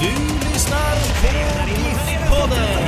Du 0.00 0.06
lyssnar 0.52 0.94
på 1.20 1.74
GIF-podden. 2.10 2.78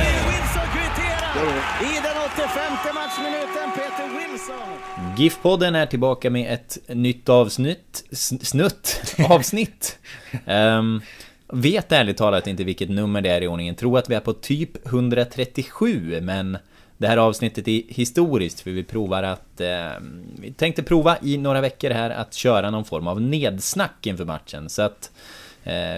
I 1.81 1.99
den 2.03 2.17
85 2.25 2.95
matchminuten, 2.95 3.71
Peter 3.75 4.09
Wilson. 4.17 5.15
GIF-podden 5.17 5.75
är 5.75 5.85
tillbaka 5.85 6.29
med 6.29 6.53
ett 6.53 6.77
nytt 6.87 7.29
avsnitt. 7.29 8.03
Snutt? 8.41 9.13
Avsnitt? 9.29 9.99
Ehm, 10.45 11.01
vet 11.47 11.91
ärligt 11.91 12.17
talat 12.17 12.47
inte 12.47 12.63
vilket 12.63 12.89
nummer 12.89 13.21
det 13.21 13.29
är 13.29 13.41
i 13.41 13.47
ordningen. 13.47 13.75
Tror 13.75 13.97
att 13.97 14.09
vi 14.09 14.15
är 14.15 14.19
på 14.19 14.33
typ 14.33 14.87
137, 14.87 16.19
men 16.21 16.57
det 16.97 17.07
här 17.07 17.17
avsnittet 17.17 17.67
är 17.67 17.81
historiskt 17.87 18.59
för 18.59 18.71
vi 18.71 18.83
provar 18.83 19.23
att... 19.23 19.61
ehm, 19.61 20.23
vi 20.39 20.51
tänkte 20.51 20.83
prova 20.83 21.17
i 21.21 21.37
några 21.37 21.61
veckor 21.61 21.89
här 21.89 22.09
att 22.09 22.33
köra 22.33 22.69
någon 22.69 22.85
form 22.85 23.07
av 23.07 23.21
nedsnack 23.21 24.05
inför 24.07 24.25
matchen. 24.25 24.69
Så 24.69 24.81
att 24.81 25.11
eh, 25.11 25.46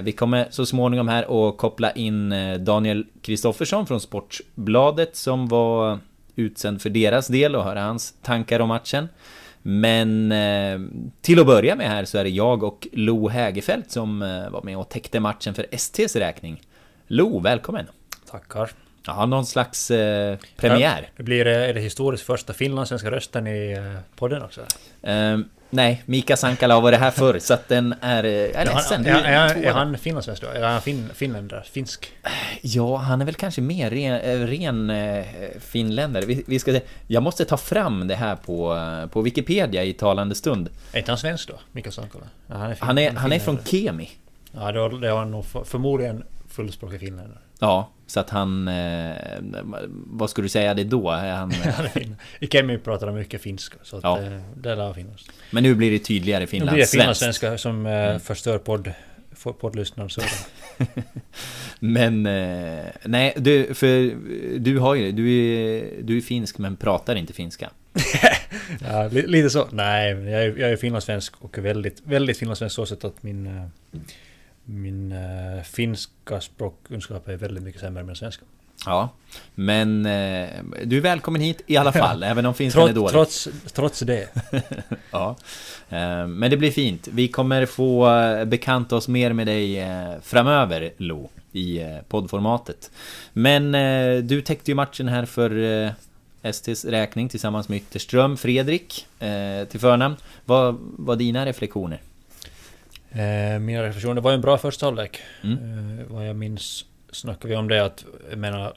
vi 0.03 0.11
kommer 0.11 0.47
så 0.49 0.65
småningom 0.65 1.07
här 1.07 1.49
att 1.49 1.57
koppla 1.57 1.91
in 1.91 2.31
eh, 2.31 2.59
Daniel 2.59 3.05
Kristoffersson 3.21 3.87
från 3.87 4.01
Sportbladet 4.01 5.15
som 5.15 5.47
var 5.47 5.99
utsänd 6.35 6.81
för 6.81 6.89
deras 6.89 7.27
del 7.27 7.55
och 7.55 7.63
höra 7.63 7.81
hans 7.81 8.13
tankar 8.21 8.59
om 8.59 8.67
matchen. 8.67 9.09
Men 9.61 10.31
eh, 10.31 10.79
till 11.21 11.39
att 11.39 11.45
börja 11.45 11.75
med 11.75 11.89
här 11.89 12.05
så 12.05 12.17
är 12.17 12.23
det 12.23 12.29
jag 12.29 12.63
och 12.63 12.87
Lo 12.91 13.27
Hägerfeldt 13.27 13.91
som 13.91 14.21
eh, 14.21 14.49
var 14.49 14.61
med 14.61 14.77
och 14.77 14.89
täckte 14.89 15.19
matchen 15.19 15.53
för 15.53 15.65
STs 15.71 16.15
räkning. 16.15 16.61
Lo, 17.07 17.39
välkommen! 17.39 17.85
Tackar. 18.31 18.71
Ja, 19.05 19.25
någon 19.25 19.45
slags 19.45 19.91
eh, 19.91 20.37
premiär. 20.57 21.09
Det 21.17 21.23
blir 21.23 21.47
eh, 21.47 21.69
är 21.69 21.73
det 21.73 21.81
historiskt 21.81 22.23
första 22.23 22.53
finlandssvenska 22.53 23.11
rösten 23.11 23.47
i 23.47 23.71
eh, 23.71 24.01
podden 24.15 24.41
också. 24.41 24.61
Eh, 25.01 25.37
nej, 25.69 26.03
Mika 26.05 26.37
Sankala 26.37 26.73
har 26.73 26.81
varit 26.81 26.99
här 26.99 27.11
förr 27.11 27.39
så 27.39 27.53
att 27.53 27.67
den 27.67 27.95
är... 28.01 28.23
eh, 28.23 28.31
är 28.31 28.65
ledsen. 28.65 29.05
han, 29.05 29.15
är, 29.15 29.23
är, 29.23 29.49
tvåa. 29.53 29.63
är 29.63 29.71
han 29.73 29.97
finlandssvensk 29.97 30.41
då? 30.41 30.47
Är 30.47 30.61
han 30.63 30.81
fin, 30.81 31.09
finländare? 31.13 31.63
Finsk? 31.71 32.11
Ja, 32.61 32.97
han 32.97 33.21
är 33.21 33.25
väl 33.25 33.35
kanske 33.35 33.61
mer 33.61 33.89
ren, 33.89 34.13
eh, 34.21 34.47
ren 34.47 34.89
eh, 34.89 35.25
finländare. 35.59 36.25
Vi, 36.25 36.43
vi 36.47 36.59
ska 36.59 36.71
se. 36.71 36.81
Jag 37.07 37.23
måste 37.23 37.45
ta 37.45 37.57
fram 37.57 38.07
det 38.07 38.15
här 38.15 38.35
på, 38.35 38.77
på 39.11 39.21
Wikipedia 39.21 39.83
i 39.83 39.93
talande 39.93 40.35
stund. 40.35 40.69
Är 40.93 40.99
inte 40.99 41.11
han 41.11 41.17
svensk 41.17 41.47
då? 41.47 41.53
Mikael 41.71 41.93
Sankola? 41.93 42.25
Ja, 42.47 42.55
han 42.55 42.69
är, 42.71 42.75
fin- 42.75 42.85
Han 42.87 42.97
är, 42.97 43.11
han 43.11 43.31
är 43.31 43.39
från. 43.39 43.57
Kemi. 43.65 44.09
Ja, 44.51 44.71
då, 44.71 44.87
det 44.89 45.11
var 45.13 45.25
nog 45.25 45.45
för, 45.45 45.63
förmodligen 45.63 46.23
fullspråkig 46.49 46.99
finländare. 46.99 47.39
Ja, 47.59 47.89
så 48.07 48.19
att 48.19 48.29
han... 48.29 48.67
Eh, 48.67 49.11
vad 50.05 50.29
skulle 50.29 50.45
du 50.45 50.49
säga 50.49 50.73
det 50.73 50.83
då? 50.83 51.09
Är 51.11 51.31
Han, 51.31 51.53
pratar 52.77 53.07
de 53.07 53.15
mycket 53.15 53.41
finska, 53.41 53.77
så 53.83 53.97
att, 53.97 54.03
Ja. 54.03 54.21
eh, 54.21 54.41
det 54.55 54.75
lär 54.75 54.93
finnas. 54.93 55.25
men 55.51 55.63
nu 55.63 55.75
blir 55.75 55.91
det 55.91 55.99
tydligare 55.99 56.41
Nu 56.41 56.47
blir 56.47 56.59
det 56.59 56.85
finlandssvenskt. 56.85 56.91
finlandssvenska 57.39 57.57
som 57.57 57.85
eh, 57.85 58.17
förstör 58.17 58.57
podd, 58.57 58.91
poddlyssnaren. 59.59 60.09
Så. 60.09 60.21
Men... 61.79 62.25
Eh, 62.25 62.85
nej, 63.05 63.33
du, 63.37 63.73
för 63.73 64.15
du 64.59 64.79
har 64.79 64.95
ju... 64.95 65.11
Du 65.11 65.31
är, 65.31 66.01
du 66.03 66.17
är 66.17 66.21
finsk 66.21 66.57
men 66.57 66.75
pratar 66.75 67.15
inte 67.15 67.33
finska. 67.33 67.69
ja, 68.89 69.07
li, 69.07 69.27
lite 69.27 69.49
så. 69.49 69.67
Nej, 69.71 70.09
jag 70.11 70.43
är, 70.43 70.57
jag 70.57 70.71
är 70.71 70.77
finlandssvensk 70.77 71.33
och 71.39 71.57
väldigt, 71.57 72.01
väldigt 72.05 72.37
finlandssvensk 72.37 72.75
så 72.75 72.85
sätt 72.85 73.03
att 73.03 73.23
min... 73.23 73.69
Min 74.71 75.11
eh, 75.11 75.63
finska 75.63 76.41
språkkunskap 76.41 77.27
är 77.27 77.37
väldigt 77.37 77.63
mycket 77.63 77.81
sämre 77.81 77.99
än 77.99 78.07
min 78.07 78.15
svenska. 78.15 78.43
Ja, 78.85 79.09
men 79.55 80.05
eh, 80.05 80.49
du 80.85 80.97
är 80.97 81.01
välkommen 81.01 81.41
hit 81.41 81.61
i 81.67 81.77
alla 81.77 81.91
fall, 82.03 82.23
även 82.23 82.45
om 82.45 82.53
finskan 82.53 82.81
är 82.89 82.93
Trots, 82.93 82.95
dålig. 82.95 83.11
trots, 83.11 83.47
trots 83.73 83.99
det. 83.99 84.29
Ja, 85.11 85.35
eh, 85.89 86.27
men 86.27 86.51
det 86.51 86.57
blir 86.57 86.71
fint. 86.71 87.07
Vi 87.11 87.27
kommer 87.27 87.65
få 87.65 88.15
eh, 88.15 88.45
bekanta 88.45 88.95
oss 88.95 89.07
mer 89.07 89.33
med 89.33 89.47
dig 89.47 89.79
eh, 89.79 90.13
framöver, 90.21 90.91
Lo, 90.97 91.29
i 91.51 91.79
eh, 91.81 91.97
poddformatet. 92.09 92.91
Men 93.33 93.71
du 94.27 94.41
täckte 94.41 94.71
ju 94.71 94.75
matchen 94.75 95.07
här 95.07 95.25
för 95.25 95.93
STs 96.51 96.85
räkning 96.85 97.29
tillsammans 97.29 97.69
med 97.69 97.77
Ytterström, 97.77 98.37
Fredrik, 98.37 99.07
till 99.69 99.79
förnamn. 99.79 100.15
Vad 100.45 100.77
var 100.79 101.15
dina 101.15 101.45
reflektioner? 101.45 102.01
Eh, 103.11 103.59
mina 103.59 103.83
reflektioner, 103.83 104.15
det 104.15 104.21
var 104.21 104.31
ju 104.31 104.35
en 104.35 104.41
bra 104.41 104.57
första 104.57 104.85
halvlek. 104.85 105.19
Mm. 105.43 105.99
Eh, 105.99 106.05
vad 106.05 106.27
jag 106.27 106.35
minns 106.35 106.85
snackade 107.11 107.47
vi 107.47 107.55
om 107.55 107.67
det 107.67 107.85
att, 107.85 108.05
jag 108.29 108.39
menar, 108.39 108.73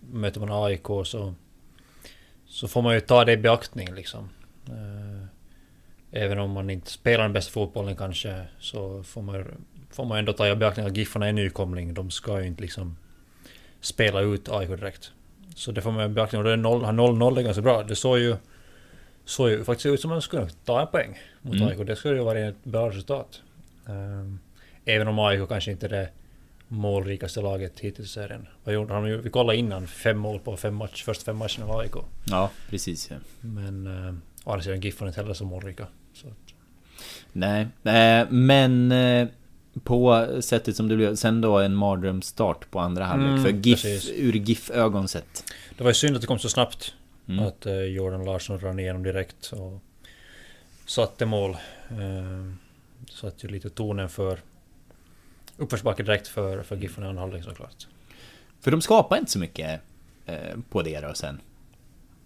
möter 0.00 0.40
man 0.40 0.64
AIK 0.64 0.86
så... 1.04 1.34
Så 2.46 2.68
får 2.68 2.82
man 2.82 2.94
ju 2.94 3.00
ta 3.00 3.24
det 3.24 3.32
i 3.32 3.36
beaktning 3.36 3.94
liksom. 3.94 4.28
Eh, 4.68 5.26
även 6.10 6.38
om 6.38 6.50
man 6.50 6.70
inte 6.70 6.90
spelar 6.90 7.22
den 7.24 7.32
bästa 7.32 7.52
fotbollen 7.52 7.96
kanske, 7.96 8.42
så 8.58 9.02
får 9.02 9.22
man, 9.22 9.44
får 9.90 10.04
man 10.04 10.18
ändå 10.18 10.32
ta 10.32 10.48
i 10.48 10.56
beaktning 10.56 10.86
att 10.86 10.96
Giffarna 10.96 11.28
är 11.28 11.32
nykomling. 11.32 11.94
De 11.94 12.10
ska 12.10 12.40
ju 12.40 12.46
inte 12.46 12.62
liksom 12.62 12.96
spela 13.80 14.20
ut 14.20 14.48
AIK 14.48 14.68
direkt. 14.68 15.12
Så 15.54 15.72
det 15.72 15.80
får 15.80 15.92
man 15.92 16.10
i 16.10 16.14
beaktning. 16.14 16.38
Och 16.38 16.44
det 16.44 16.52
är 16.52 16.56
0 16.56 16.84
0-0 16.84 17.38
är 17.38 17.42
ganska 17.42 17.62
bra. 17.62 17.82
Det 17.82 17.96
såg 17.96 18.18
ju... 18.18 18.36
Såg 19.24 19.50
ju 19.50 19.64
faktiskt 19.64 19.86
ut 19.86 20.00
som 20.00 20.10
att 20.10 20.14
man 20.14 20.22
skulle 20.22 20.48
ta 20.64 20.80
en 20.80 20.86
poäng 20.86 21.18
mot 21.42 21.54
Mm. 21.54 21.68
AIK. 21.68 21.86
Det 21.86 21.96
skulle 21.96 22.14
ju 22.14 22.24
vara 22.24 22.38
ett 22.38 22.64
bra 22.64 22.88
resultat. 22.88 23.42
Ehm, 23.88 24.38
Även 24.84 25.08
om 25.08 25.18
AIK 25.18 25.48
kanske 25.48 25.70
inte 25.70 25.86
är 25.86 25.90
det 25.90 26.08
målrikaste 26.68 27.40
laget 27.40 27.80
hittills 27.80 28.08
i 28.08 28.12
serien. 28.12 28.46
Vad 28.64 28.74
gjorde 28.74 28.94
de? 28.94 29.08
ju- 29.08 29.20
Vi 29.20 29.30
kollade 29.30 29.58
innan, 29.58 29.86
fem 29.86 30.18
mål 30.18 30.38
på 30.40 30.56
fem 30.56 30.74
match, 30.74 31.04
första 31.04 31.24
fem 31.24 31.36
matcherna 31.36 31.64
av 31.66 31.78
AIK. 31.80 31.92
Ja, 32.24 32.50
precis. 32.70 33.10
Ja. 33.10 33.16
Men 33.40 33.86
äh, 33.86 34.14
å 34.44 34.52
andra 34.52 34.62
sidan 34.62 34.80
GIF 34.80 35.00
var 35.00 35.08
inte 35.08 35.20
heller 35.20 35.34
så 35.34 35.44
målrika. 35.44 35.86
Så 36.14 36.26
att, 36.26 36.34
Nej, 37.32 37.66
eh, 37.84 38.26
men 38.30 38.92
eh, 38.92 39.28
på 39.84 40.26
sättet 40.40 40.76
som 40.76 40.88
det 40.88 40.96
blev, 40.96 41.14
sen 41.16 41.40
då 41.40 41.58
en 41.58 41.74
mardrömsstart 41.74 42.70
på 42.70 42.80
andra 42.80 43.04
halvlek 43.04 43.30
Mm, 43.30 43.42
för 43.42 43.50
GIF, 43.50 43.82
precis. 43.82 44.10
ur 44.16 44.32
GIF-ögon 44.32 45.08
sett. 45.08 45.44
det 45.76 45.84
var 45.84 45.90
ju 45.90 45.94
synd 45.94 46.14
att 46.16 46.20
det 46.20 46.26
kom 46.26 46.38
så 46.38 46.48
snabbt. 46.48 46.94
Mm. 47.28 47.44
Att 47.44 47.66
eh, 47.66 47.74
Jordan 47.80 48.24
Larsson 48.24 48.58
rann 48.60 48.78
igenom 48.78 49.02
direkt 49.02 49.52
och 49.52 49.82
satte 50.86 51.26
mål. 51.26 51.56
Uh, 51.92 52.52
satte 53.10 53.46
ju 53.46 53.52
lite 53.52 53.70
tonen 53.70 54.08
för 54.08 54.38
uppförsbacke 55.56 56.02
direkt 56.02 56.28
för, 56.28 56.62
för 56.62 56.76
GIF 56.76 56.98
i 56.98 57.02
andra 57.02 57.20
halvlek 57.20 57.44
såklart. 57.44 57.86
För 58.60 58.70
de 58.70 58.80
skapade 58.80 59.18
inte 59.18 59.32
så 59.32 59.38
mycket 59.38 59.80
eh, 60.26 60.36
på 60.70 60.82
det 60.82 61.00
då 61.00 61.14
sen. 61.14 61.40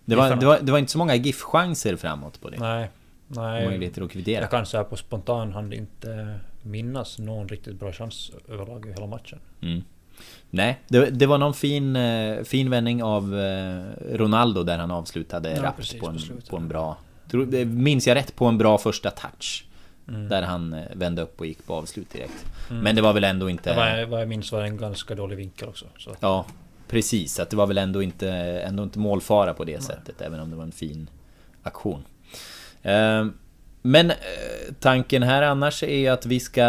Det 0.05 0.17
var, 0.17 0.25
Giffarna? 0.25 0.41
det, 0.41 0.47
var, 0.47 0.59
det 0.61 0.73
var 0.73 0.79
inte 0.79 0.93
så 0.93 0.99
många 0.99 1.15
GIF-chanser 1.15 1.97
framåt 1.97 2.41
på 2.41 2.51
det. 2.51 2.59
Nej. 2.59 2.91
Nej. 3.27 3.67
Möjligheter 3.67 4.03
att 4.03 4.11
kvittera. 4.11 4.41
Jag 4.41 4.51
kan 4.51 4.67
säga 4.67 4.85
på 4.85 4.97
spontan 4.97 5.53
hand 5.53 5.75
inte 5.75 6.39
minnas 6.63 7.19
någon 7.19 7.49
riktigt 7.49 7.81
bra 7.81 7.93
chans 7.93 8.33
överlag 8.49 8.87
i 8.87 8.93
hela 8.93 9.07
matchen. 9.07 9.39
Mm. 9.63 9.83
Nej, 10.51 10.81
det, 10.89 11.11
det 11.11 11.27
var 11.27 11.39
någon 11.39 11.55
fin, 11.55 11.97
eh, 11.97 12.43
fin 12.43 12.71
vändning 12.71 13.03
av 13.03 13.39
eh, 13.39 13.83
Ronaldo 14.13 14.63
där 14.63 14.79
han 14.79 14.91
avslutade 14.91 15.51
Ja, 15.51 15.63
rappt 15.63 16.01
på, 16.01 16.09
en, 16.09 16.19
på 16.51 16.57
en 16.57 16.69
bra... 16.69 16.97
Minns 17.67 18.07
jag 18.07 18.15
rätt? 18.15 18.37
På 18.37 18.47
en 18.47 18.59
bra 18.59 18.79
första 18.79 19.11
touch. 19.11 19.65
Mm. 20.09 20.29
Där 20.29 20.43
han 20.43 20.73
eh, 20.73 20.81
vände 20.95 21.23
upp 21.23 21.41
och 21.41 21.47
gick 21.47 21.67
på 21.67 21.75
avslut 21.75 22.11
direkt. 22.11 22.45
Mm. 22.71 22.83
Men 22.83 22.97
det 22.97 23.03
var 23.03 23.13
väl 23.13 23.25
ändå 23.25 23.51
inte... 23.51 23.75
Vad 24.09 24.21
jag 24.21 24.29
minns 24.29 24.53
var 24.53 24.61
det 24.61 24.67
en 24.67 24.77
ganska 24.77 25.15
dålig 25.15 25.37
vinkel 25.37 25.69
också. 25.69 25.87
Så 25.99 26.17
Ja, 26.21 26.47
precis. 26.89 27.41
Att 27.41 27.51
det 27.51 27.57
var 27.57 27.67
väl 27.67 27.79
ändå 27.79 28.03
inte, 28.03 28.29
ändå 28.67 28.83
inte 28.83 28.99
målfara 28.99 29.55
på 29.55 29.65
det 29.65 29.83
sättet, 29.83 30.21
även 30.21 30.41
om 30.41 30.51
det 30.51 30.57
var 30.57 30.65
en 30.65 30.73
fin 30.73 31.11
aktion. 31.63 32.05
Eh, 32.83 33.27
Men 33.83 34.11
eh, 34.11 34.17
tanken 34.81 35.23
här 35.23 35.43
annars 35.43 35.83
är 35.83 36.11
att 36.11 36.27
vi 36.27 36.41
ska... 36.41 36.63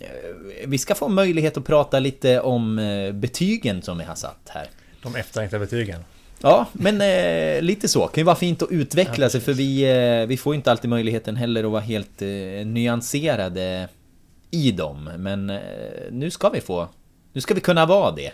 eh, 0.00 0.66
Vi 0.66 0.78
ska 0.78 0.94
få 0.94 1.08
möjlighet 1.08 1.56
att 1.56 1.64
prata 1.64 1.98
lite 2.00 2.40
om 2.40 2.76
betygen 3.14 3.82
som 3.82 3.98
vi 3.98 4.04
har 4.04 4.14
satt 4.14 4.48
här. 4.48 4.66
de 5.02 5.16
efterlängtade 5.16 5.60
betygen. 5.64 6.00
Ja, 6.44 6.66
men 6.72 7.00
eh, 7.00 7.62
lite 7.62 7.88
så. 7.88 8.06
Kan 8.06 8.20
ju 8.20 8.24
vara 8.24 8.36
fint 8.36 8.62
att 8.62 8.70
utveckla 8.70 9.24
Ja, 9.24 9.30
sig 9.30 9.40
för 9.40 9.52
vi, 9.52 9.82
eh, 10.20 10.26
vi 10.26 10.36
får 10.36 10.54
inte 10.54 10.70
alltid 10.70 10.90
möjligheten 10.90 11.36
heller 11.36 11.64
att 11.64 11.70
vara 11.70 11.80
helt 11.80 12.22
eh, 12.22 12.28
nyanserade 12.66 13.88
i 14.50 14.70
dem. 14.70 15.10
Men 15.16 15.50
eh, 15.50 15.58
nu 16.10 16.30
ska 16.30 16.48
vi 16.48 16.60
få... 16.60 16.88
Nu 17.32 17.40
ska 17.40 17.54
vi 17.54 17.60
kunna 17.60 17.86
vara 17.86 18.10
det. 18.10 18.32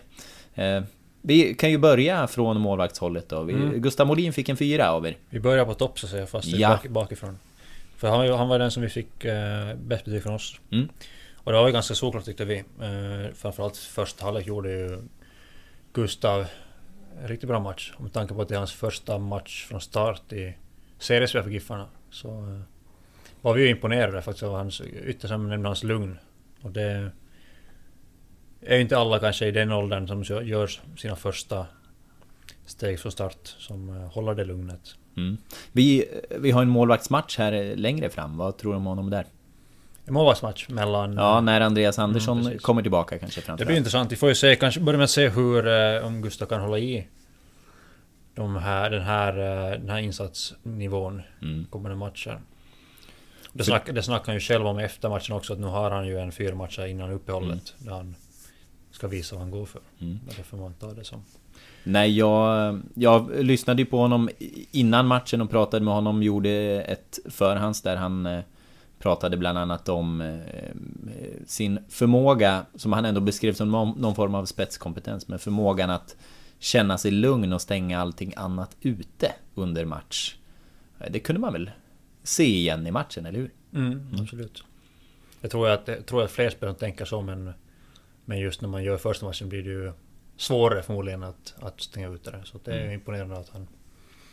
Eh, 0.55 0.83
vi 1.23 1.55
kan 1.55 1.71
ju 1.71 1.79
börja 1.79 2.27
från 2.27 2.61
målvaktshållet 2.61 3.29
då. 3.29 3.43
Vi, 3.43 3.53
Mm. 3.53 3.81
Gustav 3.83 4.07
Molin 4.07 4.33
fick 4.33 4.49
en 4.49 4.57
fyra 4.57 4.93
av 4.93 5.07
er. 5.07 5.17
Vi 5.31 5.41
börjar 5.41 5.65
på 5.65 5.75
topp 5.75 5.99
så 5.99 6.07
att 6.07 6.11
säga, 6.13 6.27
fast 6.27 6.49
Ja. 6.49 6.69
bak, 6.69 6.89
bakifrån. 6.89 7.39
För 7.97 8.09
han, 8.09 8.29
han 8.39 8.49
var 8.49 8.59
den 8.59 8.71
som 8.71 8.83
vi 8.83 8.89
fick 8.89 9.25
eh, 9.25 9.75
bäst 9.77 10.05
betyg 10.05 10.23
från 10.23 10.35
oss. 10.35 10.61
Mm. 10.73 10.89
Och 11.37 11.53
det 11.53 11.59
var 11.59 11.67
ju 11.67 11.73
ganska 11.73 11.95
såklart 11.95 12.25
tyckte 12.25 12.45
vi. 12.45 12.59
Eh, 12.59 13.35
framförallt 13.35 13.77
första 13.77 14.25
halvlek 14.25 14.47
gjorde 14.47 14.71
ju 14.71 14.99
Gustav 15.93 16.47
en 17.23 17.29
riktigt 17.29 17.49
bra 17.49 17.61
match. 17.61 17.93
Med 17.99 18.13
tanke 18.13 18.35
på 18.35 18.43
att 18.43 18.49
det 18.49 18.55
är 18.55 18.59
hans 18.59 18.73
första 18.73 19.19
match 19.19 19.67
från 19.69 19.81
start 19.81 20.33
i 20.33 20.55
seriespel 20.99 21.43
för 21.43 21.51
Giffarna. 21.51 21.87
Så 22.11 22.29
eh, 22.29 22.61
var 23.41 23.55
vi 23.55 23.63
ju 23.63 23.69
imponerade 23.71 24.23
faktiskt 24.23 24.43
av 24.43 24.53
hans, 24.55 24.81
ytterst 24.81 25.31
nämnde 25.31 25.69
hans 25.69 25.83
lugn. 25.83 26.19
Och 26.63 26.71
det 26.71 27.11
är 28.61 28.77
ju 28.77 28.81
inte 28.81 28.99
alla 28.99 29.19
kanske 29.19 29.47
i 29.47 29.51
den 29.51 29.73
åldern 29.73 30.09
som 30.09 30.23
gör- 30.23 30.97
sina 30.99 31.17
första 31.17 31.67
steg 32.67 33.01
från 33.01 33.13
start 33.13 33.49
som 33.59 33.89
eh, 33.89 34.13
håller 34.13 34.35
det 34.35 34.45
lugnet. 34.45 34.95
Mm. 35.17 35.37
Vi, 35.73 36.01
eh, 36.31 36.39
vi 36.41 36.51
har 36.51 36.63
en 36.63 36.69
målvaktsmatch 36.69 37.39
här 37.39 37.77
längre 37.77 38.11
fram. 38.11 38.37
Vad 38.37 38.59
tror 38.59 38.73
du 38.73 38.77
om 38.77 38.87
honom 38.87 39.11
där? 39.11 39.27
Målvaktsmatch 40.11 40.69
mellan... 40.69 41.13
Ja, 41.17 41.41
när 41.41 41.61
Andreas 41.61 41.99
Andersson 41.99 42.41
Mm, 42.41 42.59
kommer 42.59 42.83
tillbaka 42.83 43.19
kanske 43.19 43.41
det 43.59 43.65
blir 43.65 43.77
intressant. 43.77 44.13
Vi 44.13 44.17
får 44.17 44.29
ju 44.29 44.35
se, 44.35 44.57
kanske 44.57 44.81
börja 44.81 44.97
med 44.97 45.05
att 45.05 45.11
se 45.11 45.29
hur, 45.29 45.67
eh, 45.69 46.07
om 46.07 46.23
Gustav 46.23 46.47
kan 46.47 46.61
hålla 46.61 46.79
i 46.79 47.07
de 48.35 48.57
här, 48.57 48.91
den, 48.91 49.03
här, 49.03 49.39
eh, 49.39 49.79
den 49.81 49.89
här 49.91 49.99
insatsnivån 49.99 51.23
Mm. 51.43 51.67
kommande 51.71 51.97
matcher. 51.97 52.41
Det, 53.53 53.65
snack, 53.65 53.91
det 53.93 54.03
snackar 54.03 54.27
han 54.27 54.35
ju 54.35 54.41
själv 54.41 54.67
om 54.67 54.79
efter 54.79 55.09
matchen 55.09 55.37
också, 55.37 55.53
att 55.53 55.59
nu 55.59 55.67
har 55.67 55.91
han 55.91 56.07
ju 56.07 56.19
en 56.19 56.33
fyra 56.33 56.55
matcher 56.55 56.87
innan 56.87 57.11
uppehållet. 57.11 57.75
Där 57.79 57.93
han 57.93 58.15
ska 58.91 59.09
visa 59.09 59.35
vad 59.37 59.43
han 59.43 59.51
går 59.51 59.67
för. 59.67 59.81
Mm. 60.01 60.19
Därför 60.27 60.43
får 60.43 60.57
man 60.57 60.75
ta 60.75 60.87
det 60.93 61.05
som... 61.05 61.25
Nej, 61.85 62.19
jag, 62.19 62.81
jag 62.95 63.45
lyssnade 63.45 63.83
ju 63.83 63.87
på 63.87 63.99
honom 63.99 64.29
innan 64.71 65.07
matchen 65.07 65.41
och 65.41 65.51
pratade 65.51 65.85
med 65.85 65.95
honom. 65.95 66.23
Gjorde 66.23 66.51
ett 66.83 67.19
förhands 67.31 67.83
där 67.83 67.97
han 67.97 68.27
eh, 68.27 68.41
pratade 69.01 69.37
bland 69.37 69.59
annat 69.59 69.89
om 69.89 70.21
eh, 70.21 70.75
sin 71.47 71.79
förmåga, 71.89 72.67
som 72.75 72.93
han 72.93 73.05
ändå 73.05 73.21
beskrev 73.21 73.53
som 73.53 73.71
någon, 73.71 74.15
form 74.15 74.35
av 74.35 74.45
spetskompetens, 74.45 75.29
men 75.29 75.39
förmågan 75.39 75.91
att 75.91 76.17
känna 76.59 76.99
sig 76.99 77.11
lugn 77.11 77.53
och 77.53 77.63
stänga 77.63 78.01
allting 78.01 78.33
annat 78.37 78.77
ute 78.81 79.33
under 79.55 79.85
match. 79.85 80.37
Eh, 81.01 81.07
Det 81.13 81.21
kunde 81.21 81.41
man 81.41 81.53
väl 81.53 81.71
se 82.23 82.45
igen 82.45 82.87
i 82.87 82.91
matchen, 82.91 83.27
eller 83.27 83.39
hur? 83.39 83.51
Mm, 83.75 84.07
Absolut. 84.21 84.65
Jag 85.41 85.51
tror 85.51 85.69
att, 85.69 85.89
jag 85.89 86.07
tror 86.07 86.23
att 86.25 86.31
fler 86.31 86.51
spelare 86.51 86.77
tänker 86.77 87.05
så, 87.05 87.23
men, 87.23 87.53
men 88.25 88.39
just 88.39 88.61
när 88.61 88.69
man 88.69 88.85
gör 88.85 88.97
första 88.97 89.27
matchen 89.27 89.49
blir 89.49 89.63
det 89.63 89.71
ju 89.71 89.93
svårare 90.37 90.83
förmodligen 90.83 91.23
att, 91.23 91.55
att 91.61 91.81
stänga 91.81 92.09
ut 92.09 92.25
det. 92.25 92.41
Så 92.45 92.59
det 92.65 92.71
är 92.73 92.81
Mm. 92.81 92.93
imponerande 92.93 93.37
att 93.39 93.49
han 93.49 93.67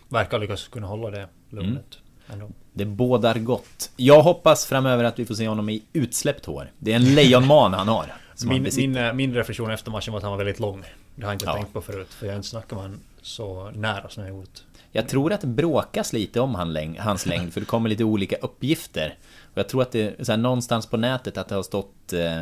verkar 0.10 0.40
lyckas 0.40 0.68
kunna 0.68 0.88
hålla 0.88 1.10
det 1.12 1.28
lugnet. 1.50 1.98
Ändå. 2.28 2.52
Det 2.78 2.86
bådar 2.86 3.36
gott. 3.40 3.92
Jag 3.96 4.22
hoppas 4.22 4.66
framöver 4.66 5.04
att 5.04 5.20
vi 5.20 5.26
får 5.26 5.36
se 5.36 5.48
honom 5.48 5.70
i 5.70 5.84
utsläppt 5.94 6.46
hår. 6.46 6.72
Det 6.80 6.92
är 6.92 6.96
en 6.96 7.16
lejonman 7.16 7.74
han 7.74 7.88
har. 7.88 8.06
Min, 8.46 8.68
min, 8.78 8.96
eh, 8.98 9.14
min 9.14 9.34
reflektion 9.34 9.72
efter 9.72 9.92
matchen 9.92 10.12
var 10.14 10.18
att 10.18 10.24
han 10.24 10.32
var 10.32 10.38
väldigt 10.38 10.60
lång. 10.60 10.84
Det 11.16 11.22
har 11.26 11.30
jag 11.32 11.36
inte 11.36 11.46
Ja. 11.46 11.54
tänkt 11.54 11.74
på 11.74 11.82
förut, 11.82 12.08
för 12.14 12.26
jag 12.26 12.34
har 12.34 12.38
inte 12.38 12.48
snackat 12.50 12.72
med 12.72 12.82
honom 12.82 13.00
så 13.22 13.72
nära 13.72 14.10
som 14.10 14.24
jag 14.24 14.36
gjort. 14.38 14.64
Jag 14.92 15.10
tror 15.10 15.34
att 15.34 15.42
det 15.42 15.48
bråkas 15.48 16.14
lite 16.14 16.40
om 16.40 16.56
han 16.56 16.74
läng- 16.78 17.00
hans 17.00 17.26
längd, 17.26 17.54
för 17.54 17.60
det 17.60 17.66
kommer 17.66 17.90
lite 17.90 18.04
olika 18.04 18.36
uppgifter. 18.36 19.18
Och 19.52 19.58
jag 19.58 19.70
tror 19.70 19.82
att 19.82 19.92
det 19.92 20.26
så 20.26 20.32
här, 20.32 20.38
någonstans 20.38 20.86
på 20.86 20.98
nätet 20.98 21.38
att 21.38 21.48
det 21.50 21.56
har 21.56 21.64
stått... 21.64 22.14
Eh, 22.14 22.40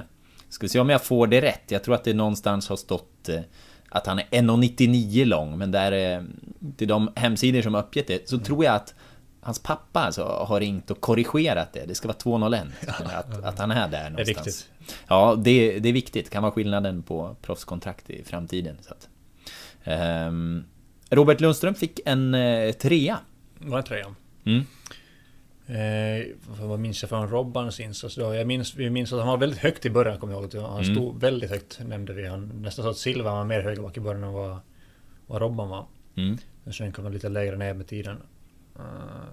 ska 0.49 0.65
vi 0.65 0.69
se 0.69 0.79
om 0.79 0.89
jag 0.89 1.03
får 1.03 1.27
det 1.27 1.41
rätt. 1.41 1.63
Jag 1.71 1.83
tror 1.83 1.95
att 1.95 2.03
det 2.03 2.13
någonstans 2.13 2.69
har 2.69 2.75
stått 2.75 3.29
eh, 3.29 3.39
att 3.89 4.07
han 4.07 4.19
är 4.19 4.23
1,99 4.31 5.25
lång, 5.25 5.57
men 5.57 5.71
där... 5.71 5.91
Eh, 6.17 6.23
till 6.77 6.87
de 6.87 7.09
hemsidor 7.15 7.61
som 7.61 7.73
har 7.73 7.81
uppgett 7.81 8.07
det, 8.07 8.29
så 8.29 8.37
tror 8.39 8.65
jag 8.65 8.75
att 8.75 8.93
hans 9.45 9.59
pappa 9.59 9.99
alltså 9.99 10.23
har 10.23 10.59
ringt 10.59 10.91
och 10.91 11.01
korrigerat 11.01 11.73
det. 11.73 11.85
Det 11.85 11.95
ska 11.95 12.07
vara 12.07 12.17
201. 12.17 12.63
Att, 12.87 13.43
att 13.43 13.59
han 13.59 13.71
är 13.71 13.87
där 13.87 13.89
Det 13.91 13.97
är 13.97 14.09
någonstans. 14.09 14.47
viktigt. 14.47 14.69
Ja, 15.07 15.35
det, 15.37 15.79
det 15.79 15.89
är 15.89 15.93
viktigt. 15.93 16.29
Kan 16.29 16.43
vara 16.43 16.51
skillnaden 16.51 17.03
på 17.03 17.35
proffskontrakt 17.41 18.09
i 18.09 18.23
framtiden. 18.23 18.77
Så 18.81 18.91
att. 18.93 19.09
Ehm, 19.83 20.63
Robert 21.09 21.41
Lundström 21.41 21.75
fick 21.75 21.99
en 22.05 22.33
eh, 22.33 22.71
trea. 22.71 23.19
Var 23.59 23.77
det 23.77 23.83
trean? 23.83 24.15
Mm. 24.45 24.65
Eh, 25.67 26.25
vad 26.59 26.79
minns 26.79 27.01
jag 27.03 27.09
från 27.09 27.29
Robbans 27.29 27.79
insats 27.79 28.15
då? 28.15 28.33
Jag 28.35 28.47
minns, 28.47 28.75
vi 28.75 28.89
minns 28.89 29.13
att 29.13 29.19
han 29.19 29.27
var 29.27 29.37
väldigt 29.37 29.59
högt 29.59 29.85
i 29.85 29.89
början, 29.89 30.19
kommer 30.19 30.33
jag 30.33 30.53
ihåg. 30.53 30.63
Han 30.63 30.83
Mm. 30.83 30.95
stod 30.95 31.19
väldigt 31.21 31.49
högt, 31.49 31.79
nämnde 31.87 32.13
vi. 32.13 32.27
Han, 32.27 32.47
nästan 32.61 32.83
så 32.85 32.89
att 32.89 32.97
Silva 32.97 33.31
var 33.31 33.43
mer 33.43 33.61
högerback 33.61 33.97
i 33.97 33.99
början 33.99 34.23
än 34.23 34.33
vad, 34.33 34.57
vad 35.27 35.41
Robban 35.41 35.69
var. 35.69 35.85
Mm. 36.17 36.37
Men 36.63 36.73
sen 36.73 36.91
kom 36.91 37.03
han 37.03 37.13
lite 37.13 37.29
lägre 37.29 37.55
ner 37.57 37.73
med 37.73 37.87
tiden. 37.87 38.17
Eh, 38.79 39.25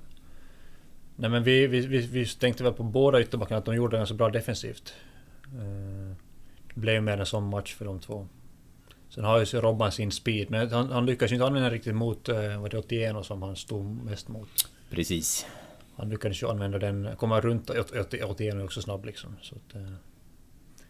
nej 1.17 1.31
men 1.31 1.43
vi, 1.43 1.67
vi, 1.67 1.81
vi, 1.87 1.99
vi 1.99 2.27
tänkte 2.27 2.65
väl 2.65 2.73
på 2.73 2.83
båda 2.83 3.21
ytterbackarna 3.21 3.59
att 3.59 3.65
de 3.65 3.75
gjorde 3.75 3.97
det 3.97 4.01
ganska 4.01 4.15
bra 4.15 4.31
defensivt. 4.31 4.95
Eh, 5.45 6.17
det 6.75 6.81
blev 6.81 7.03
mer 7.03 7.19
en 7.19 7.27
sån 7.27 7.49
match 7.49 7.75
för 7.75 7.85
de 7.85 8.01
två. 8.01 8.29
Sen 9.09 9.25
har 9.25 9.39
ju 9.39 9.47
så 9.47 9.61
Robban 9.61 9.93
sin 9.93 10.11
speed, 10.11 10.51
men 10.51 10.71
han, 10.71 10.91
han 10.91 11.07
lyckas 11.07 11.31
ju 11.31 11.35
inte 11.35 11.47
använda 11.47 11.71
riktigt 11.71 11.95
mot 11.95 12.29
uh, 12.29 12.61
vad 12.61 12.71
det 12.71 12.79
81 12.79 13.27
som 13.27 13.43
han 13.43 13.57
stod 13.57 14.05
mest 14.05 14.29
mot. 14.29 14.49
Precis. 14.91 15.47
Han 15.97 16.09
lyckades 16.09 16.43
ju 16.43 16.49
använda 16.49 16.79
den, 16.79 17.09
komma 17.17 17.41
runt 17.41 17.71
81 17.71 18.41
är 18.41 18.65
också 18.65 18.83
snabb 18.83 19.05
liksom. 19.05 19.37
Så 19.43 19.55
att, 19.55 19.75
eh, 19.75 19.93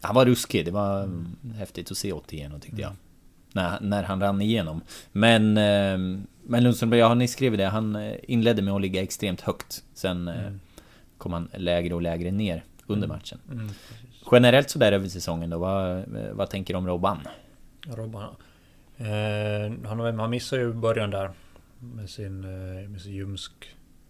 Han 0.01 0.15
var 0.15 0.27
ruskig. 0.27 0.65
Det 0.65 0.71
var 0.71 1.03
mm. 1.03 1.37
häftigt 1.57 1.91
att 1.91 1.97
se 1.97 2.13
81 2.13 2.63
tyckte 2.63 2.81
jag. 2.81 2.93
När, 3.55 3.81
när 3.81 4.03
han 4.03 4.21
rann 4.21 4.41
igenom. 4.43 4.81
Men, 5.13 5.57
eh, 5.57 5.99
men 6.45 6.63
Lundström, 6.65 6.93
ja 6.93 7.15
ni 7.15 7.29
skrev 7.29 7.57
det. 7.57 7.65
Han 7.67 7.97
eh, 7.97 8.15
inledde 8.23 8.63
med 8.63 8.75
att 8.75 8.81
ligga 8.81 9.03
extremt 9.03 9.41
högt. 9.41 9.85
Sen 9.95 10.29
eh, 10.29 10.41
Mm. 10.47 10.61
kom 11.19 11.33
han 11.33 11.49
lägre 11.55 11.95
och 11.95 12.03
lägre 12.03 12.31
ner 12.31 12.65
under 12.87 13.07
Mm. 13.07 13.17
matchen. 13.17 13.39
mm, 13.53 13.69
Generellt 14.33 14.71
sådär 14.71 14.93
över 14.93 15.09
säsongen 15.09 15.51
då, 15.51 15.59
vad, 15.59 15.99
eh, 15.99 16.05
vad 16.33 16.51
tänker 16.51 16.75
du 16.75 16.79
om 16.79 16.87
Robban? 16.87 17.19
Robban. 17.87 18.35
Eh, 18.97 19.73
han, 19.89 20.19
han 20.19 20.31
missade 20.31 20.63
ju 20.63 20.73
början 20.73 21.11
där 21.11 21.31
med 21.79 22.11
sin, 22.11 22.41
med 22.93 23.01
sin 23.01 23.13
ljumsk... 23.13 23.53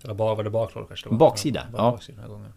Eller 0.04 0.14
bara, 0.14 0.34
var 0.34 0.44
det 0.44 0.50
baklår 0.50 0.84
kanske? 0.88 1.06
det 1.08 1.10
var? 1.10 1.18
Baksida, 1.18 1.66
ja. 1.72 1.90
baksida 1.90 2.16
den 2.22 2.30
här 2.30 2.36
gången. 2.36 2.52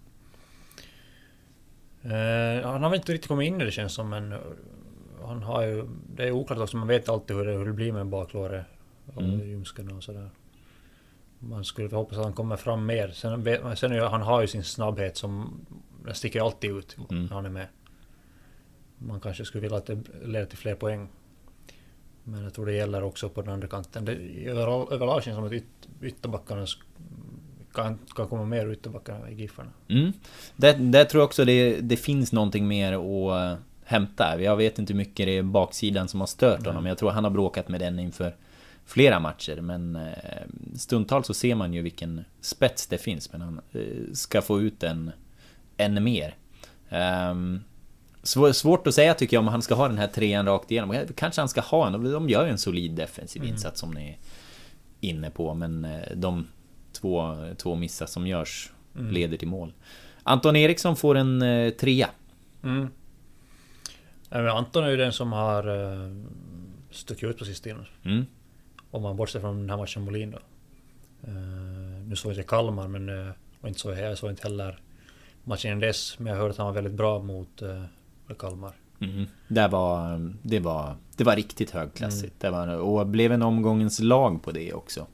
Eh, 2.04 2.70
han 2.72 2.84
har 2.84 2.90
väl 2.90 3.00
inte 3.00 3.14
riktigt 3.14 3.28
kommit 3.28 3.48
in 3.48 3.62
i 3.62 3.66
det 3.66 3.72
känns 3.72 3.94
som, 3.94 4.10
men 4.10 4.34
han 5.28 5.44
har 5.44 5.64
ju... 5.64 5.88
Det 6.16 6.24
är 6.24 6.32
oklart 6.32 6.60
också, 6.60 6.78
man 6.78 6.88
vet 6.88 7.10
alltid 7.10 7.36
hur 7.36 7.46
det, 7.46 7.52
hur 7.52 7.66
det 7.66 7.74
blir 7.74 7.92
med 7.92 8.08
baklåret 8.08 8.66
och 9.16 9.22
Mm. 9.22 9.50
ljumsken 9.50 9.92
och 9.92 10.04
sådär. 10.04 10.30
Man 11.40 11.66
skulle 11.66 11.96
hoppas 11.96 12.18
att 12.18 12.24
han 12.24 12.34
kommer 12.34 12.56
fram 12.56 12.86
mer. 12.86 13.10
Sen, 13.12 13.76
sen 13.78 14.00
han 14.00 14.22
har 14.22 14.42
ju 14.42 14.48
sin 14.48 14.64
snabbhet 14.64 15.18
som... 15.18 15.60
Den 16.06 16.16
sticker 16.16 16.42
alltid 16.42 16.72
ut 16.78 16.98
Mm. 17.10 17.26
när 17.26 17.36
han 17.36 17.46
är 17.46 17.50
med. 17.50 17.68
Man 18.98 19.20
kanske 19.20 19.46
skulle 19.46 19.62
vilja 19.62 19.78
att 19.78 19.86
det 19.86 19.98
leder 20.24 20.46
till 20.46 20.58
fler 20.58 20.76
poäng. 20.76 21.08
Men 22.24 22.44
jag 22.44 22.54
tror 22.54 22.66
det 22.66 22.74
gäller 22.74 23.04
också 23.04 23.30
på 23.30 23.42
den 23.42 23.54
andra 23.54 23.68
kanten. 23.68 24.06
Det, 24.06 24.14
överall, 24.46 24.88
överlag 24.94 25.24
känns 25.24 25.36
det 25.36 25.42
som 25.42 25.46
att 25.46 25.52
yt, 25.52 25.66
ytterbackarna 26.02 26.66
kan, 27.74 28.00
kan 28.16 28.28
komma 28.28 28.46
mer 28.46 28.72
ytterbackar 28.72 29.30
i 29.30 29.34
Giffarna. 29.34 29.72
Mm. 29.88 30.14
Där 30.92 31.04
tror 31.04 31.22
jag 31.22 31.26
också 31.26 31.46
det, 31.46 31.82
det 31.82 31.98
finns 31.98 32.32
någonting 32.34 32.68
mer 32.68 32.94
att 32.94 33.60
hämta. 33.86 34.42
Jag 34.42 34.56
vet 34.56 34.80
inte 34.80 34.94
hur 34.94 34.98
mycket 34.98 35.26
det 35.26 35.38
är 35.38 35.44
baksidan 35.44 36.08
som 36.08 36.20
har 36.20 36.28
stört 36.28 36.60
Nej. 36.60 36.68
honom. 36.70 36.86
Jag 36.86 36.98
tror 36.98 37.12
han 37.12 37.24
har 37.24 37.32
bråkat 37.32 37.68
med 37.70 37.80
den 37.80 38.00
inför 38.00 38.36
flera 38.86 39.20
matcher. 39.20 39.62
Men 39.62 39.96
eh, 39.96 40.04
stundtals 40.76 41.28
så 41.28 41.34
ser 41.34 41.56
man 41.56 41.74
ju 41.74 41.82
vilken 41.82 42.26
spets 42.42 42.88
det 42.88 42.98
finns. 42.98 43.32
Men 43.32 43.42
han 43.42 43.62
eh, 43.74 43.82
ska 44.14 44.42
få 44.42 44.62
ut 44.62 44.80
den 44.80 45.12
ännu 45.78 46.02
mer. 46.02 46.36
Svår, 48.24 48.52
svårt 48.52 48.88
att 48.88 48.96
säga 48.96 49.14
tycker 49.14 49.38
jag 49.38 49.42
om 49.42 49.48
han 49.48 49.62
ska 49.62 49.76
ha 49.76 49.88
den 49.88 49.98
här 49.98 50.08
trean 50.08 50.46
rakt 50.46 50.72
igenom. 50.72 50.96
Kanske 51.16 51.42
han 51.42 51.50
ska 51.50 51.62
ha 51.62 51.88
en. 51.88 52.04
De 52.12 52.30
gör 52.30 52.46
ju 52.46 52.52
en 52.52 52.58
solid 52.58 52.92
defensiv 52.92 53.42
Mm. 53.42 53.54
insats 53.54 53.80
som 53.80 53.92
ni 53.92 54.10
är 54.10 54.18
inne 55.10 55.30
på. 55.30 55.54
Men 55.54 55.86
eh, 55.86 56.00
de 56.16 56.48
två, 56.94 57.38
två 57.58 57.76
missar 57.76 58.06
som 58.06 58.28
görs 58.28 58.72
Mm. 58.98 59.12
leder 59.12 59.38
till 59.38 59.48
mål. 59.48 59.74
Anton 60.24 60.56
Eriksson 60.56 60.96
får 60.96 61.16
en 61.16 61.42
eh, 61.42 61.70
trea. 61.70 62.10
Mm. 62.64 62.88
Anton 64.36 64.84
är 64.84 64.90
ju 64.90 64.98
den 64.98 65.14
som 65.14 65.32
har 65.32 65.70
uh, 65.70 66.26
stuckit 66.92 67.30
ut 67.30 67.38
på 67.38 67.46
sistone. 67.46 67.86
Mm. 68.04 68.26
Om 68.92 69.02
man 69.02 69.18
bortser 69.18 69.40
från 69.40 69.60
den 69.60 69.70
här 69.70 69.78
matchen 69.78 70.04
Molin 70.04 70.32
då. 70.32 70.38
Eh, 71.28 71.34
nu 72.08 72.16
såg 72.16 72.32
jag 72.32 72.38
inte 72.38 72.50
Kalmar, 72.50 72.88
men 72.88 73.10
uh, 73.10 73.32
och 73.62 73.68
inte 73.68 73.80
så 73.80 73.92
jag 73.92 74.18
såg 74.18 74.30
inte 74.30 74.44
heller 74.48 74.80
matchen 75.44 75.72
innan 75.72 75.80
dess. 75.80 76.20
Men 76.20 76.34
jag 76.34 76.40
hörde 76.40 76.52
att 76.52 76.58
han 76.58 76.68
var 76.68 76.74
väldigt 76.74 76.94
bra 76.94 77.20
mot 77.20 77.64
Kalmar. 78.40 78.74
Mm. 79.00 79.26
Det, 79.48 79.68
var, 79.68 80.32
det, 80.42 80.60
var, 80.60 80.96
det 81.16 81.24
var 81.24 81.36
riktigt 81.36 81.72
högklassigt. 81.72 82.44
Mm. 82.44 82.68
Det 82.68 82.68
var, 82.68 82.78
och 82.78 83.08
blev 83.08 83.32
en 83.32 83.42
omgångens 83.42 84.00
lag 84.00 84.44
på 84.44 84.52
det 84.52 84.74
också. 84.74 85.08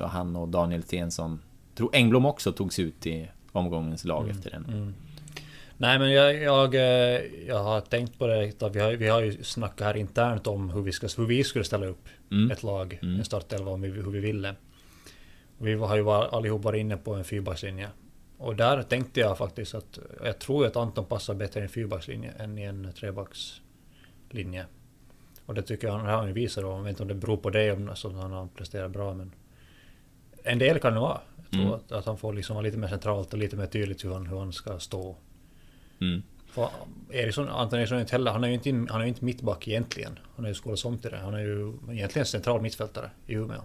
Och 0.00 0.10
han 0.10 0.36
och 0.36 0.48
Daniel 0.48 0.82
Stensson. 0.82 1.40
Tror 1.74 1.90
Engblom 1.92 2.26
också 2.26 2.52
togs 2.52 2.78
ut 2.78 3.06
i 3.06 3.28
omgångens 3.52 4.04
lag 4.04 4.22
mm. 4.24 4.36
efter 4.36 4.50
den. 4.50 4.94
Nej 5.78 5.98
men 5.98 6.12
jag, 6.12 6.42
jag, 6.42 6.74
eh, 6.74 7.20
jag 7.46 7.62
har 7.62 7.80
tänkt 7.80 8.18
på 8.18 8.26
det. 8.26 8.52
Vi 8.72 8.80
har, 8.80 8.92
vi 8.92 9.08
har 9.08 9.22
ju 9.22 9.44
snackat 9.44 9.86
här 9.86 9.96
internt 9.96 10.46
om 10.46 10.70
hur 10.70 10.82
vi, 10.82 10.92
ska, 10.92 11.08
hur 11.16 11.26
vi 11.26 11.44
skulle 11.44 11.64
ställa 11.64 11.86
upp 11.86 12.08
mm. 12.30 12.50
ett 12.50 12.62
lag, 12.62 12.98
mm. 13.02 13.18
en 13.18 13.24
startelva 13.24 13.70
om 13.70 13.80
vi, 13.80 13.88
hur 13.88 14.10
vi 14.10 14.20
ville. 14.20 14.54
Vi 15.58 15.74
har 15.74 15.96
ju 15.96 16.10
allihop 16.10 16.64
varit 16.64 16.80
inne 16.80 16.96
på 16.96 17.14
en 17.14 17.24
fyrbackslinje. 17.24 17.88
Och 18.38 18.56
där 18.56 18.82
tänkte 18.82 19.20
jag 19.20 19.38
faktiskt 19.38 19.74
att 19.74 19.98
jag 20.24 20.38
tror 20.38 20.66
att 20.66 20.76
Anton 20.76 21.04
passar 21.04 21.34
bättre 21.34 21.60
i 21.60 21.62
en 21.62 21.68
fyrbackslinje 21.68 22.32
än 22.38 22.58
i 22.58 22.62
en 22.62 22.92
trebackslinje. 22.92 24.66
Och 25.46 25.54
det 25.54 25.62
tycker 25.62 25.88
jag 25.88 25.94
han 25.94 26.06
har 26.06 26.26
visat 26.26 26.64
då. 26.64 26.70
Jag 26.70 26.82
vet 26.82 26.90
inte 26.90 27.02
om 27.02 27.08
det 27.08 27.14
beror 27.14 27.36
på 27.36 27.50
det, 27.50 27.72
om 27.72 27.88
alltså, 27.88 28.10
han 28.10 28.32
har 28.32 28.46
presterat 28.46 28.90
bra 28.90 29.14
men... 29.14 29.32
En 30.42 30.58
del 30.58 30.78
kan 30.78 30.94
det 30.94 31.00
vara. 31.00 31.20
Jag 31.36 31.50
tror 31.50 31.62
mm. 31.62 31.74
att, 31.74 31.92
att, 31.92 32.06
han 32.06 32.18
får 32.18 32.32
liksom 32.32 32.54
vara 32.54 32.64
lite 32.64 32.78
mer 32.78 32.88
centralt 32.88 33.32
och 33.32 33.38
lite 33.38 33.56
mer 33.56 33.66
tydligt 33.66 34.04
hur 34.04 34.12
han, 34.12 34.26
hur 34.26 34.38
han 34.38 34.52
ska 34.52 34.78
stå. 34.78 35.16
Mm. 36.00 36.22
För 36.46 36.70
Eriksson, 37.10 37.48
Anton 37.48 37.78
Eriksson 37.78 37.96
är 37.96 38.00
inte 38.00 38.12
heller, 38.12 38.30
han 38.30 38.44
är 38.44 38.48
ju 38.48 38.54
inte, 38.54 38.92
han 38.92 39.00
är 39.00 39.04
inte 39.04 39.24
mittback 39.24 39.68
egentligen. 39.68 40.18
Han 40.36 40.44
är 40.44 40.48
ju 40.48 40.54
skolats 40.54 40.84
om 40.84 40.98
till 40.98 41.10
det. 41.10 41.16
Han 41.16 41.34
är 41.34 41.38
ju 41.38 41.72
egentligen 41.90 42.26
central 42.26 42.62
mittfältare 42.62 43.10
i 43.26 43.34
Umeå. 43.34 43.62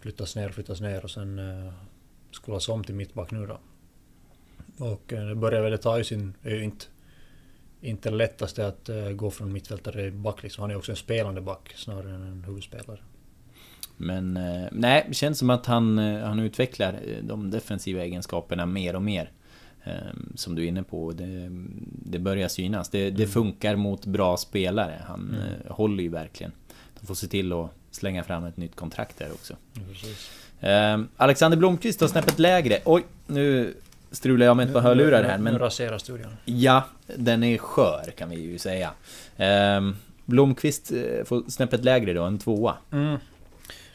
Flyttas 0.00 0.36
ner, 0.36 0.48
flyttas 0.48 0.80
ner 0.80 1.04
och 1.04 1.10
sen 1.10 1.38
uh, 1.38 1.72
skolas 2.30 2.68
om 2.68 2.84
till 2.84 2.94
mittback 2.94 3.30
nu 3.30 3.46
då. 3.46 3.58
Och 4.84 5.12
uh, 5.12 5.28
det 5.28 5.34
börjar 5.34 5.62
väl 5.62 5.78
ta 5.78 5.98
i 5.98 6.04
sin... 6.04 6.34
Det 6.42 6.50
är 6.50 6.54
ju 6.54 6.64
inte, 6.64 6.86
inte 7.80 8.10
det 8.10 8.16
lättaste 8.16 8.66
att 8.66 8.88
uh, 8.88 9.10
gå 9.10 9.30
från 9.30 9.52
mittfältare 9.52 9.94
till 9.94 10.12
back 10.12 10.42
liksom. 10.42 10.62
Han 10.62 10.70
är 10.70 10.76
också 10.76 10.92
en 10.92 10.96
spelande 10.96 11.40
back 11.40 11.72
snarare 11.76 12.14
än 12.14 12.22
en 12.22 12.44
huvudspelare. 12.44 12.98
Men 13.96 14.36
eh, 14.36 14.68
nej, 14.72 15.04
det 15.08 15.14
känns 15.14 15.38
som 15.38 15.50
att 15.50 15.66
han, 15.66 15.98
han 15.98 16.38
utvecklar 16.38 17.00
de 17.22 17.50
defensiva 17.50 18.02
egenskaperna 18.02 18.66
mer 18.66 18.96
och 18.96 19.02
mer. 19.02 19.30
Ehm, 19.84 20.32
som 20.34 20.54
du 20.54 20.64
är 20.64 20.66
inne 20.66 20.82
på, 20.82 21.12
det, 21.12 21.48
det 22.04 22.18
börjar 22.18 22.48
synas. 22.48 22.88
Det, 22.88 23.10
det, 23.10 23.22
mm. 23.22 23.28
funkar 23.28 23.76
mot 23.76 24.06
bra 24.06 24.36
spelare. 24.36 25.02
Han 25.06 25.20
mm. 25.20 25.40
Eh, 25.40 25.72
håller 25.72 26.02
ju 26.02 26.08
verkligen. 26.08 26.52
De 27.00 27.06
får 27.06 27.14
se 27.14 27.26
till 27.26 27.52
att 27.52 27.70
slänga 27.90 28.24
fram 28.24 28.44
ett 28.44 28.56
nytt 28.56 28.76
kontrakt 28.76 29.18
där 29.18 29.32
också. 29.32 29.56
Mm, 30.60 31.08
Alexander 31.16 31.58
Blomqvist 31.58 32.00
har 32.00 32.08
snäppet 32.08 32.38
lägre. 32.38 32.78
Oj, 32.84 33.02
nu 33.26 33.74
strular 34.10 34.46
jag 34.46 34.56
med 34.56 34.66
ett 34.66 34.72
par 34.72 34.80
hörlurar 34.80 35.24
här. 35.24 35.38
Men... 35.38 35.52
Nu 35.52 35.58
raserar 35.58 35.98
studion. 35.98 36.36
Ja, 36.44 36.84
den 37.16 37.42
är 37.42 37.58
skör 37.58 38.12
kan 38.16 38.30
vi 38.30 38.40
ju 38.40 38.58
säga. 38.58 38.90
Um, 39.76 39.96
Blomqvist 40.24 40.92
eh, 40.92 41.24
får 41.24 41.50
snäppet 41.50 41.84
lägre 41.84 42.12
då, 42.12 42.22
en 42.22 42.38
tvåa. 42.38 42.76
Mm. 42.92 43.18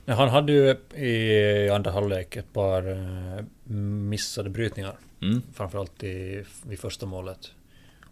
Han 0.06 0.30
hade 0.30 0.52
ju 0.52 0.76
i 1.06 1.70
andra 1.70 1.92
halvlek 1.92 2.36
ett 2.36 2.54
par 2.54 2.92
eh, 2.92 3.44
missade 3.74 4.50
brytningar. 4.50 4.96
Mm. 5.22 5.42
Framförallt 5.54 6.04
i, 6.04 6.46
vid 6.66 6.80
första 6.80 7.06
målet. 7.06 7.52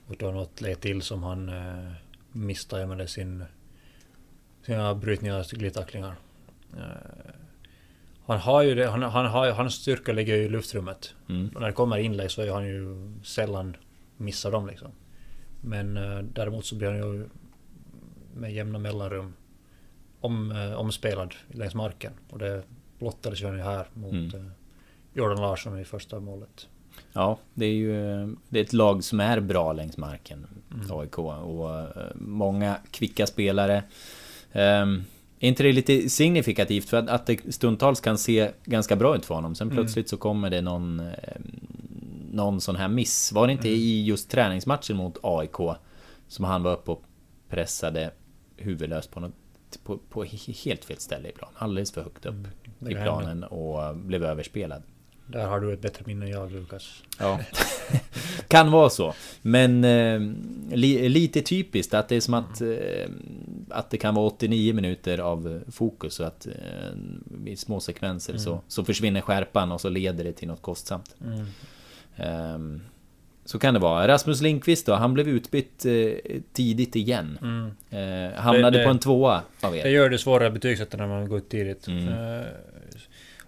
Och 0.07 0.15
då 0.19 0.31
något 0.31 0.61
led 0.61 0.81
till 0.81 1.01
som 1.01 1.23
han 1.23 1.49
eh, 1.49 1.91
misstajmade 2.31 3.07
sin, 3.07 3.43
sina 4.65 4.95
brytningar, 4.95 5.55
glidtacklingar. 5.55 6.15
Eh, 6.77 7.31
han 8.25 8.39
har 8.39 8.61
ju 8.61 8.75
det, 8.75 8.87
han, 8.87 9.01
han 9.03 9.25
har, 9.25 9.51
hans 9.51 9.73
styrka 9.73 10.13
ligger 10.13 10.35
i 10.35 10.49
luftrummet. 10.49 11.15
Mm. 11.29 11.49
Och 11.55 11.61
när 11.61 11.67
det 11.67 11.73
kommer 11.73 11.97
inlägg 11.97 12.31
så 12.31 12.41
är 12.41 12.51
han 12.51 12.67
ju 12.67 13.13
sällan 13.23 13.77
missar 14.17 14.51
dem 14.51 14.67
liksom. 14.67 14.91
Men 15.61 15.97
eh, 15.97 16.19
däremot 16.19 16.65
så 16.65 16.75
blir 16.75 16.87
han 16.87 16.97
ju 16.97 17.29
med 18.33 18.53
jämna 18.53 18.79
mellanrum 18.79 19.33
om, 20.19 20.51
eh, 20.51 20.73
omspelad 20.73 21.35
längs 21.47 21.75
marken. 21.75 22.13
Och 22.29 22.39
det 22.39 22.63
blottades 22.99 23.41
ju 23.41 23.47
här 23.47 23.87
mot 23.93 24.13
mm. 24.13 24.35
Eh, 24.35 24.51
Jordan 25.13 25.41
Larsson 25.41 25.79
i 25.79 25.85
första 25.85 26.19
målet. 26.19 26.67
Ja, 27.13 27.37
det 27.53 27.65
är 27.65 27.73
ju 27.73 27.95
det 28.49 28.59
är 28.59 28.63
ett 28.63 28.73
lag 28.73 29.03
som 29.03 29.19
är 29.19 29.39
bra 29.39 29.73
längs 29.73 29.97
marken, 29.97 30.47
mm. 30.73 30.97
AIK. 30.99 31.17
Och 31.17 31.69
uh, 31.69 31.85
många 32.15 32.77
kvicka 32.91 33.27
spelare. 33.27 33.83
Um, 34.53 35.03
är 35.39 35.47
inte 35.47 35.63
det 35.63 35.71
lite 35.71 36.09
signifikativt 36.09 36.89
för 36.89 36.97
att, 36.97 37.09
att 37.09 37.25
det 37.25 37.53
stundtals 37.53 37.99
kan 38.01 38.17
se 38.17 38.51
ganska 38.65 38.95
bra 38.95 39.15
ut 39.15 39.25
för 39.25 39.35
honom. 39.35 39.55
Sen 39.55 39.67
mm. 39.67 39.75
plötsligt 39.75 40.09
så 40.09 40.17
kommer 40.17 40.49
det 40.49 40.61
någon, 40.61 40.99
eh, 40.99 41.41
någon 42.31 42.61
sån 42.61 42.75
här 42.75 42.87
miss. 42.87 43.31
Var 43.31 43.47
det 43.47 43.53
inte 43.53 43.67
mm. 43.67 43.79
i 43.79 44.03
just 44.03 44.29
träningsmatchen 44.29 44.97
mot 44.97 45.17
AIK 45.23 45.77
som 46.27 46.45
han 46.45 46.63
var 46.63 46.73
uppe 46.73 46.91
och 46.91 47.03
pressade 47.49 48.11
huvudlöst 48.57 49.11
på 49.11 49.19
något 49.19 49.33
på, 49.83 49.97
på 49.97 50.23
helt 50.63 50.85
fel 50.85 50.97
ställe 50.97 51.29
i 51.29 51.31
planen. 51.31 51.55
Alldeles 51.57 51.91
för 51.91 52.03
högt 52.03 52.25
upp 52.25 52.47
mm. 52.79 52.91
i 52.91 52.93
planen 52.93 53.43
och 53.43 53.95
blev 53.95 54.23
överspelad. 54.23 54.83
Där 55.27 55.47
har 55.47 55.59
du 55.59 55.73
ett 55.73 55.81
bättre 55.81 56.03
minne 56.05 56.25
än 56.25 56.31
jag 56.31 56.51
Lukas. 56.51 57.03
Ja. 57.19 57.39
kan 58.47 58.71
vara 58.71 58.89
så. 58.89 59.13
Men 59.41 59.83
eh, 59.83 60.21
li, 60.77 61.09
lite 61.09 61.41
typiskt 61.41 61.93
att 61.93 62.09
det 62.09 62.15
är 62.15 62.21
som 62.21 62.33
att 62.33 62.61
eh, 62.61 62.67
Att 63.69 63.89
det 63.89 63.97
kan 63.97 64.15
vara 64.15 64.25
89 64.25 64.73
minuter 64.73 65.17
av 65.17 65.61
fokus 65.71 66.19
och 66.19 66.27
att 66.27 66.47
eh, 66.47 67.51
I 67.51 67.55
små 67.55 67.79
sekvenser 67.79 68.33
mm. 68.33 68.43
så, 68.43 68.61
så 68.67 68.83
försvinner 68.83 69.21
skärpan 69.21 69.71
och 69.71 69.81
så 69.81 69.89
leder 69.89 70.23
det 70.23 70.33
till 70.33 70.47
något 70.47 70.61
kostsamt. 70.61 71.15
Mm. 71.21 71.45
Eh, 72.15 72.81
så 73.45 73.59
kan 73.59 73.73
det 73.73 73.79
vara. 73.79 74.07
Rasmus 74.07 74.41
Lindqvist 74.41 74.85
då, 74.85 74.93
han 74.93 75.13
blev 75.13 75.27
utbytt 75.27 75.85
eh, 75.85 76.41
tidigt 76.53 76.95
igen. 76.95 77.37
Mm. 77.41 77.71
Eh, 77.89 78.39
hamnade 78.39 78.71
det, 78.71 78.77
det, 78.77 78.83
på 78.83 78.89
en 78.89 78.99
tvåa 78.99 79.41
av 79.61 79.75
er. 79.75 79.83
Det 79.83 79.89
gör 79.89 80.09
det 80.09 80.17
svårare 80.17 80.51
betygsätta 80.51 80.97
när 80.97 81.07
man 81.07 81.29
går 81.29 81.37
ut 81.37 81.49
tidigt. 81.49 81.87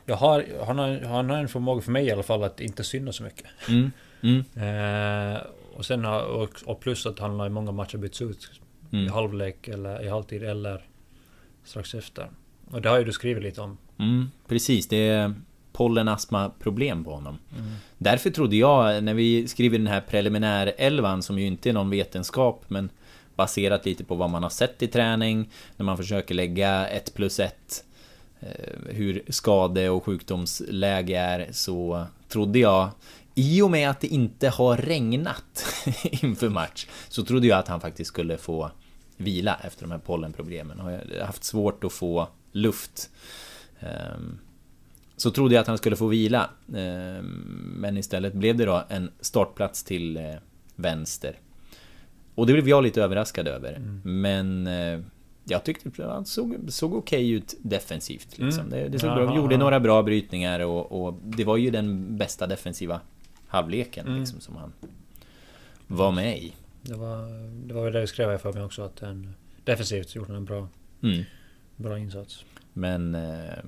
Jag 0.09 0.15
har, 0.15 0.45
han, 0.65 0.79
har, 0.79 0.99
han 0.99 1.29
har 1.29 1.37
en 1.37 1.47
förmåga 1.47 1.81
för 1.81 1.91
mig 1.91 2.05
i 2.05 2.11
alla 2.11 2.23
fall 2.23 2.43
att 2.43 2.59
inte 2.59 2.83
synas 2.83 3.15
så 3.15 3.23
mycket. 3.23 3.45
Mm. 3.69 3.91
Mm. 4.21 4.43
Eh, 4.55 5.41
och 5.75 5.85
sen 5.85 6.05
har, 6.05 6.21
och, 6.21 6.49
och, 6.65 6.79
plus 6.79 7.05
att 7.05 7.19
han 7.19 7.39
har 7.39 7.47
i 7.47 7.49
många 7.49 7.71
matcher 7.71 7.97
bytts 7.97 8.21
ut. 8.21 8.51
Mm. 8.91 9.05
I 9.05 9.09
halvlek 9.09 9.67
eller 9.67 10.03
i 10.03 10.09
halvtid 10.09 10.43
eller 10.43 10.85
strax 11.63 11.93
efter. 11.93 12.29
Och 12.71 12.81
det 12.81 12.89
har 12.89 12.97
ju 12.97 13.03
du 13.03 13.11
skrivit 13.11 13.43
lite 13.43 13.61
om. 13.61 13.77
Mm, 13.99 14.31
precis, 14.47 14.87
det 14.87 15.09
är 15.09 15.33
pollenastma 15.73 16.51
problem 16.59 17.03
på 17.03 17.11
honom. 17.13 17.37
Mm. 17.57 17.71
Därför 17.97 18.29
trodde 18.29 18.55
jag, 18.55 19.03
när 19.03 19.13
vi 19.13 19.47
skriver 19.47 19.77
den 19.77 19.87
här 19.87 20.01
preliminär 20.01 20.73
elvan 20.77 21.23
som 21.23 21.39
ju 21.39 21.45
inte 21.45 21.69
är 21.69 21.73
någon 21.73 21.89
vetenskap 21.89 22.63
men 22.67 22.89
baserat 23.35 23.85
lite 23.85 24.03
på 24.03 24.15
vad 24.15 24.29
man 24.29 24.43
har 24.43 24.49
sett 24.49 24.83
i 24.83 24.87
träning, 24.87 25.49
när 25.77 25.83
man 25.83 25.97
försöker 25.97 26.35
lägga 26.35 26.87
ett 26.87 27.13
plus 27.13 27.39
ett 27.39 27.83
hur 28.89 29.21
skade 29.29 29.89
och 29.89 30.03
sjukdomsläge 30.03 31.17
är 31.17 31.47
så 31.51 32.05
trodde 32.27 32.59
jag 32.59 32.89
i 33.35 33.61
och 33.61 33.71
med 33.71 33.89
att 33.89 33.99
det 33.99 34.07
inte 34.07 34.49
har 34.49 34.77
regnat 34.77 35.65
inför 36.03 36.49
match 36.49 36.87
så 37.09 37.23
trodde 37.23 37.47
jag 37.47 37.59
att 37.59 37.67
han 37.67 37.81
faktiskt 37.81 38.07
skulle 38.07 38.37
få 38.37 38.71
vila 39.17 39.59
efter 39.63 39.81
de 39.81 39.91
här 39.91 39.99
pollenproblemen. 39.99 40.79
Har 40.79 40.91
jag 40.91 41.25
haft 41.25 41.43
svårt 41.43 41.83
att 41.83 41.93
få 41.93 42.27
luft. 42.51 43.09
Ehm, 43.79 44.39
så 45.17 45.31
trodde 45.31 45.55
jag 45.55 45.61
att 45.61 45.67
han 45.67 45.77
skulle 45.77 45.95
få 45.95 46.07
vila. 46.07 46.49
Ehm, 46.75 47.25
men 47.77 47.97
istället 47.97 48.33
blev 48.33 48.57
det 48.57 48.65
då 48.65 48.83
en 48.89 49.11
startplats 49.19 49.83
till 49.83 50.17
eh, 50.17 50.35
vänster. 50.75 51.39
Och 52.35 52.47
det 52.47 52.53
blev 52.53 52.69
jag 52.69 52.83
lite 52.83 53.03
överraskad 53.03 53.47
över. 53.47 53.73
Mm. 53.73 54.21
Men 54.21 54.67
eh, 54.67 54.99
jag 55.49 55.63
tyckte 55.63 56.03
han 56.03 56.25
såg, 56.25 56.57
såg 56.67 56.93
okej 56.93 57.25
okay 57.25 57.31
ut 57.31 57.55
defensivt. 57.61 58.37
Liksom. 58.37 58.67
Mm. 58.67 58.69
Det, 58.69 58.89
det 58.89 58.99
såg 58.99 59.13
bra. 59.13 59.35
gjorde 59.35 59.57
några 59.57 59.79
bra 59.79 60.03
brytningar 60.03 60.59
och, 60.59 61.05
och, 61.05 61.13
det 61.23 61.43
var 61.43 61.57
ju 61.57 61.69
den 61.69 62.17
bästa 62.17 62.47
defensiva 62.47 63.01
halvleken 63.47 64.07
mm. 64.07 64.19
liksom, 64.19 64.39
som 64.39 64.55
han 64.55 64.73
var 65.87 66.11
med 66.11 66.37
i. 66.37 66.53
Det 66.81 66.95
var, 66.95 67.17
det 67.67 67.73
var 67.73 67.91
det 67.91 67.99
jag 67.99 68.09
skrev 68.09 68.37
för 68.37 68.53
mig 68.53 68.63
också 68.63 68.81
att 68.81 68.95
den 68.95 69.33
defensivt 69.63 70.15
gjorde 70.15 70.33
en 70.33 70.45
bra, 70.45 70.67
mm. 71.03 71.23
bra 71.75 71.99
insats. 71.99 72.45
Men, 72.73 73.15
eh, 73.15 73.63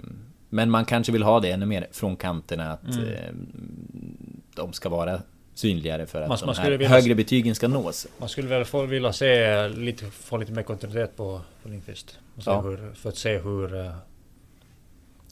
men 0.50 0.72
man 0.72 0.86
kanske 0.86 1.12
vill 1.12 1.24
ha 1.24 1.40
det 1.40 1.52
ännu 1.52 1.66
mer 1.66 1.88
från 1.92 2.16
kanterna 2.16 2.72
att 2.72 2.96
mm. 2.96 3.10
Eh, 3.10 3.34
de 4.56 4.74
ska 4.74 4.90
vara 4.90 5.22
synligare 5.60 6.06
för 6.06 6.22
att 6.22 6.30
man, 6.30 6.56
de 6.56 6.62
här 6.62 6.72
vilja, 6.72 6.90
högre 6.90 7.16
betygen 7.16 7.56
ska 7.56 7.68
nås. 7.68 8.08
Man 8.18 8.30
skulle 8.30 8.48
väl 8.48 8.66
få, 8.66 8.86
vilja 8.86 9.14
se 9.14 9.68
lite, 9.70 10.06
få 10.06 10.38
lite 10.38 10.52
mer 10.52 10.64
kontinuitet 10.64 11.18
på, 11.18 11.42
på 11.64 11.70
Lindqvist. 11.70 12.20
Ja. 12.46 12.62
Hur, 12.62 12.94
för 12.94 13.10
att 13.10 13.18
se 13.18 13.38
hur, 13.38 13.86
eh, 13.86 13.92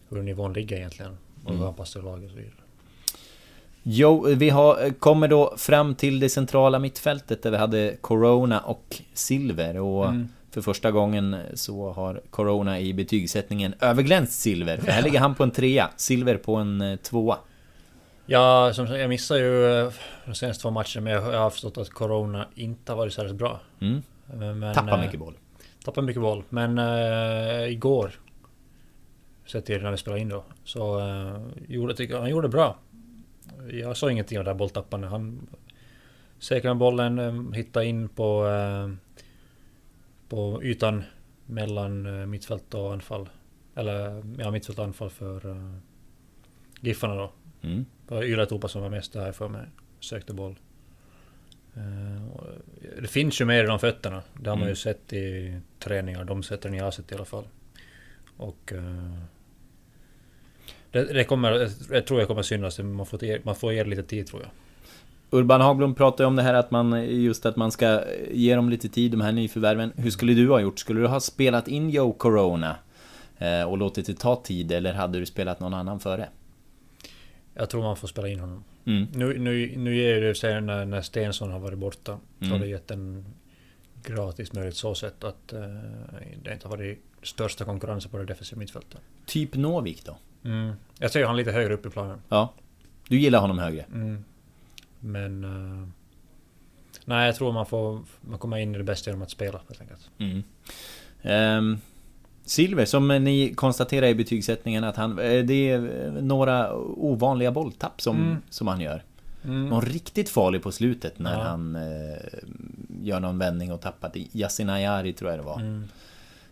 hur 0.09 0.23
nivån 0.23 0.53
ligger 0.53 0.77
egentligen. 0.77 1.17
Och 1.43 1.49
mm. 1.49 1.59
hur 1.59 1.65
han 1.65 1.75
passar 1.75 2.01
laget 2.01 2.25
och 2.25 2.31
så 2.31 2.37
vidare. 2.37 2.53
Jo, 3.83 4.25
vi 4.27 4.49
har, 4.49 4.89
kommer 4.99 5.27
då 5.27 5.53
fram 5.57 5.95
till 5.95 6.19
det 6.19 6.29
centrala 6.29 6.79
mittfältet 6.79 7.43
där 7.43 7.51
vi 7.51 7.57
hade 7.57 7.95
Corona 8.01 8.59
och 8.59 9.01
Silver. 9.13 9.79
Och 9.79 10.05
mm. 10.05 10.27
för 10.51 10.61
första 10.61 10.91
gången 10.91 11.35
så 11.53 11.91
har 11.91 12.21
Corona 12.29 12.79
i 12.79 12.93
betygssättningen 12.93 13.73
överglänst 13.79 14.41
Silver. 14.41 14.77
För 14.77 14.91
här 14.91 15.01
ligger 15.01 15.19
han 15.19 15.35
på 15.35 15.43
en 15.43 15.51
trea, 15.51 15.89
Silver 15.97 16.37
på 16.37 16.55
en 16.55 16.81
eh, 16.81 16.95
tvåa. 16.95 17.37
Ja, 18.29 18.73
som 18.73 18.87
sagt, 18.87 18.99
jag 18.99 19.09
missade 19.09 19.39
ju 19.39 19.79
eh, 19.79 19.93
de 20.25 20.35
senaste 20.35 20.61
två 20.61 20.71
matcherna 20.71 21.01
men 21.01 21.13
jag 21.13 21.21
har 21.21 21.49
förstått 21.49 21.77
att 21.77 21.89
Corona 21.89 22.47
inte 22.55 22.91
har 22.91 22.97
varit 22.97 23.13
särskilt 23.13 23.37
bra. 23.37 23.59
Mm. 23.79 24.01
Men, 24.59 24.73
Tappar 24.73 24.97
eh, 24.97 25.05
mycket 25.05 25.19
boll. 25.19 25.37
Tappar 25.85 26.01
mycket 26.01 26.21
boll. 26.21 26.43
Men 26.49 26.77
äh, 26.77 27.71
igår, 27.71 28.11
sett 29.45 29.65
till 29.65 29.81
när 29.81 29.91
vi 29.91 29.97
spelade 29.97 30.21
in 30.21 30.29
då, 30.29 30.43
så 30.63 30.99
äh, 30.99 31.37
gjorde, 31.67 32.17
han 32.17 32.29
gjorde 32.29 32.49
bra. 32.49 32.77
Jag 33.71 33.97
såg 33.97 34.11
ingenting 34.11 34.37
av 34.37 34.45
det 34.45 34.51
där 34.51 34.55
bolltappandet. 34.55 35.09
Han 35.09 35.47
säkrade 36.39 36.75
bollen, 36.75 37.53
hittade 37.53 37.85
in 37.85 38.09
på, 38.09 38.47
äh, 38.47 38.89
på 40.29 40.63
ytan 40.63 41.03
mellan 41.45 42.29
mittfält 42.29 42.73
och 42.73 42.93
anfall. 42.93 43.29
Eller 43.75 44.23
ja, 44.37 44.51
mittfält 44.51 44.79
och 44.79 44.85
anfall 44.85 45.09
för 45.09 45.49
äh, 45.49 45.73
Giffarna 46.81 47.15
då. 47.15 47.31
Mm. 47.61 47.85
Det 48.07 48.15
var 48.15 48.23
Yle 48.23 48.45
Tupa 48.45 48.67
som 48.67 48.81
var 48.81 48.89
mest 48.89 49.13
där 49.13 49.31
för 49.31 49.47
mig. 49.49 49.65
Sökte 49.99 50.33
boll. 50.33 50.55
Eh, 51.75 52.41
det 53.01 53.07
finns 53.07 53.41
ju 53.41 53.45
mer 53.45 53.63
i 53.63 53.67
de 53.67 53.79
fötterna. 53.79 54.21
Det 54.41 54.49
har 54.49 54.57
man 54.57 54.63
ju 54.63 54.69
Mm. 54.69 54.75
sett 54.75 55.13
i 55.13 55.55
träningar. 55.79 56.23
De 56.23 56.43
sätter 56.43 56.69
ni 56.69 56.79
har 56.79 56.91
sett 56.91 57.11
i 57.11 57.15
alla 57.15 57.25
fall. 57.25 57.43
Och... 58.37 58.73
eh, 58.73 59.13
det, 60.91 61.13
det 61.13 61.23
kommer... 61.23 61.69
Jag 61.91 62.05
tror 62.05 62.19
jag 62.19 62.27
kommer 62.27 62.41
synas. 62.41 62.79
Man 62.79 63.05
får, 63.05 63.23
ge, 63.23 63.39
man 63.43 63.55
får 63.55 63.73
ge 63.73 63.83
det 63.83 63.89
lite 63.89 64.03
tid 64.03 64.27
tror 64.27 64.41
jag. 64.41 64.51
Urban 65.39 65.61
Hagblom 65.61 65.95
pratar 65.95 66.23
ju 66.23 66.27
om 66.27 66.35
det 66.35 66.41
här 66.43 66.53
att 66.53 66.71
man 66.71 67.05
just 67.05 67.45
att 67.45 67.55
man 67.55 67.71
ska 67.71 68.03
ge 68.31 68.55
dem 68.55 68.69
lite 68.69 68.89
tid, 68.89 69.11
de 69.11 69.21
här 69.21 69.31
nyförvärven. 69.31 69.91
Hur 69.95 70.09
skulle 70.11 70.33
du 70.33 70.49
ha 70.49 70.59
gjort? 70.59 70.79
Skulle 70.79 70.99
du 71.01 71.07
ha 71.07 71.19
spelat 71.19 71.67
in 71.67 71.89
Joe 71.89 72.13
Corona 72.13 72.75
eh, 73.37 73.63
och 73.63 73.77
låtit 73.77 74.05
det 74.05 74.13
ta 74.13 74.35
tid 74.35 74.71
eller 74.71 74.93
hade 74.93 75.19
du 75.19 75.25
spelat 75.25 75.59
någon 75.59 75.73
annan 75.73 75.99
före? 75.99 76.29
Jag 77.59 77.69
tror 77.69 77.81
man 77.83 77.97
får 77.97 78.07
spela 78.07 78.27
in 78.27 78.39
honom. 78.39 78.63
Mm. 78.85 79.07
Nu, 79.13 79.39
nu, 79.39 79.77
nu 79.77 79.95
ger 79.95 80.21
det 80.21 80.35
sig 80.35 80.61
när, 80.61 80.85
när 80.85 81.01
Stensson 81.01 81.51
har 81.51 81.59
varit 81.59 81.77
borta. 81.77 82.19
Så 82.39 82.45
Mm. 82.45 82.51
har 82.51 82.59
det 82.59 82.67
gett 82.67 82.91
en 82.91 83.25
gratis 84.03 84.53
möjlighet 84.53 84.75
så 84.75 84.95
sätt 84.95 85.23
att 85.23 85.53
eh, 85.53 85.59
det 86.43 86.53
inte 86.53 86.67
har 86.67 86.77
varit 86.77 87.03
största 87.23 87.65
konkurrensen 87.65 88.11
på 88.11 88.17
det 88.17 88.25
defensiva 88.25 88.59
mittfältet. 88.59 89.01
Typ 89.25 89.55
Novik 89.55 90.05
då? 90.05 90.17
Mm. 90.43 90.73
Jag 90.99 91.11
ser 91.11 91.25
han 91.25 91.37
lite 91.37 91.51
högre 91.51 91.73
upp 91.73 91.85
i 91.85 91.89
planen. 91.89 92.21
Ja. 92.29 92.53
Du 93.07 93.19
gillar 93.19 93.39
honom 93.39 93.59
högre? 93.59 93.81
Mm. 93.93 94.23
Men... 94.99 95.43
eh, 95.43 95.87
nej, 97.05 97.25
jag 97.25 97.35
tror 97.35 97.51
man 97.51 97.65
får... 97.65 98.01
Man 98.21 98.39
kommer 98.39 98.57
in 98.57 98.75
i 98.75 98.77
det 98.77 98.83
bästa 98.83 99.09
genom 99.09 99.21
att 99.21 99.31
spela 99.31 99.61
helt 99.67 99.81
enkelt. 99.81 100.09
Mm. 100.17 100.43
Ehm, 101.21 101.77
Silver, 102.49 102.85
som 102.85 103.07
ni 103.07 103.53
konstaterar 103.55 104.07
i 104.07 104.15
betygssättningen 104.15 104.83
att 104.83 104.95
han... 104.95 105.19
eh, 105.19 105.43
Det 105.43 105.69
är 105.69 105.79
några 106.21 106.75
ovanliga 106.77 107.51
bolltapp 107.51 108.01
som, 108.01 108.17
Mm. 108.17 108.37
som 108.49 108.67
han 108.67 108.81
gör. 108.81 109.03
Mm. 109.43 109.69
Någon 109.69 109.81
riktigt 109.81 110.29
farlig 110.29 110.63
på 110.63 110.71
slutet 110.71 111.19
när 111.19 111.33
Ja. 111.33 111.41
han 111.43 111.75
eh, 111.75 112.17
gör 113.01 113.19
någon 113.19 113.37
vändning 113.37 113.71
och 113.71 113.81
tappar 113.81 114.11
Yasin 114.13 114.69
Ayari 114.69 115.13
tror 115.13 115.29
jag 115.31 115.39
det 115.39 115.43
var. 115.45 115.59
Mm. 115.59 115.83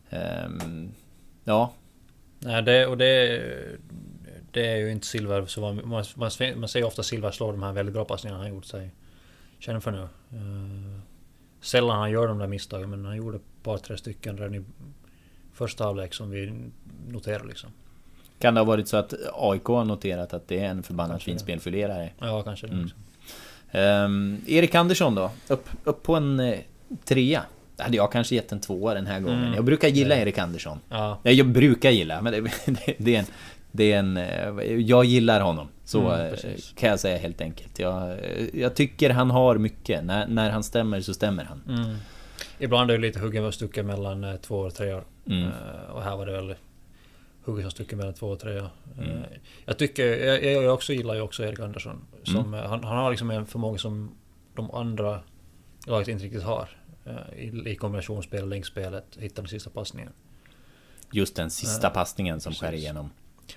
Ehm, 0.10 0.92
ja, 1.44 1.72
Nej, 2.40 2.62
det, 2.64 2.86
och 2.88 2.98
det... 2.98 3.42
Det 4.52 4.68
är 4.68 4.76
ju 4.78 4.92
inte 4.92 5.08
Silver 5.08 5.46
så 5.46 5.62
man, 5.62 5.76
man, 5.76 6.04
man, 6.16 6.32
man 6.56 6.68
ser 6.70 6.80
ju 6.80 6.86
ofta 6.86 7.04
Silver 7.04 7.32
slå 7.32 7.52
de 7.52 7.64
här 7.64 7.72
väldigt 7.74 7.94
bra 7.94 8.06
passningarna 8.06 8.42
han 8.44 8.50
gjort 8.54 8.66
sig 8.66 8.90
känd 9.60 9.84
för 9.84 9.92
nu. 9.92 9.98
Uh, 10.38 11.00
sällan 11.62 12.00
han 12.00 12.12
gör 12.12 12.28
de 12.28 12.38
där 12.40 12.48
misstagen 12.48 12.90
men 12.90 13.06
han 13.06 13.16
gjorde 13.18 13.38
ett 13.38 13.64
par 13.64 13.78
tre 13.78 13.98
stycken 13.98 14.38
redan 14.38 14.56
i 14.56 14.64
första 15.56 15.84
halvlek 15.84 16.14
som 16.14 16.30
vi 16.30 16.54
noterar 17.08 17.44
liksom. 17.44 17.70
kan 18.40 18.54
det 18.54 18.60
ha 18.60 18.66
varit 18.66 18.88
så 18.88 18.98
att 18.98 19.14
AIK 19.34 19.64
har 19.66 19.86
noterat 19.86 20.34
att 20.34 20.48
det 20.48 20.60
är 20.60 20.70
en 20.70 20.84
förbannat 20.84 21.12
Kanske 21.12 21.32
fin 21.32 21.40
spelfördelare? 21.40 22.10
Ja, 22.20 22.44
kanske 22.44 22.68
det. 22.68 22.74
Mm. 22.74 22.90
Ehm, 23.72 24.42
Erik 24.48 24.76
Andersson 24.76 25.16
då? 25.16 25.32
Upp, 25.48 25.70
upp 25.84 26.04
på 26.04 26.16
en 26.16 26.40
eh, 26.40 26.60
trea? 27.06 27.42
Det 27.76 27.84
hade 27.84 27.98
jag 27.98 28.12
kanske 28.12 28.36
gett 28.36 28.52
en 28.52 28.60
tvåa 28.60 28.94
den 28.94 29.08
här 29.08 29.20
gången. 29.20 29.40
Mm. 29.40 29.54
Jag 29.54 29.64
brukar 29.66 29.88
gilla. 29.88 30.16
Erik 30.16 30.38
Andersson. 30.38 30.80
Ja. 30.90 31.20
Nej, 31.24 31.34
jag 31.34 31.48
brukar 31.48 31.90
gilla, 31.90 32.22
men 32.22 32.34
det, 32.34 32.42
det, 32.66 32.96
det 32.98 33.16
är 33.16 33.20
en... 33.20 33.26
Det 33.72 33.94
är 33.94 34.00
en 34.00 34.18
eh, 34.18 34.74
jag 34.74 35.06
gillar 35.06 35.42
honom. 35.42 35.68
Så 35.86 36.12
Mm, 36.12 36.34
eh, 36.34 36.40
kan 36.76 36.90
jag 36.90 37.00
säga 37.00 37.18
helt 37.18 37.42
enkelt. 37.42 37.80
Jag, 37.80 38.12
eh, 38.12 38.18
jag 38.54 38.76
tycker 38.76 39.10
han 39.10 39.32
har 39.32 39.58
mycket. 39.58 40.04
När, 40.04 40.28
när 40.28 40.50
han 40.50 40.64
stämmer 40.64 41.02
så 41.02 41.14
stämmer 41.14 41.44
han. 41.44 41.64
Mm. 41.80 41.96
Ibland 42.60 42.92
är 42.92 42.96
det 42.96 43.02
lite 43.02 43.20
huggen 43.20 43.46
och 43.46 43.54
stucken 43.54 43.88
mellan 43.88 44.24
eh, 44.24 44.36
två 44.36 44.60
och 44.60 44.74
tre 44.74 44.94
år. 44.94 45.04
Mm. 45.26 45.44
Eh, 45.44 45.92
och 45.92 46.02
här 46.04 46.18
var 46.18 46.26
det 46.26 46.32
väl 46.32 46.56
huggen 47.44 47.66
och 47.66 47.72
stucken 47.72 47.98
mellan 47.98 48.14
två 48.14 48.28
och 48.28 48.40
tre 48.40 48.62
år. 48.62 48.70
Mm. 48.98 49.10
Eh, 49.10 49.24
jag 49.66 49.78
tycker, 49.78 50.06
jag, 50.26 50.44
jag 50.64 50.74
också 50.74 50.94
gillar 50.94 51.16
ju 51.16 51.22
också 51.22 51.44
Erik 51.44 51.60
Andersson. 51.60 52.08
Som, 52.24 52.54
Mm. 52.54 52.70
han, 52.70 52.84
han 52.84 52.98
har 52.98 53.10
liksom 53.12 53.32
en 53.32 53.46
förmåga 53.46 53.78
som 53.78 54.16
de 54.56 54.72
andra 54.72 55.20
laget 55.88 56.08
inte 56.08 56.24
riktigt 56.26 56.44
har. 56.44 56.70
I, 57.36 57.70
i 57.70 57.76
kombinationsspel 57.76 58.50
länkspelet, 58.50 59.06
hitta 59.20 59.42
den 59.42 59.50
sista 59.50 59.70
passningen. 59.70 60.12
Just 61.12 61.36
den 61.36 61.50
sista 61.52 61.90
passningen 61.90 62.40
som 62.40 62.54
skär 62.54 62.74
igenom. 62.74 63.10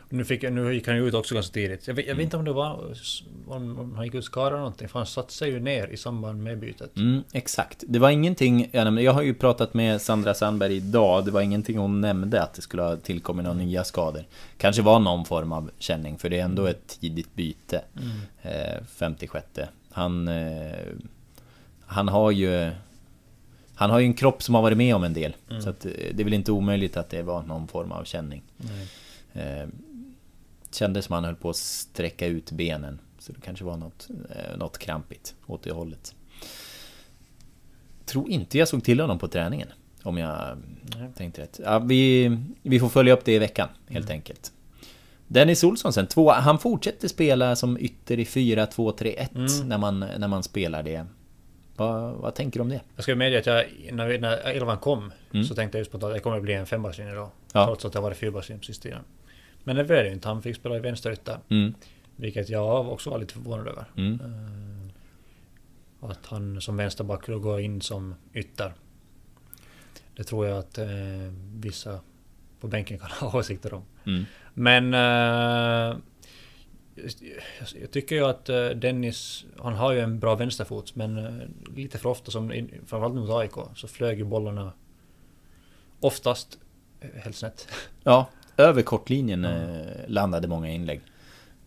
Nu, 0.08 0.24
fick, 0.24 0.42
nu 0.42 0.74
gick 0.74 0.86
han 0.86 0.96
ju 0.96 1.08
ut 1.08 1.14
också 1.14 1.34
ganska 1.34 1.52
tidigt. 1.52 1.88
Jag 1.88 1.94
vet, 1.94 2.06
jag 2.06 2.14
vet 2.14 2.24
inte 2.24 2.36
om 2.36 2.44
det 2.44 2.52
var... 2.52 2.94
Om, 3.46 3.78
om 3.78 3.94
han 3.96 4.04
gick 4.04 4.14
ut 4.14 4.24
skadad 4.24 4.48
eller 4.48 4.58
någonting. 4.58 4.88
För 4.88 4.98
han 4.98 5.06
satte 5.06 5.32
sig 5.32 5.50
ju 5.50 5.60
ner 5.60 5.86
i 5.88 5.96
samband 5.96 6.42
med 6.42 6.58
bytet. 6.58 6.96
Mm, 6.96 7.22
exakt. 7.32 7.84
Det 7.88 7.98
var 7.98 8.10
ingenting, 8.10 8.70
jag 8.72 9.12
har 9.12 9.22
ju 9.22 9.34
pratat 9.34 9.74
med 9.74 10.00
Sandra 10.00 10.34
Sandberg 10.34 10.76
idag, 10.76 11.24
det 11.24 11.30
var 11.30 11.40
ingenting 11.40 11.78
hon 11.78 12.00
nämnde 12.00 12.42
att 12.42 12.54
det 12.54 12.62
skulle 12.62 12.82
ha 12.82 12.96
tillkommit 12.96 13.44
några 13.44 13.58
nya 13.58 13.84
skador. 13.84 14.24
Kanske 14.58 14.82
var 14.82 14.98
någon 14.98 15.24
form 15.24 15.52
av 15.52 15.70
känning, 15.78 16.18
för 16.18 16.28
det 16.28 16.38
är 16.38 16.44
ändå 16.44 16.66
ett 16.66 17.00
tidigt 17.00 17.34
byte. 17.34 17.84
Mm. 17.96 18.10
Eh, 18.42 18.84
56. 18.96 19.46
Han... 19.90 20.28
Eh, 20.28 20.72
han 21.88 22.08
har 22.08 22.30
ju... 22.30 22.70
Han 23.74 23.90
har 23.90 23.98
ju 23.98 24.06
en 24.06 24.14
kropp 24.14 24.42
som 24.42 24.54
har 24.54 24.62
varit 24.62 24.78
med 24.78 24.94
om 24.94 25.04
en 25.04 25.14
del. 25.14 25.36
Mm. 25.50 25.62
Så 25.62 25.70
att 25.70 25.86
eh, 25.86 25.92
det 26.14 26.22
är 26.22 26.24
väl 26.24 26.34
inte 26.34 26.52
omöjligt 26.52 26.96
att 26.96 27.10
det 27.10 27.22
var 27.22 27.42
någon 27.42 27.68
form 27.68 27.92
av 27.92 28.04
känning. 28.04 28.42
Nej. 28.56 28.88
Eh, 29.38 29.68
kändes 30.70 31.04
som 31.04 31.14
han 31.14 31.24
höll 31.24 31.36
på 31.36 31.50
att 31.50 31.56
sträcka 31.56 32.26
ut 32.26 32.50
benen. 32.50 32.98
Så 33.18 33.32
det 33.32 33.40
kanske 33.40 33.64
var 33.64 33.76
något, 33.76 34.08
eh, 34.30 34.56
något 34.58 34.78
krampigt 34.78 35.34
åt 35.46 35.62
det 35.62 35.72
hållet. 35.72 36.14
Tror 38.04 38.30
inte 38.30 38.58
jag 38.58 38.68
såg 38.68 38.84
till 38.84 39.00
honom 39.00 39.18
på 39.18 39.28
träningen. 39.28 39.68
Om 40.02 40.18
jag 40.18 40.58
Nej. 40.96 41.08
tänkte 41.16 41.42
rätt. 41.42 41.60
Ja, 41.64 41.78
vi, 41.78 42.36
vi 42.62 42.80
får 42.80 42.88
följa 42.88 43.12
upp 43.12 43.24
det 43.24 43.32
i 43.34 43.38
veckan, 43.38 43.68
helt 43.88 44.10
enkelt. 44.10 44.52
Dennis 45.26 45.64
Olsson 45.64 45.92
sen, 45.92 46.06
två, 46.06 46.30
han 46.32 46.58
fortsätter 46.58 47.08
spela 47.08 47.56
som 47.56 47.78
ytter 47.78 48.18
i 48.18 48.24
4-2-3-1 48.24 49.28
Mm. 49.34 49.68
när, 49.68 49.78
man, 49.78 50.00
när 50.18 50.28
man 50.28 50.42
spelar 50.42 50.82
det. 50.82 51.06
Vad, 51.76 52.12
vad 52.14 52.34
tänker 52.34 52.58
du 52.58 52.62
om 52.62 52.68
det? 52.68 52.80
Jag 52.94 53.02
ska 53.02 53.14
medge 53.16 53.38
att 53.38 53.46
jag, 53.46 53.64
när, 53.92 54.18
när 54.18 54.36
elvan 54.36 54.78
kom, 54.78 55.12
Mm. 55.32 55.44
så 55.44 55.54
tänkte 55.54 55.78
jag 55.78 55.80
just 55.80 55.90
på 56.00 56.06
att 56.06 56.14
det 56.14 56.20
kommer 56.20 56.36
att 56.36 56.42
bli 56.42 56.54
en 56.54 56.66
fembackslinje 56.66 57.14
då. 57.14 57.30
Ja. 57.52 57.66
Trots 57.66 57.84
att 57.84 57.92
det 57.92 57.98
har 57.98 58.02
varit 58.02 58.16
fyrbackslinje 58.18 58.64
sista 58.64 58.82
tiden. 58.82 59.00
Men 59.68 59.76
det 59.76 59.84
blev 59.84 60.04
det 60.04 60.12
inte. 60.12 60.28
Han 60.28 60.42
fick 60.42 60.56
spela 60.56 60.76
i 60.76 60.80
vänsterytter. 60.80 61.38
Mm. 61.48 61.74
Vilket 62.16 62.48
jag 62.48 62.92
också 62.92 63.10
var 63.10 63.18
lite 63.18 63.34
förvånad 63.34 63.68
över. 63.68 63.84
Mm. 63.96 64.20
Eh, 64.20 66.10
att 66.10 66.26
han 66.26 66.60
som 66.60 66.76
vänsterback 66.76 67.26
då 67.26 67.38
går 67.38 67.60
in 67.60 67.80
som 67.80 68.14
ytter. 68.34 68.72
Det 70.16 70.24
tror 70.24 70.46
jag 70.46 70.58
att 70.58 70.78
eh, 70.78 70.86
vissa 71.54 72.00
på 72.60 72.66
bänken 72.68 72.98
kan 72.98 73.10
ha 73.30 73.38
åsikter 73.38 73.74
om. 73.74 73.82
Mm. 74.06 74.24
Men 74.54 74.94
eh, 74.94 75.96
jag- 77.80 77.90
tycker 77.90 78.16
ju 78.16 78.24
att 78.24 78.44
Dennis, 78.80 79.44
han 79.58 79.72
har 79.74 79.92
ju 79.92 80.00
en 80.00 80.18
bra 80.20 80.34
vänsterfot 80.34 80.94
men 80.94 81.40
lite 81.76 81.98
för 81.98 82.08
ofta, 82.08 82.30
som 82.30 82.48
framförallt 82.86 83.14
mot 83.14 83.30
AIK, 83.30 83.52
så 83.76 83.88
flög 83.88 84.18
ju 84.18 84.24
bollarna 84.24 84.72
oftast 86.00 86.58
helt 87.14 87.36
snett. 87.36 87.68
Ja, 88.04 88.28
över 88.58 88.82
kortlinjen 88.82 89.44
eh, 89.44 89.86
landade 90.06 90.48
många 90.48 90.70
inlägg. 90.70 91.00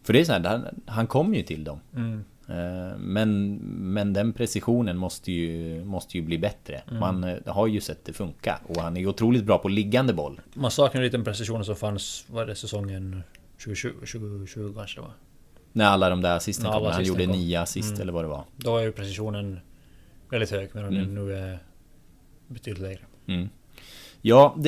För 0.04 0.14
det 0.14 0.20
är 0.20 0.24
så 0.26 0.32
här, 0.34 0.44
han, 0.44 0.66
han 0.86 1.08
kom 1.08 1.34
ju 1.36 1.42
till 1.44 1.64
dem. 1.64 1.80
Mm. 1.96 2.24
Eh, 2.48 2.98
Men, 2.98 3.56
men 3.94 4.14
den 4.14 4.34
precisionen 4.34 4.98
måste 4.98 5.32
ju, 5.32 5.84
måste 5.86 6.18
ju 6.18 6.24
bli 6.24 6.38
bättre. 6.38 6.82
Mm. 6.88 7.00
Man 7.00 7.24
eh, 7.24 7.38
har 7.46 7.68
ju 7.68 7.82
sett 7.82 8.06
det 8.06 8.14
funka. 8.14 8.60
Och 8.68 8.78
han 8.82 8.98
är 8.98 9.02
ju 9.02 9.08
otroligt 9.08 9.44
bra 9.44 9.58
på 9.58 9.68
liggande 9.70 10.14
boll. 10.14 10.42
Man 10.54 10.72
saknar 10.72 11.02
lite 11.02 11.18
den 11.18 11.24
precisionen 11.24 11.66
som 11.66 11.76
fanns, 11.76 12.26
var 12.30 12.46
det 12.46 12.56
säsongen 12.56 13.24
2020, 13.64 13.90
2020 14.00 14.74
kanske 14.76 14.98
det 15.00 15.02
var? 15.02 15.14
När 15.74 15.86
alla 15.86 16.10
de 16.10 16.22
där 16.22 16.36
assisten 16.36 16.66
kom. 16.66 16.74
alla 16.74 16.92
Han 16.92 17.04
gjorde 17.04 17.26
kom. 17.26 17.32
nio 17.36 17.62
assist 17.62 17.90
Mm. 17.90 18.02
eller 18.02 18.14
vad 18.14 18.24
det 18.24 18.28
var. 18.28 18.44
Då 18.58 18.78
är 18.78 18.84
ju 18.84 18.92
precisionen 18.92 19.60
väldigt 20.30 20.52
hög 20.52 20.70
medan 20.74 20.90
Mm. 20.96 21.06
den 21.06 21.26
nu 21.26 21.34
är 21.36 21.60
betydligt 22.48 22.82
lägre. 22.82 23.00
Mm. 23.28 23.50
Ja, 24.22 24.56
det, 24.58 24.68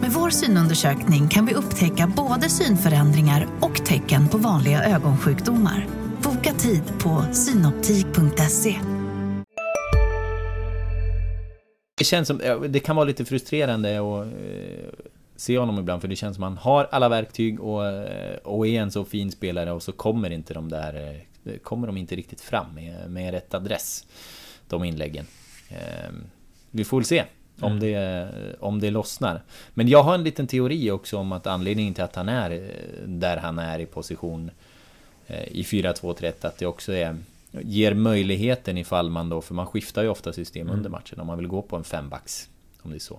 Med 0.00 0.10
vår 0.10 0.30
synundersökning 0.30 1.28
kan 1.28 1.46
vi 1.46 1.54
upptäcka 1.54 2.12
både 2.16 2.48
synförändringar 2.48 3.48
och 3.60 3.86
tecken 3.86 4.28
på 4.28 4.38
vanliga 4.38 4.84
ögonsjukdomar. 4.84 5.86
Boka 6.22 6.52
tid 6.52 6.82
på 7.02 7.24
synoptik.se. 7.32 8.80
Det 11.98 12.04
känns 12.04 12.28
som, 12.28 12.40
det 12.68 12.80
kan 12.80 12.96
vara 12.96 13.04
lite 13.04 13.24
frustrerande 13.24 13.98
att 13.98 14.26
eh, 14.26 14.32
se 15.36 15.58
honom 15.58 15.78
ibland 15.78 16.00
för 16.00 16.08
det 16.08 16.16
känns 16.16 16.34
som 16.36 16.44
att 16.44 16.50
han 16.50 16.58
har 16.58 16.88
alla 16.90 17.08
verktyg 17.08 17.60
och, 17.60 17.86
eh, 17.86 18.36
och 18.36 18.66
är 18.66 18.80
en 18.80 18.90
så 18.90 19.04
fin 19.04 19.32
spelare 19.32 19.72
och 19.72 19.82
så 19.82 19.92
kommer 19.92 20.30
inte 20.30 20.54
de 20.54 20.68
där, 20.68 21.22
eh, 21.44 21.58
kommer 21.58 21.86
de 21.86 21.96
inte 21.96 22.16
riktigt 22.16 22.40
fram 22.40 22.74
med, 22.74 23.10
med 23.10 23.30
rätt 23.30 23.54
adress. 23.54 24.06
De 24.68 24.84
inläggen. 24.84 25.26
Ehm, 25.68 26.24
vi 26.70 26.84
får 26.84 26.96
väl 26.96 27.04
se 27.04 27.24
om, 27.60 27.72
Mm. 27.72 27.80
det, 27.80 28.56
om 28.60 28.80
det 28.80 28.90
lossnar. 28.90 29.42
Men 29.74 29.88
jag 29.88 30.02
har 30.02 30.14
en 30.14 30.24
liten 30.24 30.46
teori 30.46 30.90
också 30.90 31.16
om 31.18 31.32
att 31.32 31.46
anledningen 31.46 31.94
till 31.94 32.04
att 32.04 32.16
han 32.16 32.28
är 32.28 32.50
eh, 32.50 33.06
där 33.06 33.36
han 33.36 33.58
är 33.58 33.78
i 33.78 33.86
position 33.86 34.50
eh, 35.26 35.44
i 35.48 35.62
4-2-3 35.62 36.46
att 36.46 36.58
det 36.58 36.66
också 36.66 36.92
är 36.92 37.16
ger 37.52 37.94
möjligheten 37.94 38.78
ifall 38.78 39.10
man 39.10 39.28
då, 39.28 39.40
för 39.40 39.54
man 39.54 39.66
skiftar 39.66 40.02
ju 40.02 40.08
ofta 40.08 40.32
system 40.32 40.66
Mm. 40.66 40.76
under 40.76 40.90
matchen 40.90 41.20
om 41.20 41.26
man 41.26 41.38
vill 41.38 41.46
gå 41.48 41.62
på 41.62 41.76
en 41.76 41.84
fembacks. 41.84 42.48
Om 42.82 42.90
det 42.90 42.96
är 42.96 43.00
så. 43.00 43.18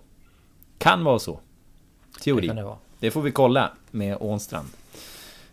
Kan 0.77 1.03
vara 1.03 1.19
så. 1.19 1.39
Teori. 2.23 2.41
Det 2.41 2.47
kan 2.47 2.55
det 2.55 2.63
vara. 2.63 2.77
Det 2.99 3.11
får 3.11 3.21
vi 3.21 3.31
kolla 3.31 3.71
med 3.91 4.17
Ånstrand. 4.19 4.67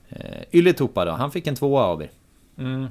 Eh, 0.09 0.42
Ylätupa 0.53 1.05
då, 1.05 1.12
han 1.12 1.31
fick 1.31 1.46
en 1.46 1.55
tvåa 1.55 1.83
av 1.83 2.03
er. 2.03 2.11
Mm. 2.59 2.87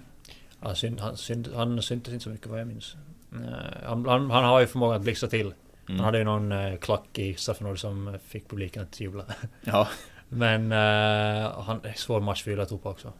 Han, 0.60 0.76
syn, 0.76 1.00
han, 1.00 1.18
syn, 1.18 1.48
han 1.56 1.82
syntes 1.82 2.14
inte 2.14 2.24
så 2.24 2.30
mycket 2.30 2.48
vad 2.48 2.60
jag 2.60 2.68
minns. 2.68 2.96
Eh, 3.34 3.88
Han, 3.88 4.06
han, 4.06 4.32
han 4.32 4.44
har 4.44 4.60
ju 4.60 4.68
förmågan 4.68 4.96
att 4.96 5.02
blixtra 5.02 5.30
till. 5.30 5.54
Mm. 5.90 5.96
Han 6.00 6.06
hade 6.06 6.18
ju 6.18 6.24
någon 6.24 6.52
eh, 6.52 6.78
klack 6.78 7.20
i 7.20 7.34
Safnord 7.36 7.80
som 7.80 8.18
fick 8.28 8.50
publiken 8.50 8.84
att 8.84 9.00
jubla. 9.00 9.26
Ja. 9.64 9.88
Men 10.30 10.72
eh, 10.72 11.62
han 11.62 11.80
är 11.86 11.94
svår 11.96 12.20
match 12.22 12.44
för 12.44 12.52
Ylatupa 12.52 12.90
också. 12.90 13.14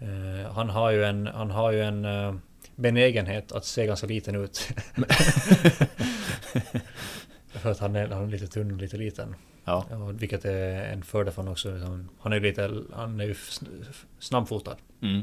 Eh, 0.00 0.52
han 0.52 0.68
har 0.70 0.90
ju 0.90 1.04
en, 1.04 1.26
han 1.26 1.50
har 1.50 1.72
ju 1.72 1.82
en 1.82 2.04
eh, 2.04 2.34
benägenhet 2.76 3.52
att 3.52 3.64
se 3.64 3.86
ganska 3.86 4.06
liten 4.06 4.34
ut. 4.34 4.68
för 7.48 7.70
att 7.70 7.78
han 7.78 7.96
är, 7.96 8.08
han 8.08 8.22
är 8.24 8.28
lite 8.28 8.46
tunn 8.46 8.70
och 8.70 8.76
lite 8.76 8.96
liten. 8.96 9.34
Ja. 9.64 9.84
vilket 10.12 10.44
är 10.44 10.84
en 10.92 11.02
fördel 11.02 11.32
för 11.34 11.42
honom 11.42 11.52
också. 11.52 11.70
Han- 12.20 12.32
är 12.32 12.36
ju 12.36 12.42
lite, 12.42 12.82
han 12.92 13.20
är 13.20 13.24
ju 13.24 13.32
sn- 13.32 13.84
snabbfotad. 14.18 14.76
Mm. 15.02 15.22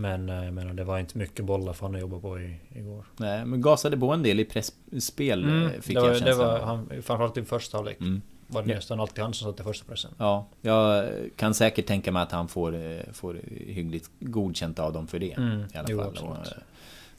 Men 0.00 0.28
eh, 0.28 0.44
jag 0.44 0.54
menar, 0.54 0.74
det 0.74 0.84
var 0.84 0.98
inte 0.98 1.18
mycket 1.18 1.44
bollar 1.44 1.72
för 1.72 1.86
han 1.86 1.94
att 1.94 2.00
jobba 2.00 2.20
på 2.20 2.40
i, 2.40 2.56
igår. 2.74 3.04
Nej, 3.16 3.44
men 3.44 3.60
gasade 3.60 3.96
på 3.98 4.12
en 4.12 4.22
del 4.22 4.40
i 4.40 4.44
pressspel 4.44 5.44
Mm, 5.44 5.62
eh, 5.66 5.70
fick 5.80 5.94
det 5.96 6.00
var, 6.00 6.08
jag 6.08 6.16
det 6.16 6.20
känslan 6.20 6.46
var 6.48 6.58
av. 6.58 6.64
han, 6.64 6.88
framförallt 6.88 7.36
i 7.36 7.44
första 7.44 7.76
halvlek. 7.76 8.00
Mm. 8.00 8.22
Var 8.46 8.62
det 8.62 8.74
nästan 8.74 9.00
alltid 9.00 9.24
han 9.24 9.34
som 9.34 9.52
satte 9.52 9.64
första 9.64 9.84
pressen. 9.86 10.10
Ja, 10.18 10.46
jag 10.60 11.08
kan 11.36 11.54
säkert 11.54 11.86
tänka 11.86 12.12
mig 12.12 12.22
att 12.22 12.32
han 12.32 12.48
får, 12.48 12.74
eh, 12.74 13.00
får 13.12 13.34
hyggligt 13.66 14.10
godkänt 14.20 14.78
av 14.78 14.92
dem 14.92 15.06
för 15.06 15.18
det. 15.18 15.32
Mm, 15.32 15.60
I 15.74 15.78
alla 15.78 15.86
jo, 15.90 15.98
fall. 15.98 16.16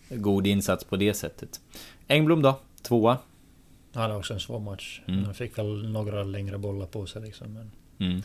eh, 0.10 0.18
god 0.18 0.48
insats 0.48 0.84
på 0.84 0.96
det 0.96 1.14
sättet. 1.14 1.62
Engblom 2.08 2.42
då? 2.42 2.60
Tvåa. 2.82 3.18
Han 3.94 4.02
hade 4.04 4.16
också 4.16 4.34
en 4.34 4.40
svår 4.40 4.60
match. 4.60 5.02
Mm. 5.08 5.24
Han 5.24 5.34
fick 5.34 5.58
väl 5.58 5.90
några 5.92 6.24
längre 6.24 6.58
bollar 6.58 6.86
på 6.86 7.06
sig 7.06 7.22
liksom. 7.22 7.54
Men 7.54 7.72
Mm. 8.10 8.22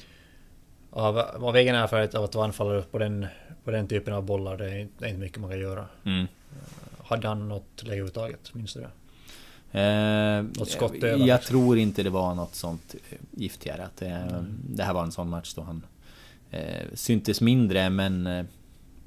Av, 0.95 1.19
av 1.19 1.57
egen 1.57 1.75
erfarenhet 1.75 2.15
av 2.15 2.25
att 2.25 2.35
vara 2.35 2.47
anfallare 2.47 2.83
på 2.83 2.99
den, 2.99 3.27
på 3.65 3.71
den 3.71 3.89
typen 3.89 4.15
av 4.15 4.25
bollar, 4.25 4.57
det 4.57 4.65
är 4.71 4.79
inte, 4.79 5.07
inte 5.09 5.21
mycket 5.21 5.39
man 5.41 5.51
kan 5.51 5.61
göra. 5.61 5.87
Mm. 6.05 6.27
Hade 7.05 7.29
han 7.29 7.49
något 7.49 7.83
läge 7.83 7.91
överhuvudtaget? 7.93 8.55
Minns 8.55 8.75
du 8.75 8.81
det? 8.81 8.91
Eh, 9.81 10.43
Något 10.59 10.69
skott 10.71 10.93
jag, 11.01 11.21
jag 11.21 11.43
tror 11.43 11.79
inte 11.79 12.03
det 12.03 12.11
var 12.11 12.35
något 12.35 12.55
sånt 12.55 12.95
eh, 13.11 13.19
giftigare. 13.31 13.85
Att 13.85 13.97
det, 13.97 14.07
Mm. 14.07 14.59
det 14.69 14.83
här 14.83 14.95
var 14.95 15.03
en 15.03 15.13
sån 15.13 15.29
match 15.29 15.55
då 15.55 15.63
han 15.63 15.83
eh, 16.51 16.87
syntes 16.95 17.41
mindre 17.41 17.91
men 17.91 18.27
eh, 18.27 18.45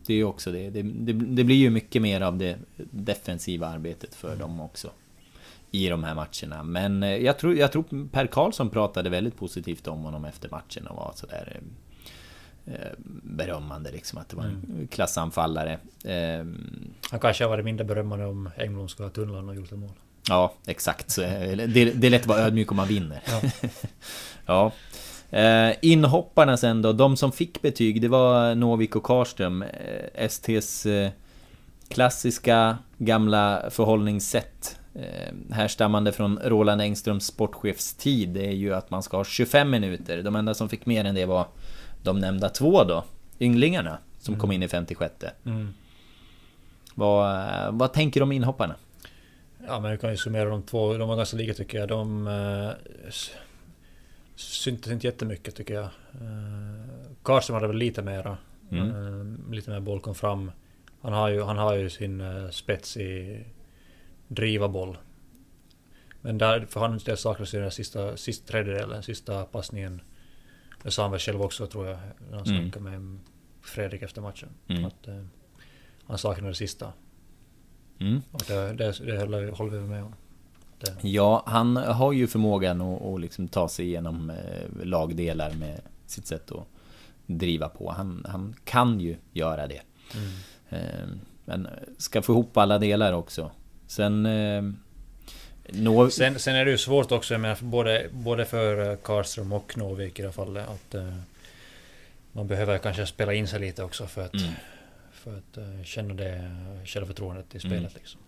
det 0.06 0.14
är 0.14 0.18
ju 0.18 0.24
också 0.24 0.52
det. 0.52 0.70
Det, 0.70 0.82
det. 0.82 1.14
det 1.14 1.44
blir 1.44 1.56
ju 1.56 1.70
mycket 1.70 2.02
mer 2.02 2.22
av 2.22 2.38
det 2.38 2.58
defensiva 2.92 3.68
arbetet 3.68 4.16
för 4.16 4.28
Mm. 4.28 4.40
dem 4.40 4.62
också. 4.62 4.90
I 5.72 5.90
de 5.90 6.04
här 6.04 6.16
matcherna. 6.16 6.64
Men 6.64 7.04
eh, 7.04 7.16
jag 7.16 7.40
tror, 7.40 7.56
jag 7.56 7.72
tror 7.72 8.08
Per 8.12 8.28
Karlsson 8.28 8.70
pratade 8.70 9.10
väldigt 9.10 9.38
positivt 9.38 9.88
om 9.88 10.04
honom 10.04 10.26
efter 10.26 10.50
matchen 10.50 10.88
och 10.88 10.96
var 10.96 11.12
sådär 11.16 11.60
eh, 12.66 12.74
eh, 12.74 12.92
berömmande 13.24 13.92
liksom 13.92 14.18
att 14.20 14.30
det 14.30 14.36
var 14.36 14.44
en 14.44 14.64
Mm. 14.70 14.88
klassanfallare. 14.88 15.72
Eh, 16.04 16.46
Han 17.12 17.20
kanske 17.22 17.44
har 17.44 17.50
varit 17.50 17.66
mindre 17.66 17.86
berömmande 17.86 18.26
om 18.26 18.50
Engblom 18.58 18.90
skulle 18.90 19.08
ha 19.08 19.14
tunnlat 19.14 19.44
och 19.44 19.56
gjort 19.56 19.72
ett 19.72 19.80
mål. 19.80 19.90
Ja, 20.30 20.54
exakt. 20.68 21.16
Det, 21.16 21.66
det 21.96 22.08
är 22.08 22.10
lätt 22.10 22.22
att 22.22 22.28
vara 22.28 22.40
ödmjuk 22.40 22.72
om 22.72 22.78
man 22.78 22.88
vinner. 22.88 23.22
Ja. 23.28 23.42
ja. 25.32 25.74
Inhopparna 25.82 26.58
sen 26.58 26.82
då, 26.82 26.94
de 26.94 27.18
som 27.18 27.32
fick 27.32 27.62
betyg, 27.62 28.02
det 28.02 28.08
var 28.08 28.56
Novik 28.56 28.96
och 28.96 29.04
Karström. 29.04 29.64
STs 30.30 30.88
klassiska 31.90 32.78
gamla 32.98 33.64
förhållningssätt. 33.70 34.80
Eh, 34.98 35.34
härstammande 35.56 36.12
från 36.12 36.40
Roland 36.44 36.82
Engströms 36.82 37.26
sportchefs 37.26 37.94
tid, 37.94 38.30
det 38.30 38.48
är 38.48 38.52
ju 38.52 38.74
att 38.74 38.90
man 38.90 39.04
ska 39.04 39.18
ha 39.18 39.24
25 39.24 39.70
minuter. 39.70 40.24
De 40.24 40.36
enda 40.36 40.54
som 40.54 40.70
fick 40.70 40.86
mer 40.86 41.06
än 41.06 41.16
det 41.16 41.26
var 41.26 41.48
de 42.04 42.20
nämnda 42.20 42.50
två 42.50 42.84
då, 42.84 43.04
ynglingarna, 43.40 43.98
som 44.20 44.34
Mm. 44.34 44.42
kom 44.42 44.52
in 44.52 44.64
i 44.64 44.68
56. 44.68 45.14
Mm. 45.46 45.74
Vad, 46.96 47.48
vad 47.74 47.94
tänker 47.94 48.20
du 48.20 48.24
om 48.24 48.32
inhopparna? 48.32 48.76
Ja 49.68 49.80
men 49.80 49.92
vi 49.92 49.98
kan 49.98 50.12
ju 50.12 50.18
summera 50.18 50.50
de 50.50 50.64
två, 50.64 50.98
de 50.98 51.10
var 51.10 51.16
ganska 51.16 51.38
lika 51.38 51.54
tycker 51.54 51.78
jag. 51.80 51.88
De 51.90 52.28
eh, 52.28 52.70
syntes 54.36 54.92
inte 54.92 55.08
jättemycket 55.08 55.56
tycker 55.56 55.74
jag. 55.74 55.84
Eh, 55.84 56.90
Karlström 57.24 57.54
hade 57.56 57.68
väl 57.68 57.78
lite 57.78 58.02
mera. 58.02 58.38
Mm. 58.72 58.90
Eh, 58.90 59.52
lite 59.54 59.70
mer 59.70 59.80
boll 59.80 60.00
kom 60.00 60.16
fram. 60.16 60.52
Han 61.02 61.14
har 61.14 61.30
ju, 61.30 61.44
han 61.44 61.58
har 61.58 61.74
ju 61.76 61.90
sin 61.90 62.22
eh, 62.22 62.50
spets 62.50 62.98
i 62.98 63.44
driva 64.28 64.68
boll. 64.68 64.98
Men 66.22 66.38
där, 66.38 66.66
för 66.66 66.80
han 66.80 67.00
det 67.06 67.18
saknas 67.18 67.54
ju 67.54 67.60
den 67.62 67.72
sista, 67.72 68.18
sista 68.18 68.52
tredjedelen, 68.52 69.04
sista 69.04 69.46
passningen. 69.46 70.02
Det 70.84 70.92
sa 70.92 71.02
han 71.02 71.12
väl 71.12 71.20
själv 71.20 71.42
också 71.42 71.68
tror 71.68 71.88
jag, 71.88 71.98
när 72.30 72.38
han 72.38 72.48
Mm. 72.48 72.62
snackade 72.72 72.98
med 73.00 73.20
Fredrik 73.62 74.02
efter 74.02 74.22
matchen. 74.22 74.50
Mm. 74.68 74.86
Att, 74.86 75.08
eh, 75.08 75.24
han 76.06 76.18
saknade 76.18 76.50
det 76.52 76.56
sista. 76.56 76.94
Mm. 78.00 78.22
Och 78.32 78.42
det, 78.48 78.74
det, 78.74 78.92
det 79.06 79.20
håller, 79.20 79.42
vi- 79.42 79.52
håller 79.52 79.78
vi 79.80 79.88
med 79.88 80.04
om. 80.04 80.14
Det. 80.80 81.08
Ja, 81.08 81.44
han 81.46 81.78
har 81.78 82.12
ju 82.14 82.28
förmågan 82.28 82.82
att, 82.82 83.02
att 83.02 83.22
liksom 83.22 83.48
ta 83.48 83.70
sig 83.70 83.86
igenom 83.86 84.30
eh, 84.30 84.86
lagdelar 84.86 85.54
med 85.54 85.82
sitt 86.06 86.26
sätt 86.28 86.52
att 86.52 86.68
driva 87.26 87.70
på. 87.70 87.92
Han, 87.92 88.26
han 88.30 88.56
kan 88.64 89.00
ju 89.00 89.16
göra 89.34 89.68
det. 89.68 89.82
Mm. 90.16 90.30
Eh, 90.70 91.08
Men 91.46 91.68
ska 91.98 92.22
få 92.22 92.32
ihop 92.34 92.58
alla 92.58 92.80
delar 92.80 93.14
också. 93.14 93.52
Sen... 93.88 94.26
eh, 94.26 94.64
Nå... 95.70 96.10
Sen, 96.10 96.40
sen 96.40 96.56
är 96.56 96.66
det 96.66 96.72
ju 96.72 96.78
svårt 96.78 97.12
också, 97.12 97.34
jag 97.34 97.42
menar, 97.42 97.58
både, 97.62 98.08
både 98.12 98.46
för 98.46 98.90
eh, 98.92 98.96
Karlström 98.98 99.52
och 99.54 99.78
Novik 99.78 100.20
i 100.20 100.22
det 100.22 100.28
här 100.28 100.34
fallet, 100.34 100.68
att 100.70 100.96
eh, 100.96 101.14
man 102.32 102.48
behöver 102.48 102.78
kanske 102.78 103.06
spela 103.06 103.34
in 103.34 103.48
sig 103.48 103.60
lite 103.60 103.84
också 103.84 104.08
för 104.08 104.26
att, 104.26 104.34
Mm. 104.34 104.50
för 105.12 105.38
att 105.38 105.58
eh, 105.58 105.84
känna 105.84 106.14
det 106.14 106.52
självförtroendet 106.86 107.56
i 107.56 107.58
Mm. 107.68 107.70
spelet. 107.78 107.96
Liksom. 107.96 108.20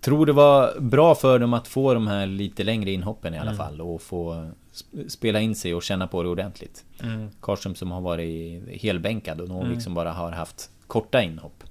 Tror 0.00 0.26
det 0.26 0.32
var 0.32 0.80
bra 0.80 1.14
för 1.14 1.38
dem 1.38 1.54
att 1.54 1.68
få 1.68 1.94
de 1.94 2.06
här 2.06 2.26
lite 2.26 2.64
längre 2.64 2.90
inhoppen 2.90 3.34
i 3.34 3.38
alla 3.38 3.50
Mm. 3.50 3.58
fall 3.58 3.80
och 3.80 4.02
få 4.02 4.50
sp- 4.74 5.08
spela 5.08 5.40
in 5.40 5.54
sig 5.54 5.74
och 5.74 5.82
känna 5.82 6.06
på 6.06 6.22
det 6.22 6.28
ordentligt. 6.28 6.84
Mm. 7.02 7.30
Karlström 7.40 7.74
som 7.74 7.90
har 7.90 8.00
varit 8.00 8.62
helbänkad 8.80 9.40
och 9.40 9.48
Novik 9.48 9.66
Mm. 9.66 9.80
som 9.80 9.94
bara 9.94 10.12
har 10.12 10.30
haft 10.32 10.70
korta 10.86 11.22
inhopp. 11.22 11.64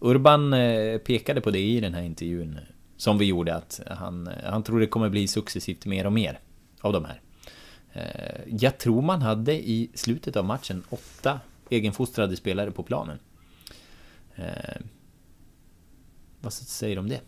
Urban 0.00 0.52
eh, 0.52 0.98
pekade 0.98 1.40
på 1.40 1.50
det 1.50 1.58
i 1.60 1.80
den 1.80 1.94
här 1.94 2.02
intervjun 2.02 2.58
som 2.96 3.18
vi 3.18 3.24
gjorde 3.24 3.54
att 3.54 3.80
han, 3.86 4.30
han 4.44 4.62
tror 4.62 4.80
det 4.80 4.86
kommer 4.86 5.08
bli 5.08 5.28
successivt 5.28 5.86
mer 5.86 6.06
och 6.06 6.12
mer 6.12 6.38
av 6.80 6.92
de 6.92 7.04
här. 7.04 7.20
Eh, 7.92 8.40
Jag 8.46 8.78
tror 8.78 9.02
man 9.02 9.22
hade 9.22 9.52
i 9.54 9.90
slutet 9.94 10.36
av 10.36 10.44
matchen 10.44 10.82
åtta 10.88 11.40
egenfostrade 11.70 12.36
spelare 12.36 12.70
på 12.70 12.82
planen. 12.82 13.18
Eh, 14.36 14.44
Vad 16.40 16.52
säger 16.52 16.96
du 16.96 17.00
om 17.00 17.08
det? 17.08 17.20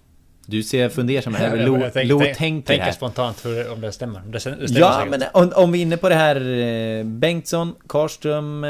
Du 0.46 0.62
ser 0.62 0.88
fundersam 0.88 1.34
ut. 1.34 1.40
Lo, 1.66 1.76
Lo 1.76 2.20
tänk- 2.20 2.36
tänker 2.36 2.66
tänker 2.66 2.84
här. 2.84 2.92
spontant 2.92 3.44
hur, 3.46 3.72
om 3.72 3.80
det 3.80 3.92
stämmer. 3.92 4.20
Det, 4.20 4.40
stämmer- 4.40 4.58
Ja, 4.68 4.92
säkert. 5.04 5.10
men 5.10 5.22
om, 5.42 5.52
om 5.64 5.72
vi 5.72 5.78
är 5.78 5.82
inne 5.82 5.96
på 5.96 6.08
det 6.08 6.14
här 6.14 7.04
Bengtsson, 7.04 7.74
Karström, 7.86 8.60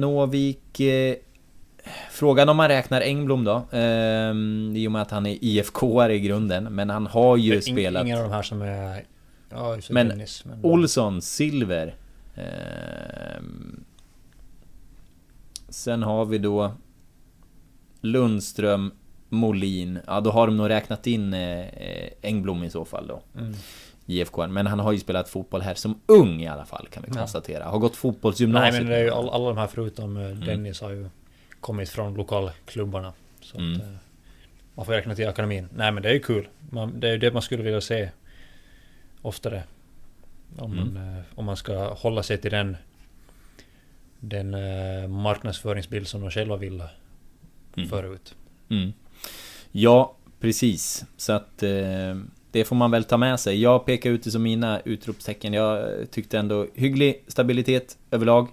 Novik 0.00 0.80
Frågan 2.10 2.48
om 2.48 2.56
man 2.56 2.68
räknar 2.68 3.00
Engblom 3.00 3.44
då 3.44 3.56
eh, 3.70 4.32
I 4.80 4.84
och 4.88 4.92
med 4.92 5.02
att 5.02 5.10
han 5.10 5.26
är 5.26 5.38
IFK 5.44 6.08
i 6.10 6.20
grunden 6.20 6.64
Men 6.64 6.90
han 6.90 7.06
har 7.06 7.36
ju 7.36 7.54
ing- 7.54 7.72
spelat 7.72 8.04
Ingen 8.04 8.18
av 8.18 8.24
de 8.24 8.32
här 8.32 8.42
som 8.42 8.62
är... 8.62 9.04
Ja, 9.50 9.78
Men 9.90 10.08
Dennis, 10.08 10.44
men 10.44 10.58
Olsson, 10.62 11.22
Silver 11.22 11.94
eh, 12.34 13.42
Sen 15.68 16.02
har 16.02 16.24
vi 16.24 16.38
då 16.38 16.72
Lundström 18.00 18.92
Molin, 19.28 19.98
ja 20.06 20.20
då 20.20 20.30
har 20.30 20.46
de 20.46 20.56
nog 20.56 20.68
räknat 20.68 21.06
in 21.06 21.34
eh, 21.34 21.66
Engblom 22.22 22.64
i 22.64 22.70
så 22.70 22.84
fall 22.84 23.06
då. 23.06 23.22
Mm. 23.40 23.54
IFK. 24.06 24.46
Men 24.46 24.66
han 24.66 24.78
har 24.80 24.92
ju 24.92 24.98
spelat 24.98 25.28
fotboll 25.28 25.60
här 25.62 25.74
som 25.74 26.00
ung 26.06 26.42
i 26.42 26.48
alla 26.48 26.64
fall 26.64 26.88
kan 26.90 27.02
vi 27.06 27.12
konstatera. 27.12 27.64
Har 27.64 27.78
gått 27.78 27.96
fotbollsgymnasiet. 27.96 28.72
Nej 28.72 28.82
men 28.82 28.90
det 28.90 28.96
är 28.96 29.04
ju 29.04 29.10
all, 29.10 29.28
alla 29.28 29.48
de 29.48 29.56
här 29.56 29.66
förutom 29.66 30.16
eh, 30.16 30.28
Dennis 30.28 30.80
har 30.80 30.90
ju 30.90 31.08
kommit 31.62 31.88
från 31.88 32.14
lokalklubbarna. 32.14 33.12
Så 33.40 33.58
Mm. 33.58 33.72
att, 33.74 33.82
eh, 33.82 33.88
man 34.74 34.86
får 34.86 34.92
räkna 34.92 35.14
till 35.14 35.28
akademin. 35.28 35.68
Nej 35.74 35.92
men 35.92 36.02
det 36.02 36.08
är 36.08 36.12
ju 36.12 36.20
kul. 36.20 36.48
Man, 36.70 37.00
det 37.00 37.08
är 37.08 37.12
ju 37.12 37.18
det 37.18 37.32
man 37.32 37.42
skulle 37.42 37.62
vilja 37.62 37.80
se 37.80 38.10
oftare. 39.22 39.62
Om, 40.58 40.72
Mm. 40.72 40.94
man, 40.94 41.16
eh, 41.16 41.22
om 41.34 41.44
man 41.44 41.56
ska 41.56 41.94
hålla 41.94 42.22
sig 42.22 42.38
till 42.38 42.50
den 42.50 42.76
den 44.20 44.54
eh, 44.54 45.08
marknadsföringsbild 45.08 46.06
som 46.08 46.20
de 46.20 46.30
själva 46.30 46.56
ville 46.56 46.88
Mm. 47.76 47.88
förut. 47.88 48.34
Mm. 48.68 48.92
Ja, 49.72 50.14
precis. 50.40 51.04
Så 51.16 51.32
att 51.32 51.62
eh, 51.62 52.16
det 52.50 52.64
får 52.64 52.76
man 52.76 52.90
väl 52.90 53.04
ta 53.04 53.16
med 53.16 53.40
sig. 53.40 53.62
Jag 53.62 53.86
pekar 53.86 54.10
ut 54.10 54.22
det 54.24 54.30
som 54.30 54.42
mina 54.42 54.80
utropstecken. 54.80 55.52
Jag 55.52 55.88
tyckte 56.10 56.38
ändå 56.38 56.66
hygglig 56.74 57.24
stabilitet 57.28 57.98
överlag. 58.10 58.48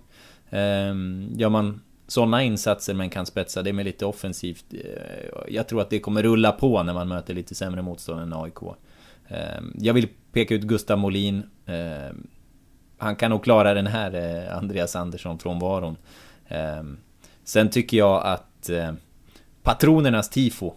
Eh, 0.50 0.94
gör 1.38 1.50
man 1.50 1.82
sådana 2.12 2.44
insatser 2.44 2.94
men 2.94 3.10
kan 3.10 3.26
spetsa 3.26 3.62
det 3.62 3.74
med 3.74 3.86
lite 3.86 4.06
offensivt. 4.06 4.66
Eh, 4.74 5.44
jag 5.48 5.68
tror 5.68 5.82
att 5.82 5.90
det 5.90 6.00
kommer 6.00 6.24
rulla 6.24 6.52
på 6.52 6.84
när 6.84 6.94
man 6.94 7.08
möter 7.08 7.34
lite 7.34 7.56
sämre 7.56 7.82
motstånd 7.82 8.22
än 8.22 8.34
AIK. 8.34 8.58
Ehm, 9.28 9.74
jag 9.78 9.94
vill 9.94 10.08
peka 10.32 10.56
ut 10.56 10.62
Gustav 10.62 10.98
Molin. 11.00 11.44
Ehm, 11.66 12.28
han 12.98 13.16
kan 13.16 13.32
nog 13.32 13.44
klara 13.44 13.74
den 13.74 13.88
här 13.88 14.14
eh, 14.16 14.58
Andreas 14.58 14.96
Andersson-frånvaron. 14.96 15.98
Ehm, 16.48 16.98
sen 17.44 17.70
tycker 17.70 17.98
jag 17.98 18.26
att 18.26 18.70
eh, 18.70 18.94
patronernas 19.64 20.30
tifo 20.30 20.74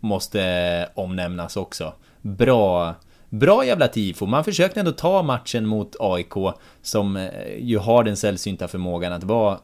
måste 0.00 0.88
omnämnas 0.94 1.56
också. 1.56 1.94
Bra, 2.20 2.94
bra 3.28 3.64
jävla 3.66 3.88
tifo. 3.88 4.26
Man 4.26 4.44
försökte 4.44 4.80
ändå 4.80 4.92
ta 4.92 5.22
matchen 5.22 5.66
mot 5.66 5.96
AIK 6.00 6.34
som 6.82 7.28
ju 7.58 7.78
har 7.78 8.04
den 8.04 8.16
sällsynta 8.16 8.68
förmågan 8.68 9.12
att 9.12 9.24
vara 9.24 9.58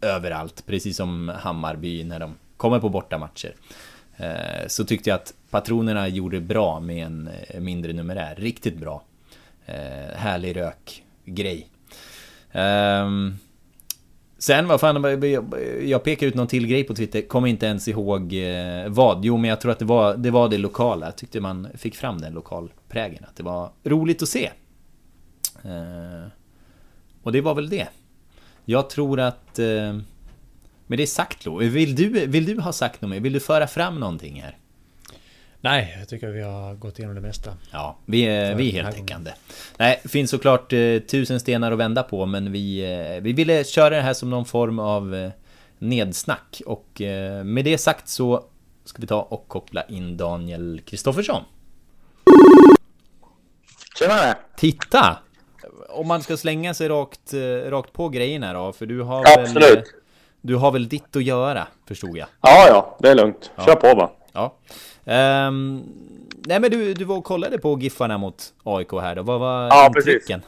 överallt, 0.00 0.66
precis 0.66 0.96
som 0.96 1.28
Hammarby 1.28 2.04
när 2.04 2.20
de 2.20 2.34
kommer 2.56 2.80
på 2.80 2.88
bortamatcher. 2.88 3.54
Eh, 4.16 4.66
så 4.68 4.84
tyckte 4.84 5.10
jag 5.10 5.14
att 5.16 5.34
patronerna 5.50 6.08
gjorde 6.08 6.40
bra 6.40 6.80
med 6.80 7.06
en 7.06 7.28
eh, 7.48 7.60
mindre 7.60 7.92
numerär. 7.92 8.34
Riktigt 8.38 8.76
bra. 8.78 9.02
Eh, 9.66 10.16
härlig 10.16 10.56
rök-grej. 10.56 11.68
Ehm, 12.52 13.34
sen 14.38 14.68
vad 14.68 14.80
fan, 14.80 15.22
jag- 15.84 16.04
pekade 16.04 16.26
ut 16.28 16.34
någon 16.34 16.46
till 16.46 16.66
grej 16.66 16.84
på 16.84 16.94
Twitter, 16.94 17.22
kommer 17.22 17.48
inte 17.48 17.66
ens 17.66 17.88
ihåg 17.88 18.34
vad. 18.88 19.24
Jo 19.24 19.36
men 19.36 19.50
jag 19.50 19.60
tror 19.60 19.72
att 19.72 19.78
det 19.78 19.84
var 19.84 20.16
det, 20.16 20.30
var 20.30 20.48
det 20.48 20.58
lokala. 20.58 21.06
Jag 21.06 21.16
tyckte 21.16 21.40
man 21.40 21.68
fick 21.74 21.96
fram 21.96 22.20
den 22.20 22.32
lokalprägen. 22.32 23.24
Att 23.24 23.36
det 23.36 23.42
var 23.42 23.70
roligt 23.84 24.22
att 24.22 24.28
se. 24.28 24.50
Och 27.22 27.32
det 27.32 27.40
var 27.40 27.54
väl 27.54 27.68
det. 27.68 27.88
Jag 28.64 28.90
tror 28.90 29.20
att... 29.20 29.58
Eh, 29.58 29.98
med 30.86 30.98
det 30.98 31.06
sagt 31.06 31.44
Lo, 31.44 31.56
vill 31.56 31.94
du, 31.94 32.08
vill 32.26 32.46
du 32.46 32.60
ha 32.60 32.72
sagt 32.72 33.00
något 33.00 33.10
mer? 33.10 33.20
Vill 33.20 33.32
du 33.32 33.40
föra 33.40 33.66
fram 33.66 34.00
någonting 34.00 34.42
här? 34.42 34.58
Nej, 35.60 35.96
jag 35.98 36.08
tycker 36.08 36.28
vi 36.28 36.42
har 36.42 36.74
gått 36.74 36.98
igenom 36.98 37.14
det 37.14 37.20
mesta. 37.20 37.56
Ja, 37.70 37.96
vi 38.06 38.22
är, 38.22 38.50
För 38.50 38.58
vi 38.58 38.78
är 38.78 38.82
heltäckande. 38.84 39.30
Nej, 39.78 40.00
det 40.02 40.08
finns 40.08 40.30
såklart 40.30 40.72
eh, 40.72 40.98
tusen 40.98 41.40
stenar 41.40 41.72
att 41.72 41.78
vända 41.78 42.02
på, 42.02 42.26
men 42.26 42.52
vi, 42.52 42.92
eh, 42.92 43.22
vi 43.22 43.32
ville 43.32 43.64
köra 43.64 43.90
det 43.90 44.02
här 44.02 44.14
som 44.14 44.30
någon 44.30 44.44
form 44.44 44.78
av 44.78 45.14
eh, 45.14 45.30
nedsnack. 45.78 46.62
Och 46.66 47.00
eh, 47.00 47.44
med 47.44 47.64
det 47.64 47.78
sagt 47.78 48.08
så 48.08 48.44
ska 48.84 49.00
vi 49.00 49.06
ta 49.06 49.22
och 49.22 49.48
koppla 49.48 49.82
in 49.82 50.16
Daniel 50.16 50.80
Kristoffersson. 50.86 51.42
Tjenare! 53.98 54.36
Titta! 54.56 55.18
Om 55.88 56.08
man 56.08 56.22
ska 56.22 56.36
slänga 56.36 56.74
sig 56.74 56.88
rakt, 56.88 57.32
eh, 57.34 57.70
rakt 57.70 57.92
på 57.92 58.08
grejerna 58.08 58.52
då, 58.52 58.72
för 58.72 58.86
du 58.86 59.00
har 59.02 59.22
väl... 59.22 59.40
Absolut. 59.40 59.76
eh, 59.78 59.82
Du 60.40 60.56
har 60.56 60.70
väl 60.72 60.88
ditt 60.88 61.16
att 61.16 61.24
göra, 61.24 61.66
förstod 61.88 62.16
jag? 62.18 62.26
Ja, 62.40 62.66
ja, 62.68 62.96
det 63.00 63.08
är 63.08 63.14
lugnt. 63.14 63.50
Kör 63.66 63.74
på 63.74 63.94
bara. 63.96 64.10
Ja. 64.32 64.56
Ehm, 65.04 65.82
nej 66.46 66.60
men 66.60 66.70
du, 66.70 66.94
du 66.94 67.04
var 67.04 67.16
och 67.16 67.24
kollade 67.24 67.58
på 67.58 67.78
Giffarna 67.80 68.18
mot 68.18 68.52
AIK 68.64 68.92
här 68.92 69.14
då. 69.14 69.22
Vad 69.22 69.40
var 69.40 69.66
Ja, 69.66 69.90
precis. 69.94 70.12
intrycken? 70.14 70.42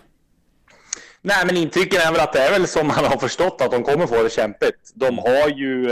Nej, 1.23 1.47
men 1.47 1.57
intrycken 1.57 2.01
är 2.01 2.13
väl 2.13 2.21
att 2.21 2.33
det 2.33 2.41
är 2.41 2.51
väl 2.53 2.67
som 2.67 2.87
man 2.87 3.05
har 3.05 3.17
förstått 3.19 3.61
att 3.61 3.71
de 3.71 3.83
kommer 3.83 4.07
få 4.07 4.23
det 4.23 4.31
kämpigt. 4.33 4.93
De 4.95 5.19
har 5.19 5.49
ju 5.49 5.91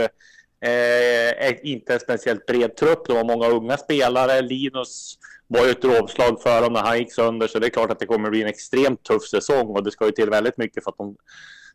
eh, 0.61 1.55
inte 1.71 1.93
en 1.93 1.99
speciellt 1.99 2.45
bred 2.45 2.75
trupp. 2.75 3.07
De 3.07 3.13
har 3.17 3.23
många 3.23 3.47
unga 3.47 3.77
spelare. 3.77 4.41
Linus 4.41 5.17
var 5.47 5.65
ju 5.65 5.71
ett 5.71 5.83
rådslag 5.83 6.41
för 6.41 6.61
dem 6.61 6.73
när 6.73 6.81
han 6.81 6.97
gick 6.97 7.13
sönder, 7.13 7.47
så 7.47 7.59
det 7.59 7.67
är 7.67 7.69
klart 7.69 7.91
att 7.91 7.99
det 7.99 8.05
kommer 8.05 8.29
bli 8.29 8.41
en 8.41 8.47
extremt 8.47 9.03
tuff 9.03 9.23
säsong 9.23 9.67
och 9.67 9.83
det 9.83 9.91
ska 9.91 10.05
ju 10.05 10.11
till 10.11 10.29
väldigt 10.29 10.57
mycket 10.57 10.83
för 10.83 10.91
att 10.91 10.97
de 10.97 11.15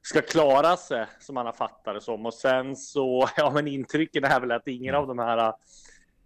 ska 0.02 0.20
klara 0.20 0.76
sig, 0.76 1.06
som 1.20 1.34
man 1.34 1.46
har 1.46 1.52
fattat 1.52 1.94
det 1.94 2.00
som. 2.00 2.26
Och 2.26 2.34
sen 2.34 2.76
så, 2.76 3.28
ja 3.36 3.50
men 3.50 3.68
intrycken 3.68 4.24
är 4.24 4.40
väl 4.40 4.52
att 4.52 4.68
ingen 4.68 4.94
av 4.94 5.06
de 5.06 5.18
här 5.18 5.52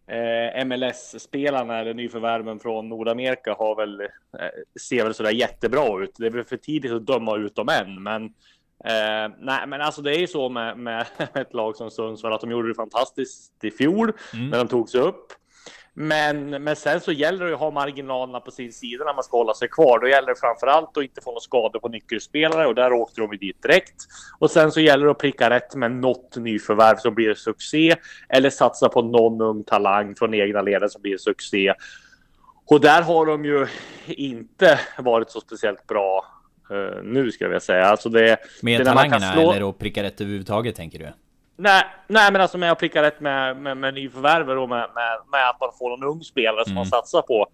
eh, 0.07 0.65
MLS-spelarna 0.65 1.81
eller 1.81 1.95
nyförvärven 1.95 2.61
från 2.61 2.89
Nordamerika 2.89 3.55
har 3.59 3.77
väl, 3.77 4.01
eh, 4.01 4.09
ser 4.89 5.05
väl 5.05 5.15
sådär 5.15 5.31
jättebra 5.31 6.03
ut. 6.03 6.15
Det 6.19 6.27
är 6.27 6.31
väl 6.31 6.45
för 6.45 6.57
tidigt 6.57 6.93
att 6.93 7.07
döma 7.07 7.37
ut 7.37 7.55
dem 7.55 7.69
än, 7.69 8.03
men 8.03 8.25
eh, 8.85 9.35
nej, 9.39 9.67
men 9.67 9.81
alltså 9.81 10.03
det 10.03 10.17
är 10.17 10.19
ju 10.19 10.27
så 10.27 10.49
med, 10.49 10.79
med 10.79 11.07
ett 11.35 11.55
lag 11.55 11.77
som 11.77 11.91
Sundsvall 11.91 12.33
att 12.33 12.41
de 12.41 12.51
gjorde 12.51 12.69
det 12.69 12.75
fantastiskt 12.75 13.65
i 13.65 13.71
fjol 13.71 14.13
Mm. 14.35 14.49
när 14.49 14.59
de 14.59 14.69
tog 14.69 14.89
sig 14.89 15.01
upp. 15.01 15.33
Men, 15.97 16.51
men 16.51 16.77
sen 16.77 17.01
så 17.01 17.13
gäller 17.13 17.47
det 17.47 17.55
att 17.55 17.61
ha 17.61 17.71
marginalerna 17.71 18.41
på 18.41 18.51
sin 18.51 18.73
sida 18.73 19.05
när 19.05 19.15
man 19.15 19.25
ska 19.25 19.37
hålla 19.37 19.55
sig 19.55 19.69
kvar. 19.69 19.99
Då 19.99 20.09
gäller 20.09 20.29
det 20.29 20.41
framförallt 20.41 20.97
att 20.97 21.05
inte 21.05 21.21
få 21.21 21.31
några 21.31 21.41
skador 21.41 21.81
på 21.81 21.89
nyckelspelare 21.89 22.67
och 22.67 22.75
där 22.75 22.93
åkte 22.93 23.21
de 23.21 23.37
dit 23.37 23.63
direkt. 23.63 23.95
Och 24.39 24.51
sen 24.51 24.73
så 24.73 24.81
gäller 24.81 25.05
det 25.05 25.11
att 25.11 25.19
pricka 25.19 25.51
rätt 25.51 25.75
med 25.75 25.91
något 25.91 26.37
nyförvärv 26.37 26.97
som 26.97 27.15
blir 27.15 27.35
succé 27.35 27.97
eller 28.29 28.51
satsa 28.51 28.89
på 28.89 29.03
någon 29.03 29.41
ung 29.41 29.65
talang 29.65 30.15
från 30.15 30.35
egna 30.35 30.63
leden 30.63 30.91
som 30.91 31.03
blir 31.03 31.19
succé. 31.19 31.75
Och 32.67 32.81
där 32.81 33.03
har 33.03 33.27
de 33.27 33.45
ju 33.45 33.67
inte 34.07 34.81
varit 34.99 35.31
så 35.31 35.41
speciellt 35.41 35.87
bra 35.87 36.27
eh, 36.71 37.03
nu 37.03 37.33
ska 37.33 37.45
jag 37.45 37.49
vilja 37.49 37.61
säga. 37.61 37.87
Alltså 37.87 38.09
det, 38.09 38.37
Med 38.63 38.81
det 38.81 38.85
talangerna 38.85 39.33
slå- 39.33 39.53
eller 39.53 39.69
att 39.69 39.79
pricka 39.79 40.03
rätt 40.03 40.21
överhuvudtaget 40.21 40.77
tänker 40.77 40.99
du? 40.99 41.09
Nej, 41.57 41.85
nej, 42.09 42.33
men 42.33 42.41
alltså 42.41 42.59
med 42.59 42.73
att 42.73 42.79
pricka 42.79 43.03
rätt 43.03 43.21
med, 43.21 43.57
med, 43.57 43.77
med 43.77 43.95
nyförvärver 43.95 44.57
och 44.57 44.69
med, 44.69 44.89
med, 44.95 45.19
med 45.33 45.49
att 45.51 45.61
man 45.61 45.71
får 45.79 45.91
någon 45.91 46.05
ung 46.11 46.21
spelare 46.23 46.65
som 46.65 46.71
Mm. 46.73 46.77
man 46.77 46.87
satsar 46.87 47.23
på. 47.23 47.47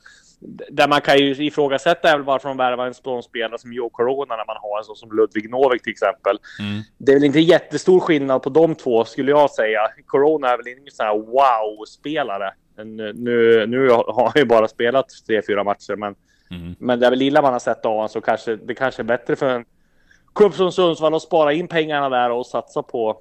Där 0.71 0.89
man 0.89 1.01
kan 1.01 1.19
ju 1.19 1.31
ifrågasätta 1.45 2.09
är 2.11 2.17
väl 2.17 2.25
varför 2.25 2.49
de 2.49 2.57
värvar 2.57 2.87
en 2.87 2.95
sån 2.95 3.23
spelare 3.23 3.59
som 3.59 3.73
Joe 3.73 3.91
Corona 3.91 4.37
när 4.37 4.47
man 4.47 4.57
har 4.61 4.79
en 4.79 4.85
sån 4.85 4.97
som 4.97 5.13
Ludvig 5.17 5.51
Novik 5.51 5.83
till 5.83 5.91
exempel. 5.93 6.39
Mm. 6.61 6.83
Det 6.99 7.13
är 7.13 7.17
väl 7.17 7.25
inte 7.25 7.41
jättestor 7.41 8.01
skillnad 8.01 8.43
på 8.43 8.51
de 8.51 8.75
två 8.75 9.05
skulle 9.05 9.31
jag 9.31 9.51
säga. 9.51 9.81
Corona 10.07 10.49
är 10.51 10.57
väl 10.57 10.69
ingen 10.69 10.91
sån 10.91 11.07
här 11.07 11.15
wow-spelare. 11.15 12.53
Nu, 12.77 13.13
nu, 13.13 13.67
nu 13.67 13.89
har 13.91 14.23
han 14.25 14.33
ju 14.37 14.45
bara 14.45 14.69
spelat 14.69 15.07
tre, 15.27 15.43
fyra 15.47 15.65
matcher, 15.65 15.97
men, 15.97 16.15
Mm. 16.53 16.75
men 16.79 17.01
det 17.01 17.07
är 17.07 17.11
väl 17.11 17.19
lilla 17.19 17.43
man 17.43 17.53
har 17.53 17.61
sett 17.61 17.87
av 17.87 17.93
honom 17.93 18.09
så 18.09 18.21
kanske 18.21 18.57
det 18.57 18.75
kanske 18.75 19.03
är 19.03 19.05
bättre 19.05 19.37
för 19.37 19.49
en 19.49 19.65
klubb 20.35 20.55
som 20.55 20.73
Sundsvall 20.73 21.15
att 21.15 21.23
spara 21.23 21.53
in 21.53 21.69
pengarna 21.69 22.09
där 22.09 22.31
och 22.31 22.47
satsa 22.47 22.83
på, 22.83 23.17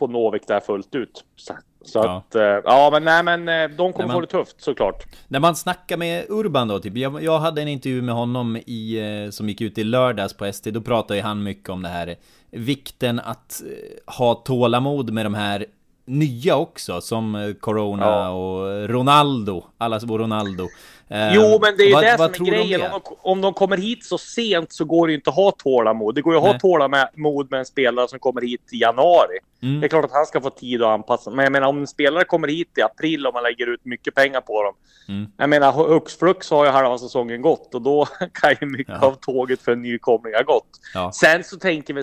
på 0.00 0.06
Novik 0.06 0.42
där 0.48 0.60
fullt 0.60 0.94
ut. 0.94 1.24
Så, 1.36 1.54
så 1.84 1.98
Ja. 1.98 2.16
att, 2.16 2.34
eh, 2.34 2.42
ja 2.42 2.88
men 2.92 3.04
nej 3.04 3.22
men 3.22 3.48
eh, 3.48 3.76
de 3.76 3.92
kommer 3.92 4.06
Nej, 4.08 4.14
få 4.14 4.20
det 4.20 4.26
tufft 4.26 4.62
såklart. 4.62 5.06
När 5.28 5.40
man 5.40 5.56
snackar 5.56 5.96
med 5.96 6.24
Urban 6.28 6.68
då, 6.68 6.78
typ, 6.78 6.96
jag, 6.96 7.22
jag 7.22 7.38
hade 7.38 7.62
en 7.62 7.68
intervju 7.68 8.02
med 8.02 8.14
honom 8.14 8.56
i, 8.66 8.98
eh, 9.26 9.30
som 9.30 9.48
gick 9.48 9.60
ut 9.60 9.78
i 9.78 9.84
lördags 9.84 10.34
på 10.34 10.44
ST, 10.44 10.70
då 10.70 10.80
pratade 10.80 11.16
ju 11.16 11.22
han 11.22 11.42
mycket 11.42 11.68
om 11.68 11.82
det 11.82 11.88
här 11.88 12.16
vikten 12.50 13.20
att 13.20 13.62
ha 14.06 14.34
tålamod 14.34 15.12
med 15.12 15.26
de 15.26 15.34
här 15.34 15.66
nya 16.06 16.56
också, 16.56 17.00
som 17.00 17.54
Corona 17.60 18.06
Ja. 18.06 18.28
och 18.30 18.88
Ronaldo, 18.88 19.64
allas 19.78 20.02
vår 20.04 20.18
Ronaldo. 20.18 20.64
Eh, 21.10 21.34
Jo, 21.34 21.58
men 21.62 21.76
det 21.76 21.82
är 21.82 21.86
ju 21.86 21.92
vad- 21.92 22.02
det 22.04 22.16
vad 22.18 22.36
som 22.36 22.46
är 22.46 22.50
grejen. 22.50 22.80
Om 22.82 22.90
de, 23.04 23.14
om 23.22 23.40
de 23.40 23.54
kommer 23.54 23.76
hit 23.76 24.04
så 24.04 24.18
sent 24.18 24.72
så 24.72 24.84
går 24.84 25.06
det 25.06 25.10
ju 25.12 25.16
inte 25.18 25.30
att 25.30 25.36
ha 25.36 25.50
tålamod. 25.50 26.14
Det 26.14 26.22
går 26.22 26.32
ju 26.32 26.36
att 26.38 26.44
ha 26.44 26.50
Nej. 26.52 26.60
tålamod 26.60 27.50
med 27.50 27.58
en 27.58 27.64
spelare 27.66 28.08
som 28.08 28.18
kommer 28.18 28.40
hit 28.40 28.60
i 28.72 28.80
januari. 28.80 29.38
Mm. 29.62 29.80
Det 29.80 29.86
är 29.86 29.88
klart 29.88 30.04
att 30.04 30.12
han 30.12 30.26
ska 30.26 30.40
få 30.40 30.50
tid 30.50 30.82
att 30.82 30.88
anpassa 30.88 31.30
Men 31.30 31.42
jag 31.42 31.52
menar 31.52 31.68
om 31.68 31.78
en 31.78 31.86
spelare 31.86 32.24
kommer 32.24 32.48
hit 32.48 32.68
i 32.78 32.82
april 32.82 33.26
och 33.26 33.34
man 33.34 33.42
lägger 33.42 33.66
ut 33.66 33.84
mycket 33.84 34.14
pengar 34.14 34.40
på 34.40 34.62
dem. 34.62 34.74
Mm. 35.08 35.30
Jag 35.36 35.50
menar 35.50 35.72
hux 35.72 36.16
flux 36.18 36.50
har 36.50 36.64
ju 36.64 36.70
halva 36.70 36.98
säsongen 36.98 37.42
gått 37.42 37.74
och 37.74 37.82
då 37.82 38.06
kan 38.32 38.54
ju 38.60 38.66
mycket 38.66 38.94
Ja. 39.00 39.06
av 39.06 39.14
tåget 39.14 39.60
för 39.62 39.72
en 39.72 39.82
nykomling 39.82 40.34
ha 40.34 40.42
gått. 40.42 40.68
Ja. 40.94 41.12
Sen 41.14 41.44
så 41.44 41.56
tänker 41.56 41.94
vi, 41.94 42.02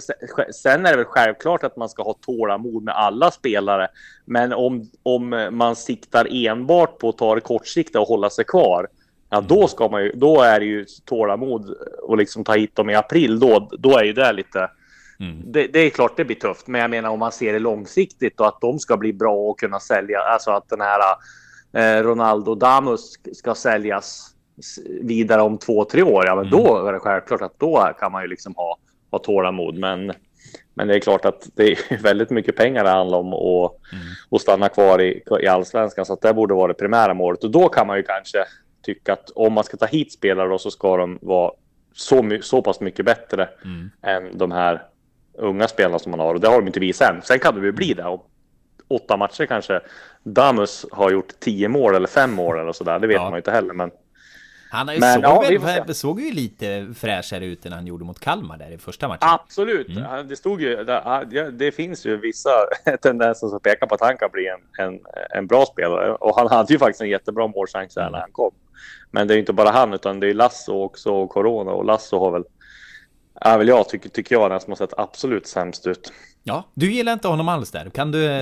sen 0.54 0.86
är 0.86 0.92
det 0.92 0.98
väl 0.98 1.06
självklart 1.06 1.64
att 1.64 1.78
man 1.78 1.90
ska 1.90 2.04
ha 2.04 2.14
tålamod 2.26 2.84
med 2.84 2.96
alla 2.96 3.32
spelare. 3.32 3.88
Men 4.28 4.54
om, 4.54 4.90
om 5.04 5.50
man 5.52 5.76
siktar 5.76 6.28
enbart 6.46 7.00
på 7.00 7.10
att 7.10 7.18
ta 7.18 7.36
det 7.36 7.42
kortsiktiga 7.42 8.02
och 8.02 8.08
hålla 8.08 8.30
sig 8.30 8.46
kvar. 8.46 8.88
Ja, 9.30 9.42
då 9.42 9.68
ska 9.68 9.88
man 9.88 10.04
ju, 10.04 10.12
då 10.16 10.42
är 10.42 10.60
det 10.60 10.66
ju 10.66 10.86
tålamod 11.06 11.76
och 12.04 12.18
liksom 12.18 12.44
ta 12.44 12.56
hit 12.56 12.76
dem 12.76 12.90
i 12.90 12.96
april. 12.96 13.40
Då, 13.40 13.70
då 13.80 13.98
är 13.98 14.04
ju 14.04 14.14
det 14.14 14.34
lite, 14.34 14.70
Mm. 15.20 15.42
Det, 15.46 15.68
det, 15.68 15.80
är 15.80 15.90
klart 15.90 16.18
det 16.18 16.26
blir 16.26 16.36
tufft, 16.36 16.68
men 16.68 16.82
jag 16.82 16.90
menar 16.90 17.10
om 17.10 17.20
man 17.20 17.32
ser 17.32 17.54
det 17.54 17.60
långsiktigt 17.60 18.40
och 18.40 18.48
att 18.48 18.62
de 18.62 18.80
ska 18.80 18.98
bli 18.98 19.14
bra 19.14 19.34
och 19.34 19.60
kunna 19.60 19.80
sälja, 19.80 20.20
alltså 20.20 20.52
att 20.52 20.70
den 20.70 20.82
här 20.82 21.00
eh, 21.74 22.04
Ronaldo 22.04 22.56
Damus 22.56 23.14
ska 23.34 23.56
säljas 23.56 24.34
vidare 25.02 25.42
om 25.42 25.58
två, 25.58 25.86
tre 25.86 26.04
år, 26.04 26.26
ja 26.26 26.36
men 26.36 26.48
mm. 26.48 26.60
då 26.60 26.88
är 26.88 26.94
det 26.94 27.00
självklart 27.00 27.42
att 27.42 27.60
då 27.60 27.92
kan 28.00 28.12
man 28.12 28.22
ju 28.22 28.28
liksom 28.28 28.54
ha, 28.56 28.78
ha 29.12 29.20
tålamod. 29.20 29.78
Men, 29.78 30.14
men 30.74 30.88
det 30.88 30.96
är 30.96 31.00
klart 31.00 31.26
att 31.26 31.50
det 31.56 31.72
är 31.72 31.98
väldigt 32.02 32.30
mycket 32.30 32.56
pengar 32.56 32.84
det 32.84 32.90
handlar 32.90 33.18
om 33.18 33.34
och, 33.34 33.80
mm. 33.94 34.04
och 34.30 34.42
stanna 34.42 34.70
kvar 34.70 35.02
i, 35.02 35.24
i 35.42 35.48
allsvenskan 35.48 36.06
så 36.06 36.14
att 36.14 36.22
det 36.22 36.34
borde 36.34 36.54
vara 36.54 36.68
det 36.68 36.74
primära 36.74 37.14
målet 37.14 37.44
och 37.44 37.52
då 37.52 37.70
kan 37.70 37.88
man 37.88 37.98
ju 37.98 38.04
kanske 38.04 38.46
tycka 38.82 39.14
att 39.14 39.30
om 39.30 39.54
man 39.54 39.64
ska 39.64 39.78
ta 39.78 39.86
hit 39.86 40.14
spelare 40.14 40.50
då 40.50 40.58
så 40.58 40.72
ska 40.72 40.98
de 40.98 41.20
vara 41.22 41.52
så, 41.94 42.38
så 42.42 42.62
pass 42.62 42.80
mycket 42.80 43.06
bättre 43.06 43.50
mm. 43.64 43.90
än 44.02 44.38
de 44.38 44.52
här 44.52 44.84
unga 45.38 45.68
spelarna 45.68 46.00
som 46.00 46.12
man 46.12 46.20
har 46.20 46.34
och 46.34 46.40
det 46.40 46.48
har 46.48 46.60
de 46.60 46.68
inte 46.68 46.80
visat 46.80 47.10
än. 47.10 47.22
Sen 47.22 47.40
kan 47.40 47.56
det 47.56 47.66
ju 47.66 47.72
bli 47.72 47.94
det. 47.94 48.04
Om 48.04 48.20
åtta 48.88 49.18
matcher 49.18 49.46
kanske 49.46 49.82
Damus 50.24 50.86
har 50.92 51.12
gjort 51.12 51.40
tio 51.40 51.68
mål 51.68 51.96
eller 51.96 52.08
fem 52.08 52.34
mål 52.34 52.60
eller 52.60 52.72
sådär. 52.72 53.00
Det 53.00 53.08
vet 53.08 53.16
ja. 53.16 53.24
man 53.24 53.32
ju 53.32 53.38
inte 53.38 53.52
heller. 53.52 53.74
Men 53.74 53.92
han 54.78 54.88
har 54.88 55.00
men, 55.00 55.22
såg, 55.22 55.54
ja, 55.54 55.60
väl, 55.60 55.96
såg 55.96 56.22
ju 56.22 56.32
lite 56.32 56.88
fräschare 56.96 57.46
ut 57.46 57.66
än 57.66 57.72
han 57.72 57.88
gjorde 57.88 58.06
mot 58.06 58.20
Kalmar 58.20 58.58
där 58.58 58.72
i 58.72 58.78
första 58.78 59.08
matchen. 59.08 59.30
Absolut, 59.30 59.90
mm. 59.90 60.28
det 60.28 60.36
stod 60.36 60.62
ju, 60.62 60.84
det, 60.84 61.52
det, 61.52 61.72
finns 61.72 62.06
ju 62.06 62.18
vissa 62.18 62.50
tendenser 63.02 63.48
som 63.48 63.60
pekar 63.60 63.88
på 63.88 63.96
att 63.96 64.02
han 64.02 64.18
kan 64.18 64.30
bli 64.32 64.48
en, 64.48 64.86
en, 64.86 65.00
en 65.30 65.48
bra 65.48 65.66
spelare 65.66 66.12
och 66.12 66.36
han 66.36 66.48
hade 66.48 66.74
ju 66.74 66.80
faktiskt 66.80 67.02
en 67.02 67.10
jättebra 67.10 67.48
målchans 67.48 67.98
mm. 67.98 68.12
när 68.12 68.20
han 68.20 68.32
kom. 68.32 68.52
Men 69.12 69.28
det 69.28 69.36
är 69.36 69.38
inte 69.38 69.54
bara 69.54 69.70
han 69.70 69.94
utan 69.94 70.20
det 70.20 70.28
är 70.28 70.34
Lasso 70.34 70.84
också 70.84 71.12
och 71.12 71.30
Corona 71.30 71.72
och 71.72 71.86
Lasso 71.86 72.20
har 72.20 72.32
väl, 72.32 72.44
är 73.42 73.58
väl 73.58 73.68
jag 73.68 73.90
tycker, 73.90 74.10
tycker 74.10 74.36
jag 74.36 74.52
den 74.52 74.60
som 74.60 74.72
har 74.72 74.78
sett 74.78 75.00
absolut 75.00 75.48
sämst 75.48 75.88
ut. 75.88 76.12
Ja, 76.44 76.64
du 76.74 76.92
gillar 76.92 77.14
inte 77.14 77.28
honom 77.28 77.50
alls 77.50 77.72
där. 77.72 77.90
Kan 77.90 78.12
du... 78.12 78.26
Eh, 78.26 78.42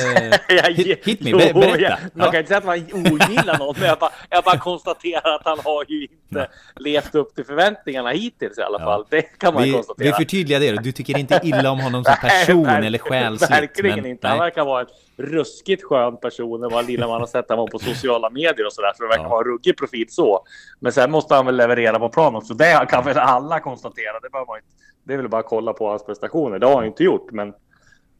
hit, 0.75 1.05
hit 1.05 1.21
me, 1.21 1.29
jo, 1.29 1.37
berätta. 1.37 1.79
Jag, 1.79 1.97
man 2.13 2.25
ja. 2.25 2.31
kan 2.31 2.39
inte 2.39 2.47
säga 2.47 2.57
att 2.57 2.65
man 2.65 2.77
ogillar 2.93 3.57
något, 3.57 3.77
men 3.77 3.87
jag 3.87 3.99
bara, 3.99 4.11
jag 4.29 4.43
bara 4.43 4.57
konstaterar 4.57 5.35
att 5.35 5.41
han 5.45 5.59
har 5.63 5.85
ju 5.87 6.03
inte 6.03 6.49
levt 6.75 7.15
upp 7.15 7.35
till 7.35 7.45
förväntningarna 7.45 8.09
hittills 8.09 8.57
i 8.57 8.61
alla 8.61 8.79
ja. 8.79 8.85
fall. 8.85 9.05
Det 9.09 9.21
kan 9.21 9.53
man 9.53 9.63
vi, 9.63 9.71
konstatera. 9.71 10.07
Vi 10.07 10.13
förtydligar 10.13 10.59
det 10.59 10.71
då. 10.71 10.81
Du 10.81 10.91
tycker 10.91 11.17
inte 11.17 11.39
illa 11.43 11.71
om 11.71 11.79
honom 11.79 12.03
som 12.03 12.15
person 12.21 12.63
Nej, 12.63 12.87
eller 12.87 12.99
själsligt. 12.99 13.51
Verkligen 13.51 13.95
men, 13.95 14.05
inte. 14.05 14.27
Han 14.27 14.37
verkar 14.37 14.65
vara 14.65 14.81
en 14.81 14.87
ruskigt 15.17 15.83
skön 15.83 16.17
person. 16.17 16.61
Det 16.61 16.67
var 16.67 16.83
lilla 16.83 17.07
man 17.07 17.19
har 17.19 17.27
sett 17.27 17.49
honom 17.49 17.67
på 17.71 17.79
sociala 17.79 18.29
medier 18.29 18.65
och 18.65 18.73
sådär. 18.73 18.91
Så 18.95 19.03
det 19.03 19.09
verkar 19.09 19.23
ja. 19.23 19.29
vara 19.29 19.41
en 19.41 19.51
ruggig 19.51 19.77
profil 19.77 20.07
så. 20.09 20.45
Men 20.79 20.91
sen 20.91 21.11
måste 21.11 21.35
han 21.35 21.45
väl 21.45 21.55
leverera 21.55 21.99
på 21.99 22.09
plan 22.09 22.35
också. 22.35 22.53
Det 22.53 22.87
kan 22.89 23.05
väl 23.05 23.17
alla 23.17 23.59
konstatera. 23.59 24.19
Det, 24.19 24.29
man 24.31 24.41
inte, 24.41 24.67
det 25.03 25.13
är 25.13 25.17
väl 25.17 25.29
bara 25.29 25.41
att 25.41 25.47
kolla 25.47 25.73
på 25.73 25.89
hans 25.89 26.05
prestationer. 26.05 26.59
Det 26.59 26.65
har 26.65 26.75
han 26.75 26.85
inte 26.85 27.03
gjort, 27.03 27.31
men 27.31 27.53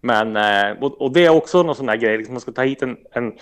men, 0.05 0.35
eh, 0.35 0.83
och, 0.83 1.11
det 1.11 1.25
är 1.25 1.29
också 1.29 1.63
någon 1.63 1.75
sån 1.75 1.85
där 1.85 1.95
grej, 1.95 2.17
liksom 2.17 2.33
man 2.33 2.41
ska 2.41 2.51
ta 2.51 2.63
hit 2.63 2.81
en, 2.81 2.97
en 3.11 3.33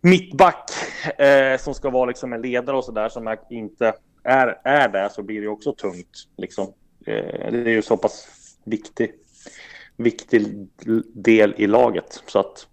mittback 0.00 0.70
eh, 1.18 1.58
som 1.58 1.74
ska 1.74 1.90
vara 1.90 2.04
liksom 2.04 2.32
en 2.32 2.42
ledare 2.42 2.76
och 2.76 2.84
så 2.84 2.92
där 2.92 3.08
som 3.08 3.36
inte 3.50 3.94
är, 4.24 4.60
är 4.64 4.88
där 4.88 5.08
så 5.08 5.22
blir 5.22 5.40
det 5.40 5.48
också 5.48 5.72
tungt. 5.72 6.28
Liksom. 6.36 6.64
Eh, 7.06 7.52
det 7.52 7.58
är 7.58 7.68
ju 7.68 7.82
så 7.82 7.96
pass 7.96 8.28
viktig, 8.64 9.12
viktig 9.96 10.68
del 11.14 11.54
i 11.56 11.66
laget. 11.66 12.22
Så 12.26 12.38
att, 12.38 12.66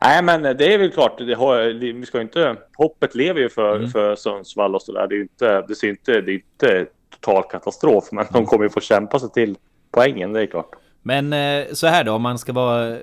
nej 0.00 0.22
men 0.22 0.42
det 0.42 0.74
är 0.74 0.78
väl 0.78 0.90
klart, 0.90 1.18
det 1.18 1.34
har, 1.34 1.58
det, 1.58 1.92
vi 1.92 2.06
ska 2.06 2.20
inte, 2.20 2.56
hoppet 2.76 3.14
lever 3.14 3.40
ju 3.40 3.48
för, 3.48 3.76
mm. 3.76 3.90
för 3.90 4.16
Sundsvall 4.16 4.74
och 4.74 4.82
så 4.82 4.92
där. 4.92 5.06
Det 5.06 5.14
är 5.14 5.20
inte, 5.20 5.64
det 5.68 5.74
ser 5.74 5.88
inte, 5.88 6.20
det 6.20 6.32
är 6.32 6.34
inte 6.34 6.86
total 7.10 7.42
katastrof, 7.50 8.08
men 8.12 8.26
de 8.32 8.46
kommer 8.46 8.64
ju 8.64 8.70
få 8.70 8.80
kämpa 8.80 9.18
sig 9.18 9.30
till 9.30 9.56
poängen, 9.90 10.32
det 10.32 10.40
är 10.42 10.46
klart. 10.46 10.70
Men 11.02 11.32
eh, 11.32 11.66
så 11.72 11.86
här 11.86 12.04
då, 12.04 12.12
om 12.12 12.22
man 12.22 12.38
ska 12.38 12.52
vara 12.52 12.98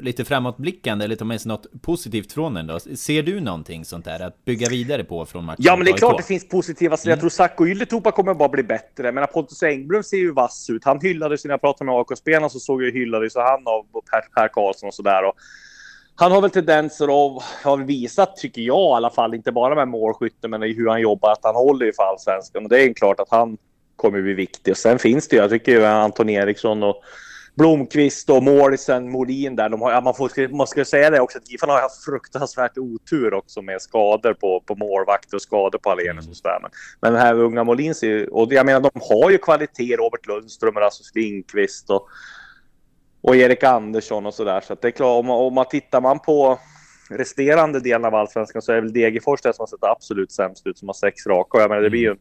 lite 0.00 0.24
framåtblickande 0.24 1.04
eller 1.04 1.16
ta 1.16 1.24
med 1.24 1.40
sig 1.40 1.48
något 1.48 1.82
positivt 1.82 2.32
från 2.32 2.54
den 2.54 2.66
då. 2.66 2.80
Ser 2.80 3.22
du 3.22 3.40
någonting 3.40 3.84
sånt 3.84 4.04
där 4.04 4.20
att 4.20 4.44
bygga 4.44 4.68
vidare 4.68 5.04
på 5.04 5.26
från 5.26 5.44
matchen? 5.44 5.62
Ja, 5.64 5.76
men 5.76 5.84
det 5.84 5.90
är 5.90 5.96
klart 5.96 6.16
det 6.16 6.22
finns 6.22 6.48
positiva. 6.48 6.96
Så 6.96 7.08
mm. 7.08 7.10
Jag 7.10 7.20
tror 7.20 7.30
Sacco 7.30 7.66
Ylätupa 7.66 8.12
kommer 8.12 8.34
bara 8.34 8.48
bli 8.48 8.62
bättre. 8.62 9.12
Men 9.12 9.26
Pontus 9.34 9.62
Engblom 9.62 10.02
ser 10.02 10.16
ju 10.16 10.32
vass 10.32 10.70
ut. 10.70 10.84
Han 10.84 11.00
hyllades 11.00 11.44
när 11.44 11.50
jag 11.50 11.60
pratade 11.60 11.90
med 11.90 11.94
AK-spelarna 11.94 12.48
så 12.48 12.58
såg 12.58 12.82
jag 12.82 12.92
hyllades 12.92 13.34
han 13.34 13.66
av 13.66 13.86
Per, 14.10 14.20
per 14.34 14.48
Karlsson 14.48 14.86
och 14.86 14.94
sådär. 14.94 15.32
Han 16.14 16.32
har 16.32 16.40
väl 16.40 16.50
tendenser 16.50 17.10
och 17.10 17.42
har 17.64 17.78
visat, 17.78 18.36
tycker 18.36 18.62
jag 18.62 18.90
i 18.90 18.96
alla 18.96 19.10
fall, 19.10 19.34
inte 19.34 19.52
bara 19.52 19.74
med 19.74 19.88
målskytte, 19.88 20.48
men 20.48 20.62
i 20.62 20.72
hur 20.72 20.88
han 20.88 21.00
jobbar, 21.00 21.32
att 21.32 21.40
han 21.42 21.54
håller 21.54 21.86
ju 21.86 21.92
för 21.92 22.02
allsvenskan. 22.02 22.62
Och 22.62 22.68
det 22.68 22.82
är 22.82 22.92
klart 22.92 23.20
att 23.20 23.30
han 23.30 23.58
kommer 23.96 24.22
bli 24.22 24.34
viktig. 24.34 24.70
Och 24.70 24.76
sen 24.76 24.98
finns 24.98 25.28
det 25.28 25.36
ju, 25.36 25.42
jag 25.42 25.50
tycker 25.50 25.72
ju 25.72 25.84
Anton 25.84 26.28
Eriksson 26.28 26.82
och 26.82 27.02
Blomqvist 27.54 28.30
och 28.30 28.42
målisen 28.42 29.10
Molin 29.10 29.56
där. 29.56 29.68
De 29.68 29.82
har, 29.82 29.92
ja, 29.92 30.00
man, 30.00 30.14
får, 30.14 30.56
man 30.56 30.66
ska 30.66 30.84
säga 30.84 31.10
det 31.10 31.20
också 31.20 31.38
att 31.38 31.50
Giffarna 31.50 31.72
har 31.72 31.80
haft 31.80 32.04
fruktansvärt 32.04 32.78
otur 32.78 33.34
också 33.34 33.62
med 33.62 33.82
skador 33.82 34.34
på, 34.34 34.60
på 34.66 34.74
målvakter 34.74 35.36
och 35.36 35.42
skador 35.42 35.78
på 35.78 35.90
Alenius 35.90 36.28
och 36.28 36.36
sådär. 36.36 36.58
Men, 36.62 36.70
men 37.00 37.12
den 37.12 37.22
här 37.22 37.34
unga 37.34 37.64
Molin 37.64 37.94
ser 37.94 38.34
och 38.34 38.52
jag 38.52 38.66
menar 38.66 38.80
de 38.80 39.00
har 39.00 39.30
ju 39.30 39.38
kvaliteter, 39.38 39.96
Robert 39.96 40.26
Lundström 40.26 40.76
och 40.76 40.82
Rasmus 40.82 41.14
Lindqvist 41.14 41.90
och, 41.90 42.08
och 43.20 43.36
Erik 43.36 43.64
Andersson 43.64 44.26
och 44.26 44.34
sådär. 44.34 44.60
Så 44.60 44.72
att 44.72 44.82
det 44.82 44.88
är 44.88 44.92
klart, 44.92 45.24
om, 45.24 45.30
om 45.30 45.54
man 45.54 45.68
tittar 45.68 46.00
man 46.00 46.18
på 46.18 46.58
resterande 47.10 47.80
delen 47.80 48.04
av 48.04 48.14
allsvenskan 48.14 48.62
så 48.62 48.72
är 48.72 48.76
det 48.76 48.82
väl 48.82 48.92
Degerfors 48.92 49.40
det 49.40 49.54
som 49.54 49.62
har 49.62 49.66
sett 49.66 49.84
absolut 49.84 50.32
sämst 50.32 50.66
ut, 50.66 50.78
som 50.78 50.88
har 50.88 50.94
sex 50.94 51.26
raka. 51.26 51.56
Och 51.56 51.62
jag 51.62 51.68
menar, 51.68 51.82
det 51.82 51.90
blir 51.90 52.00
ju 52.00 52.16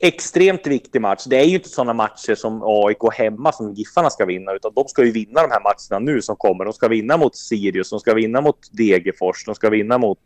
extremt 0.00 0.66
viktig 0.66 1.00
match. 1.00 1.24
Det 1.26 1.36
är 1.36 1.44
ju 1.44 1.54
inte 1.54 1.68
sådana 1.68 1.92
matcher 1.92 2.34
som 2.34 2.62
AIK 2.64 3.14
hemma 3.14 3.52
som 3.52 3.74
Giffarna 3.74 4.10
ska 4.10 4.24
vinna, 4.24 4.52
utan 4.52 4.72
de 4.74 4.84
ska 4.88 5.04
ju 5.04 5.12
vinna 5.12 5.42
de 5.42 5.50
här 5.50 5.60
matcherna 5.62 6.12
nu 6.12 6.22
som 6.22 6.36
kommer. 6.36 6.64
De 6.64 6.72
ska 6.72 6.88
vinna 6.88 7.16
mot 7.16 7.36
Sirius, 7.36 7.90
de 7.90 8.00
ska 8.00 8.14
vinna 8.14 8.40
mot 8.40 8.58
Degerfors, 8.72 9.44
de 9.44 9.54
ska 9.54 9.70
vinna 9.70 9.98
mot 9.98 10.18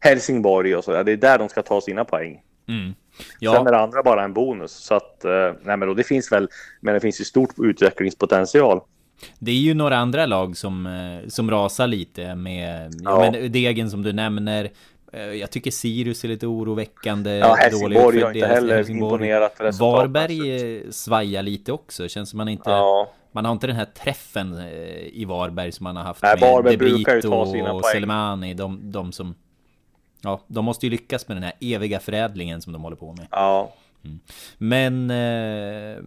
Helsingborg 0.00 0.76
och 0.76 0.84
så 0.84 0.92
där. 0.92 1.04
Det 1.04 1.12
är 1.12 1.16
där 1.16 1.38
de 1.38 1.48
ska 1.48 1.62
ta 1.62 1.80
sina 1.80 2.04
poäng. 2.04 2.40
Mm. 2.68 2.94
Ja. 3.38 3.54
Sen 3.54 3.66
är 3.66 3.72
det 3.72 3.78
andra 3.78 4.02
bara 4.02 4.24
en 4.24 4.32
bonus. 4.32 4.72
Så 4.72 4.94
att, 4.94 5.24
eh, 5.24 5.52
nej 5.62 5.76
men 5.76 5.88
då, 5.88 5.94
det 5.94 6.04
finns 6.04 6.32
väl, 6.32 6.48
men 6.80 6.94
det 6.94 7.00
finns 7.00 7.20
ju 7.20 7.24
stort 7.24 7.54
utvecklingspotential. 7.58 8.80
Det 9.38 9.50
är 9.50 9.54
ju 9.54 9.74
några 9.74 9.96
andra 9.96 10.26
lag 10.26 10.56
som, 10.56 10.86
eh, 10.86 11.28
som 11.28 11.50
rasar 11.50 11.86
lite 11.86 12.34
med 12.34 12.94
ja. 13.02 13.24
ja 13.24 13.30
men 13.30 13.52
Degen 13.52 13.90
som 13.90 14.02
du 14.02 14.12
nämner. 14.12 14.70
Eh, 15.14 15.22
jag 15.22 15.50
tycker 15.50 15.70
Sirius 15.70 16.24
är 16.24 16.28
lite 16.28 16.46
oroväckande. 16.46 17.30
Ja, 17.30 17.54
Helsingborg 17.54 18.20
har 18.20 18.32
inte 18.32 18.46
heller 18.46 18.76
Helsingborg. 18.76 19.14
imponerat 19.14 19.56
för 19.56 19.72
Varberg 19.72 20.76
eh, 20.76 20.90
svajar 20.90 21.42
lite 21.42 21.72
också. 21.72 22.08
Känns 22.08 22.30
som 22.30 22.36
man 22.36 22.48
inte... 22.48 22.70
Ja. 22.70 23.10
Man 23.32 23.44
har 23.44 23.52
inte 23.52 23.66
den 23.66 23.76
här 23.76 23.84
träffen 23.84 24.58
eh, 24.58 24.66
i 25.12 25.24
Varberg 25.24 25.72
som 25.72 25.84
man 25.84 25.96
har 25.96 26.04
haft 26.04 26.22
Nej, 26.22 26.36
med 26.40 26.50
Varberg 26.50 27.04
sina 27.52 27.72
och 27.72 27.82
poäng. 27.82 27.92
Selmani. 27.92 28.54
De, 28.54 28.92
de 28.92 29.12
som... 29.12 29.34
Ja, 30.20 30.40
de 30.46 30.64
måste 30.64 30.86
ju 30.86 30.90
lyckas 30.90 31.28
med 31.28 31.36
den 31.36 31.44
här 31.44 31.52
eviga 31.60 32.00
förädlingen 32.00 32.62
som 32.62 32.72
de 32.72 32.82
håller 32.82 32.96
på 32.96 33.12
med. 33.12 33.26
Ja. 33.30 33.72
Mm. 34.04 34.20
Men, 34.58 35.10
eh, 35.10 36.02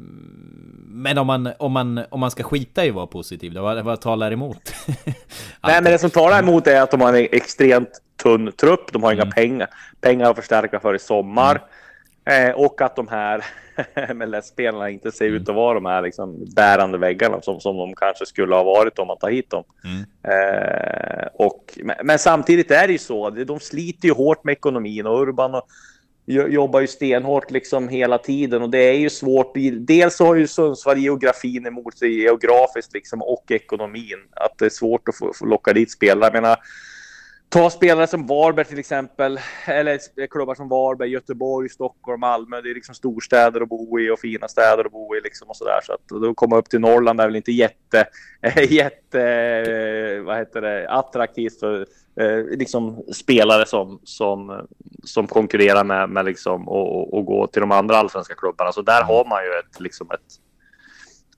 men 0.87 1.17
om, 1.17 1.27
man, 1.27 1.49
om, 1.59 1.71
man, 1.71 2.01
om 2.09 2.19
man 2.19 2.31
ska 2.31 2.43
skita 2.43 2.85
i 2.85 2.89
att 2.89 2.95
vara 2.95 3.07
positiv, 3.07 3.53
då, 3.53 3.61
vad, 3.61 3.85
vad 3.85 4.01
talar 4.01 4.31
emot? 4.31 4.73
Nej, 5.63 5.81
men 5.81 5.83
det 5.83 5.99
som 5.99 6.09
talar 6.09 6.39
emot 6.39 6.67
är 6.67 6.81
att 6.81 6.91
de 6.91 7.01
har 7.01 7.13
en 7.13 7.27
extremt 7.31 8.01
tunn 8.23 8.51
trupp. 8.51 8.93
De 8.93 9.03
har 9.03 9.11
mm. 9.11 9.23
inga 9.23 9.31
pengar, 9.31 9.67
pengar 10.01 10.29
att 10.29 10.35
förstärka 10.35 10.79
för 10.79 10.95
i 10.95 10.99
sommar. 10.99 11.63
Mm. 12.25 12.49
Eh, 12.49 12.55
och 12.55 12.81
att 12.81 12.95
de 12.95 13.07
här 13.07 13.45
MLS-spelarna 14.13 14.89
inte 14.89 15.11
ser 15.11 15.25
ut 15.25 15.49
att 15.49 15.55
vara 15.55 15.73
de 15.73 15.85
här 15.85 16.01
liksom, 16.01 16.45
bärande 16.55 16.97
väggarna 16.97 17.41
som, 17.41 17.59
som 17.59 17.77
de 17.77 17.95
kanske 17.95 18.25
skulle 18.25 18.55
ha 18.55 18.63
varit 18.63 18.99
om 18.99 19.07
man 19.07 19.17
tar 19.17 19.29
hit 19.29 19.49
dem. 19.49 19.63
Mm. 19.83 20.05
Eh, 20.23 21.27
och, 21.33 21.79
men, 21.83 21.95
men, 22.03 22.19
samtidigt 22.19 22.71
är 22.71 22.87
det 22.87 22.93
ju 22.93 22.99
så, 22.99 23.29
de 23.29 23.59
sliter 23.59 24.07
ju 24.07 24.13
hårt 24.13 24.43
med 24.43 24.51
ekonomin 24.51 25.05
och 25.05 25.21
Urban 25.21 25.55
och, 25.55 25.67
jobbar 26.27 26.81
ju 26.81 26.87
stenhårt 26.87 27.51
liksom 27.51 27.87
hela 27.87 28.17
tiden 28.17 28.61
och 28.61 28.69
det 28.69 28.77
är 28.77 28.93
ju 28.93 29.09
svårt. 29.09 29.53
Dels 29.79 30.19
har 30.19 30.35
ju 30.35 30.47
Sundsvall 30.47 30.97
geografin 30.97 31.65
emot 31.65 31.97
sig 31.97 32.21
geografiskt 32.21 32.93
liksom 32.93 33.21
och 33.21 33.51
ekonomin. 33.51 34.19
Att 34.31 34.57
det 34.57 34.65
är 34.65 34.69
svårt 34.69 35.09
att 35.09 35.17
få, 35.17 35.33
få 35.33 35.45
locka 35.45 35.73
dit 35.73 35.91
spelare. 35.91 36.31
Jag 36.33 36.41
menar, 36.43 36.57
Ta 37.49 37.69
spelare 37.69 38.07
som 38.07 38.27
Varberg 38.27 38.65
till 38.65 38.79
exempel, 38.79 39.39
eller 39.65 40.27
klubbar 40.27 40.55
som 40.55 40.69
Varberg, 40.69 41.09
Göteborg, 41.09 41.69
Stockholm, 41.69 42.19
Malmö. 42.19 42.61
Det 42.61 42.69
är 42.69 42.73
liksom 42.73 42.95
storstäder 42.95 43.61
att 43.61 43.69
bo 43.69 43.99
i 43.99 44.09
och 44.09 44.19
fina 44.19 44.47
städer 44.47 44.85
att 44.85 44.91
bo 44.91 45.15
i 45.15 45.21
liksom 45.21 45.47
och 45.49 45.55
sådär. 45.55 45.79
Så 45.83 45.93
att 45.93 46.07
då 46.07 46.33
komma 46.33 46.57
upp 46.57 46.69
till 46.69 46.79
Norrland 46.79 47.21
är 47.21 47.25
väl 47.25 47.35
inte 47.35 47.51
jätte, 47.51 48.07
jätte, 48.69 50.21
vad 50.25 50.37
heter 50.37 50.61
det, 50.61 50.89
attraktivt 50.89 51.59
för 51.59 51.85
eh, 52.19 52.57
liksom 52.57 53.03
spelare 53.13 53.65
som, 53.65 53.99
som, 54.03 54.67
som 55.03 55.27
konkurrerar 55.27 55.83
med, 55.83 56.09
med 56.09 56.25
liksom 56.25 56.69
och, 56.69 57.13
och 57.13 57.25
gå 57.25 57.47
till 57.47 57.61
de 57.61 57.71
andra 57.71 57.97
allsvenska 57.97 58.35
klubbarna. 58.35 58.71
Så 58.71 58.81
där 58.81 59.03
har 59.03 59.25
man 59.25 59.43
ju 59.43 59.49
ett, 59.49 59.79
liksom 59.79 60.11
ett, 60.11 60.46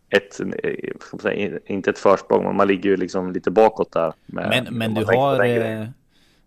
ett, 0.09 0.39
säga, 1.21 1.59
inte 1.65 1.89
ett 1.89 1.99
försprång, 1.99 2.43
men 2.43 2.55
man 2.55 2.67
ligger 2.67 2.89
ju 2.89 2.97
liksom 2.97 3.31
lite 3.31 3.51
bakåt 3.51 3.91
där. 3.91 4.13
Med, 4.25 4.49
men 4.49 4.77
men 4.77 4.93
du 4.93 5.05
har, 5.05 5.43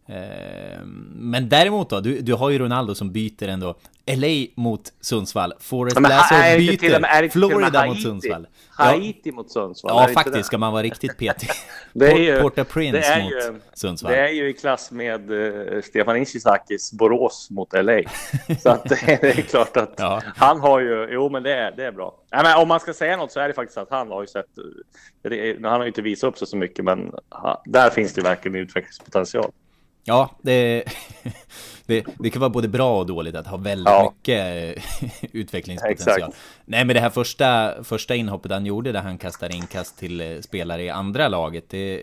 Eh, 0.06 0.84
men 1.14 1.48
däremot 1.48 1.90
då, 1.90 2.00
du, 2.00 2.20
du 2.20 2.34
har 2.34 2.50
ju 2.50 2.58
Ronaldo 2.58 2.94
som 2.94 3.12
byter 3.12 3.48
ändå 3.48 3.74
LA 4.06 4.46
mot 4.54 4.92
Sundsvall, 5.00 5.52
Forest 5.60 6.00
Men 6.00 6.10
Lasso 6.10 6.34
byter 6.34 7.28
Florida 7.28 7.64
mot 7.64 7.74
Haiti? 7.74 8.02
Sundsvall. 8.02 8.46
Haiti 8.70 9.32
mot 9.32 9.50
Sundsvall, 9.50 10.08
Ja, 10.08 10.14
faktiskt, 10.14 10.46
ska 10.46 10.58
man 10.58 10.72
vara 10.72 10.82
riktigt 10.82 11.18
petig. 11.18 11.48
Det 11.92 12.12
är 12.12 12.16
ju, 12.16 12.40
Port-au-Prince 12.40 12.92
det 12.92 13.04
är 13.04 13.22
mot 13.22 13.32
ju, 13.32 13.60
Sundsvall. 13.74 14.12
Det 14.12 14.18
är 14.18 14.28
ju 14.28 14.48
i 14.48 14.52
klass 14.52 14.90
med 14.90 15.30
uh, 15.30 15.82
Stefan 15.82 16.16
Ishizakis 16.16 16.92
Borås 16.92 17.50
mot 17.50 17.72
LA. 17.72 18.02
Så 18.58 18.70
att 18.70 18.84
det, 18.84 19.22
är 19.22 19.42
klart 19.42 19.76
att 19.76 20.00
han 20.36 20.60
har 20.60 20.80
ju, 20.80 21.08
jo 21.10 21.28
men 21.28 21.42
det 21.42 21.54
är, 21.54 21.72
det 21.76 21.84
är 21.84 21.92
bra. 21.92 22.18
Nej, 22.32 22.42
men 22.42 22.56
om 22.56 22.68
man 22.68 22.80
ska 22.80 22.94
säga 22.94 23.16
något 23.16 23.32
så 23.32 23.40
är 23.40 23.48
det 23.48 23.54
faktiskt 23.54 23.78
att 23.78 23.90
han 23.90 24.08
har 24.08 24.20
ju 24.20 24.26
sett, 24.26 24.46
det 25.22 25.56
han 25.62 25.72
har 25.72 25.82
ju 25.82 25.88
inte 25.88 26.02
visat 26.02 26.28
upp 26.28 26.38
sig 26.38 26.48
så 26.48 26.56
mycket 26.56 26.84
men 26.84 27.12
ha, 27.30 27.62
där 27.64 27.90
finns 27.90 28.14
det 28.14 28.22
verkligen 28.22 28.56
utvecklingspotential. 28.56 29.52
Ja, 30.04 30.30
det, 30.42 30.84
det, 31.86 32.04
det 32.18 32.30
kan 32.30 32.40
vara 32.40 32.50
både 32.50 32.68
bra 32.68 32.98
och 32.98 33.06
dåligt 33.06 33.34
att 33.34 33.46
ha 33.46 33.56
väldigt 33.56 33.88
Ja. 33.92 34.12
mycket 34.16 34.76
utvecklingspotential. 35.32 36.18
Exakt. 36.18 36.36
Nej, 36.64 36.84
men 36.84 36.94
det 36.94 37.00
här 37.00 37.10
första, 37.10 37.74
första 37.84 38.14
inhoppet 38.14 38.52
han 38.52 38.66
gjorde 38.66 38.92
där 38.92 39.00
han 39.02 39.18
kastade 39.18 39.54
inkast 39.56 39.98
till 39.98 40.20
eh, 40.20 40.40
spelare 40.40 40.82
i 40.82 40.90
andra 40.90 41.28
laget, 41.28 41.64
det, 41.68 42.02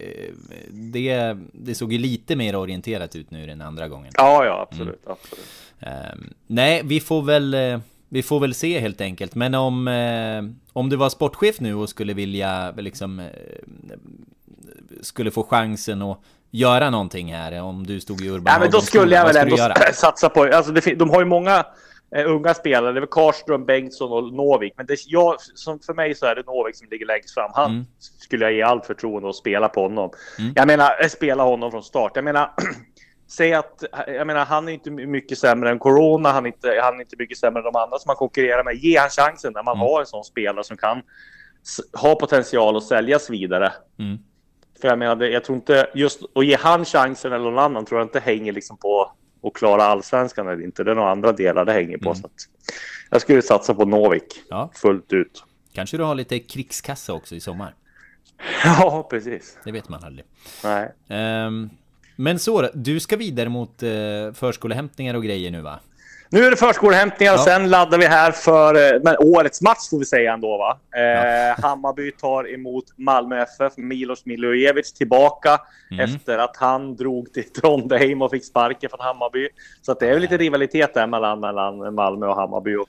det, 0.70 1.38
det 1.54 1.76
såg 1.76 1.94
ju 1.94 2.00
lite 2.00 2.36
mer 2.36 2.56
orienterat 2.56 3.16
ut 3.16 3.32
nu 3.32 3.48
den 3.48 3.62
andra 3.62 3.88
gången. 3.88 4.12
Ja, 4.18 4.46
ja, 4.46 4.68
absolut, 4.72 5.02
absolut. 5.08 5.46
Ehm, 5.80 6.34
nej, 6.48 6.82
vi 6.84 7.00
får 7.00 7.22
väl... 7.22 7.54
eh, 7.54 7.80
Vi 8.12 8.24
får 8.24 8.40
väl 8.40 8.54
se 8.54 8.80
helt 8.80 9.02
enkelt, 9.02 9.36
men 9.36 9.56
om, 9.56 9.88
eh, 9.88 10.44
om 10.74 10.90
du 10.90 10.96
var 10.96 11.10
sportchef 11.10 11.60
nu 11.60 11.74
och 11.76 11.90
skulle 11.90 12.14
vilja 12.14 12.72
liksom 12.78 13.20
eh, 13.20 13.26
Skulle 15.02 15.32
få 15.32 15.44
chansen 15.44 16.02
att 16.02 16.20
göra 16.52 16.90
någonting 16.90 17.34
här, 17.34 17.62
om 17.62 17.88
du 17.88 18.00
stod 18.00 18.22
i 18.22 18.30
Urban 18.30 18.44
Nej, 18.44 18.60
men 18.60 18.72
då 18.72 18.82
skulle 18.82 19.16
jag 19.16 19.26
väl 19.26 19.38
ändå 19.38 19.58
satsa 19.94 20.30
på, 20.30 20.44
alltså 20.44 20.72
det, 20.72 20.96
de 20.96 21.10
har 21.10 21.20
ju 21.20 21.26
många 21.26 21.66
eh, 22.16 22.32
unga 22.32 22.54
spelare, 22.54 22.94
det 22.94 23.00
är 23.00 23.06
Karlström, 23.06 23.66
Bengtsson 23.66 24.12
och 24.12 24.34
Novik, 24.34 24.74
men 24.78 24.86
det, 24.86 24.98
jag, 25.08 25.36
som 25.40 25.80
för 25.80 25.94
mig 25.94 26.16
så 26.16 26.26
är 26.26 26.36
det 26.36 26.46
Novik 26.46 26.76
som 26.76 26.88
ligger 26.92 27.06
längst 27.06 27.34
fram. 27.34 27.52
Han 27.54 27.72
Mm. 27.72 27.86
skulle 28.00 28.46
jag 28.46 28.54
ge 28.54 28.62
allt 28.62 28.86
förtroende 28.86 29.30
att 29.30 29.36
spela 29.36 29.70
på 29.70 29.82
honom. 29.82 30.10
Jag 30.56 30.68
menar, 30.68 31.02
eh, 31.04 31.08
spela 31.08 31.44
honom 31.44 31.72
från 31.72 31.84
start. 31.84 32.12
Jag 32.16 32.24
menar, 32.26 32.52
säg 33.28 33.54
att, 33.54 33.84
jag 34.08 34.28
menar, 34.28 34.46
han 34.46 34.68
är 34.68 34.72
inte 34.74 34.92
mycket 34.92 35.38
sämre 35.38 35.70
än 35.72 35.80
Corona, 35.80 36.32
han 36.32 36.46
är 36.46 36.48
inte, 36.48 36.80
han 36.82 36.96
är 36.96 37.00
inte 37.02 37.16
mycket 37.20 37.38
sämre 37.38 37.60
än 37.60 37.64
de 37.74 37.76
andra 37.76 37.98
som 38.00 38.10
man 38.10 38.16
konkurrerar 38.16 38.64
med. 38.64 38.76
Ge 38.76 38.98
han 38.98 39.10
chansen 39.10 39.54
när 39.54 39.64
man 39.64 39.76
Mm. 39.76 39.88
har 39.88 40.00
en 40.00 40.06
sån 40.06 40.24
spelare 40.24 40.64
som 40.64 40.78
kan 40.78 41.02
ha 42.02 42.16
potential 42.16 42.78
att 42.78 42.84
säljas 42.84 43.30
vidare. 43.30 43.72
Mm. 44.00 44.18
För 44.82 44.88
jag 44.88 45.00
menar, 45.00 45.26
jag 45.26 45.44
tror 45.44 45.56
inte 45.56 45.90
just 45.96 46.22
att 46.36 46.46
ge 46.46 46.56
han 46.58 46.86
chansen 46.86 47.34
eller 47.34 47.46
någon 47.46 47.60
annan 47.60 47.86
tror 47.86 48.00
jag 48.00 48.06
inte 48.06 48.20
hänger 48.20 48.54
liksom 48.54 48.78
på 48.78 49.12
att 49.44 49.54
klara 49.54 49.84
allsvenskan 49.84 50.48
eller 50.48 50.64
inte. 50.64 50.84
Det 50.84 50.92
är 50.92 50.96
några 50.96 51.12
andra 51.12 51.32
delar 51.32 51.66
det 51.66 51.72
hänger 51.74 51.98
på. 51.98 52.16
Så 52.16 52.26
att 52.26 52.32
jag 53.10 53.22
skulle 53.22 53.42
satsa 53.42 53.74
på 53.74 53.86
Novik 53.86 54.42
Ja. 54.50 54.72
fullt 54.76 55.14
ut. 55.14 55.44
Kanske 55.74 55.98
du 55.98 56.04
har 56.04 56.16
lite 56.16 56.40
krigskassa 56.40 57.14
också 57.14 57.36
i 57.36 57.40
sommar? 57.40 57.76
Ja, 58.64 59.08
precis. 59.10 59.58
Det 59.64 59.72
vet 59.72 59.90
man 59.90 60.04
aldrig. 60.04 60.26
Nej. 60.64 60.92
Ehm, 61.08 61.70
men 62.16 62.40
så 62.40 62.70
du 62.74 63.00
ska 63.00 63.18
vidare 63.18 63.50
mot 63.50 63.84
uh, 63.84 64.34
förskolehämtningar 64.34 65.14
och 65.14 65.24
grejer 65.24 65.52
nu 65.52 65.62
va? 65.62 65.80
Nu 66.32 66.44
är 66.46 66.52
det 66.52 66.58
förskolehämtningar 66.58 67.34
och 67.34 67.40
Ja. 67.40 67.44
sen 67.44 67.70
laddar 67.70 67.98
vi 67.98 68.06
här 68.06 68.32
för 68.32 68.76
eh, 68.96 69.02
men 69.04 69.16
årets 69.20 69.62
match 69.62 69.90
får 69.90 70.00
vi 70.00 70.06
säga 70.06 70.34
ändå 70.34 70.58
va. 70.58 70.80
Eh, 71.00 71.60
Hammarby 71.64 72.12
tar 72.12 72.54
emot 72.54 72.86
Malmö 72.96 73.42
FF, 73.42 73.74
Milos 73.78 74.26
Milojevic 74.26 74.94
tillbaka 74.94 75.60
Mm. 75.92 76.06
efter 76.06 76.38
att 76.38 76.58
han 76.58 76.96
drog 76.96 77.34
till 77.34 77.50
Trondheim 77.54 78.22
och 78.22 78.32
fick 78.32 78.46
sparken 78.46 78.90
från 78.90 79.00
Hammarby. 79.00 79.50
Så 79.82 79.92
att 79.92 80.00
det 80.00 80.08
är 80.08 80.14
väl 80.14 80.22
lite 80.22 80.38
rivalitet 80.38 80.94
där 80.94 81.08
mellan, 81.08 81.40
mellan 81.40 81.96
Malmö 81.96 82.28
och 82.28 82.36
Hammarby. 82.36 82.76
Och 82.76 82.88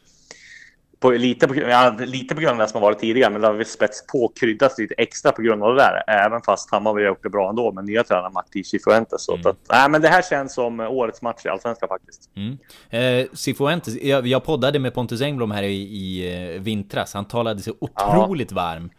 på, 1.00 1.10
lite, 1.10 1.48
på, 1.48 1.54
ja, 1.54 1.96
lite 1.98 2.34
på 2.34 2.40
grund 2.40 2.52
av 2.52 2.58
det 2.58 2.68
som 2.68 2.82
har 2.82 2.88
varit 2.88 2.98
tidigare, 2.98 3.30
men 3.30 3.40
det 3.40 3.46
har 3.46 3.54
vi 3.54 3.64
spätts 3.64 4.06
på 4.06 4.32
kryddat 4.40 4.78
lite 4.78 4.94
extra 4.94 5.32
på 5.32 5.42
grund 5.42 5.62
av 5.62 5.74
det 5.74 5.82
där. 5.82 6.02
Även 6.06 6.42
fast 6.42 6.70
Hammarby 6.70 7.00
har 7.00 7.08
gjort 7.08 7.22
det 7.22 7.30
bra 7.30 7.50
ändå 7.50 7.72
med 7.72 7.84
nya 7.84 8.04
tränaren 8.04 8.32
Martin 8.32 8.64
Cifuentes. 8.64 9.24
Så 9.24 9.34
att, 9.48 9.56
nej, 9.70 9.90
men 9.90 10.02
det 10.02 10.08
här 10.08 10.22
känns 10.22 10.54
som 10.54 10.80
årets 10.80 11.22
match 11.22 11.46
i 11.46 11.48
Allsvenskan 11.48 11.88
faktiskt. 11.88 12.30
Mm. 12.36 12.58
Eh, 12.90 13.26
Cifuentes, 13.32 13.94
jag, 14.02 14.26
jag 14.26 14.44
poddade 14.44 14.78
med 14.78 14.94
Pontus 14.94 15.20
Engblom 15.20 15.50
här 15.50 15.62
i, 15.62 15.82
i 15.82 16.34
eh, 16.54 16.60
vintras. 16.60 17.14
Han 17.14 17.24
talade 17.24 17.62
så 17.62 17.74
otroligt 17.80 18.52
varm. 18.52 18.90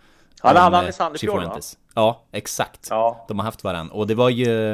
Han 0.42 0.56
hade 0.56 0.78
eh, 0.78 0.90
i 0.90 0.94
Sandefjord, 0.94 1.44
va? 1.44 1.60
Ja, 1.96 2.26
exakt. 2.32 2.90
De 3.28 3.40
har 3.40 3.44
haft 3.44 3.64
varann. 3.64 3.92
Och 3.92 4.08
det 4.08 4.16
var 4.16 4.30
ju... 4.30 4.74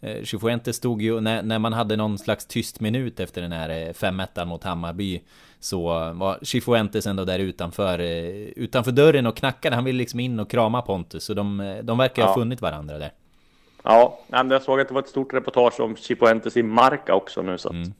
Eh, 0.00 0.24
Cifuentes 0.24 0.76
stod 0.76 1.02
ju, 1.02 1.20
när, 1.20 1.42
när 1.42 1.58
man 1.58 1.72
hade 1.72 1.96
någon 1.96 2.18
slags 2.18 2.46
tyst 2.46 2.80
minut 2.80 3.20
efter 3.20 3.42
den 3.42 3.52
här 3.52 3.70
eh, 3.70 3.92
5-1 3.92 4.44
mot 4.44 4.64
Hammarby 4.64 5.22
Så 5.60 5.82
var 6.12 6.38
Cifuentes 6.42 7.06
ändå 7.06 7.24
där 7.24 7.38
utanför, 7.38 7.98
eh, 7.98 8.06
utanför 8.56 8.92
dörren 8.92 9.26
och 9.26 9.36
knackade 9.36 9.76
Han 9.76 9.84
ville 9.84 9.98
liksom 9.98 10.20
in 10.20 10.40
och 10.40 10.50
krama 10.50 10.82
Pontus 10.82 11.24
Så 11.24 11.34
de, 11.34 11.60
eh, 11.60 11.76
de 11.84 11.98
verkar 11.98 12.22
ha 12.22 12.30
Ja. 12.30 12.34
funnit 12.34 12.60
varandra 12.62 12.98
där 12.98 13.12
Ja, 13.84 14.18
jag 14.28 14.62
såg 14.62 14.80
att 14.80 14.88
det 14.88 14.94
var 14.94 15.00
ett 15.02 15.08
stort 15.08 15.34
reportage 15.34 15.80
om 15.80 15.96
Cifuentes 15.96 16.56
i 16.56 16.62
Marca 16.62 17.14
också 17.14 17.42
nu 17.42 17.58
så 17.58 17.70
Mm. 17.70 17.92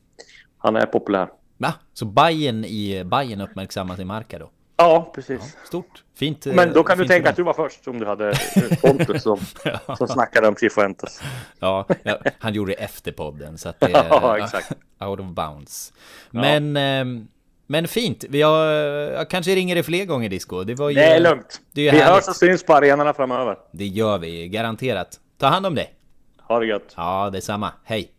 han 0.58 0.76
är 0.76 0.86
populär. 0.86 1.28
Va? 1.56 1.74
Så 1.92 2.04
Bayern 2.04 2.64
i 2.64 3.04
Bayern 3.04 3.40
uppmärksammas 3.40 3.98
i 3.98 4.04
Marca 4.04 4.38
då? 4.38 4.50
Ja, 4.76 5.12
precis. 5.14 5.56
Stort, 5.66 6.04
fint 6.14 6.46
eh, 6.46 6.54
Men 6.54 6.72
då 6.72 6.82
kan 6.82 6.98
du 6.98 7.06
tänka 7.06 7.30
att 7.30 7.36
du 7.36 7.42
var 7.42 7.52
först 7.54 7.88
om 7.88 7.98
du 7.98 8.06
hade 8.06 8.30
eh, 8.30 8.78
Pontus 8.82 9.22
som, 9.22 9.38
som 9.98 10.08
snackade 10.08 10.48
om 10.48 10.56
Cifuentes. 10.56 11.20
Ja, 11.58 11.86
ja, 12.02 12.18
han 12.38 12.54
gjorde 12.54 12.72
det 12.72 12.76
efter 12.84 13.12
podden 13.12 13.58
så 13.58 13.68
att 13.68 13.80
det 13.80 13.90
Ja, 14.10 14.38
exakt. 14.38 14.72
Out 15.00 15.20
of 15.20 15.26
bounds. 15.26 15.92
Ja. 16.30 16.40
Men, 16.40 16.76
ehm, 16.76 17.28
men 17.70 17.88
fint. 17.88 18.24
Vi 18.28 18.42
har, 18.42 18.64
jag 18.66 19.30
kanske 19.30 19.54
ringer 19.54 19.74
det 19.74 19.82
fler 19.82 20.04
gånger 20.04 20.28
Disco. 20.28 20.64
Det 20.64 20.74
var 20.74 20.88
ju... 20.88 20.94
Det 20.94 21.04
är 21.04 21.20
lugnt. 21.20 21.60
Det 21.72 21.80
är 21.80 21.84
ju 21.84 21.90
Vi 21.90 21.96
härligt. 21.98 22.14
hörs 22.14 22.28
och 22.28 22.36
syns 22.36 22.62
på 22.62 22.74
arenorna 22.74 23.14
framöver. 23.14 23.56
Det 23.72 23.86
gör 23.86 24.18
vi, 24.18 24.48
garanterat. 24.48 25.20
Ta 25.38 25.46
hand 25.46 25.66
om 25.66 25.74
dig. 25.74 25.94
Ha 26.42 26.58
det 26.60 26.66
gött. 26.66 26.94
Ja, 26.96 27.30
detsamma. 27.32 27.72
Hej. 27.84 28.10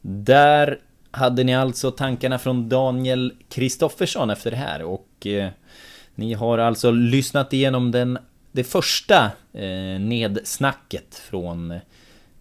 Där 0.00 0.78
hade 1.10 1.44
ni 1.44 1.54
alltså 1.54 1.90
tankarna 1.90 2.38
från 2.38 2.68
Daniel 2.68 3.32
Kristoffersson 3.48 4.30
efter 4.30 4.50
det 4.50 4.56
här 4.56 4.82
och 4.82 5.26
eh, 5.26 5.48
ni 6.14 6.34
har 6.34 6.58
alltså 6.58 6.90
lyssnat 6.90 7.52
igenom 7.52 7.92
den, 7.92 8.18
det 8.52 8.64
första 8.64 9.24
eh, 9.52 10.00
nedsnacket 10.00 11.14
från 11.14 11.78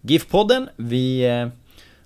GIF-podden. 0.01 0.70
Vi 0.76 1.26
eh, 1.26 1.47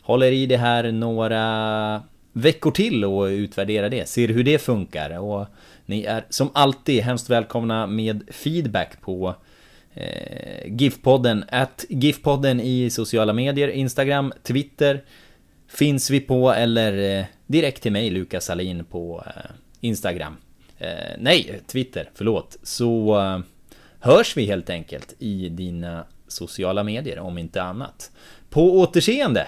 håller 0.02 0.32
i 0.32 0.46
det 0.46 0.58
här 0.58 0.92
några 0.92 2.04
veckor 2.34 2.72
till 2.72 3.06
och 3.06 3.24
utvärdera 3.24 3.90
det, 3.90 4.10
ser 4.10 4.28
hur 4.28 4.44
det 4.44 4.60
funkar 4.60 5.20
och 5.20 5.48
ni 5.86 6.04
är 6.04 6.26
som 6.30 6.50
alltid 6.54 7.04
hemskt 7.04 7.30
välkomna 7.30 7.88
med 7.88 8.24
feedback 8.32 9.02
på 9.02 9.36
eh, 9.94 10.66
GIF-podden, 10.66 11.44
att 11.50 11.86
GIF-podden 11.90 12.62
i 12.62 12.90
sociala 12.90 13.34
medier, 13.34 13.68
Instagram, 13.68 14.34
Twitter 14.44 15.04
finns 15.68 16.10
vi 16.10 16.20
på 16.20 16.54
eller 16.54 17.20
eh, 17.20 17.26
direkt 17.48 17.84
till 17.84 17.92
mig 17.92 18.10
Lukas 18.10 18.46
Salin 18.46 18.86
på 18.86 19.24
eh, 19.26 19.52
Instagram. 19.82 20.38
Eh, 20.78 20.90
nej, 21.20 21.62
Twitter, 21.68 22.10
förlåt. 22.16 22.58
Så 22.64 23.20
eh, 23.20 23.40
hörs 24.00 24.38
vi 24.38 24.46
helt 24.46 24.70
enkelt 24.70 25.16
i 25.20 25.50
dina 25.50 26.06
sociala 26.28 26.84
medier 26.84 27.20
om 27.20 27.38
inte 27.38 27.62
annat. 27.62 28.12
På 28.50 28.80
återseende! 28.80 29.48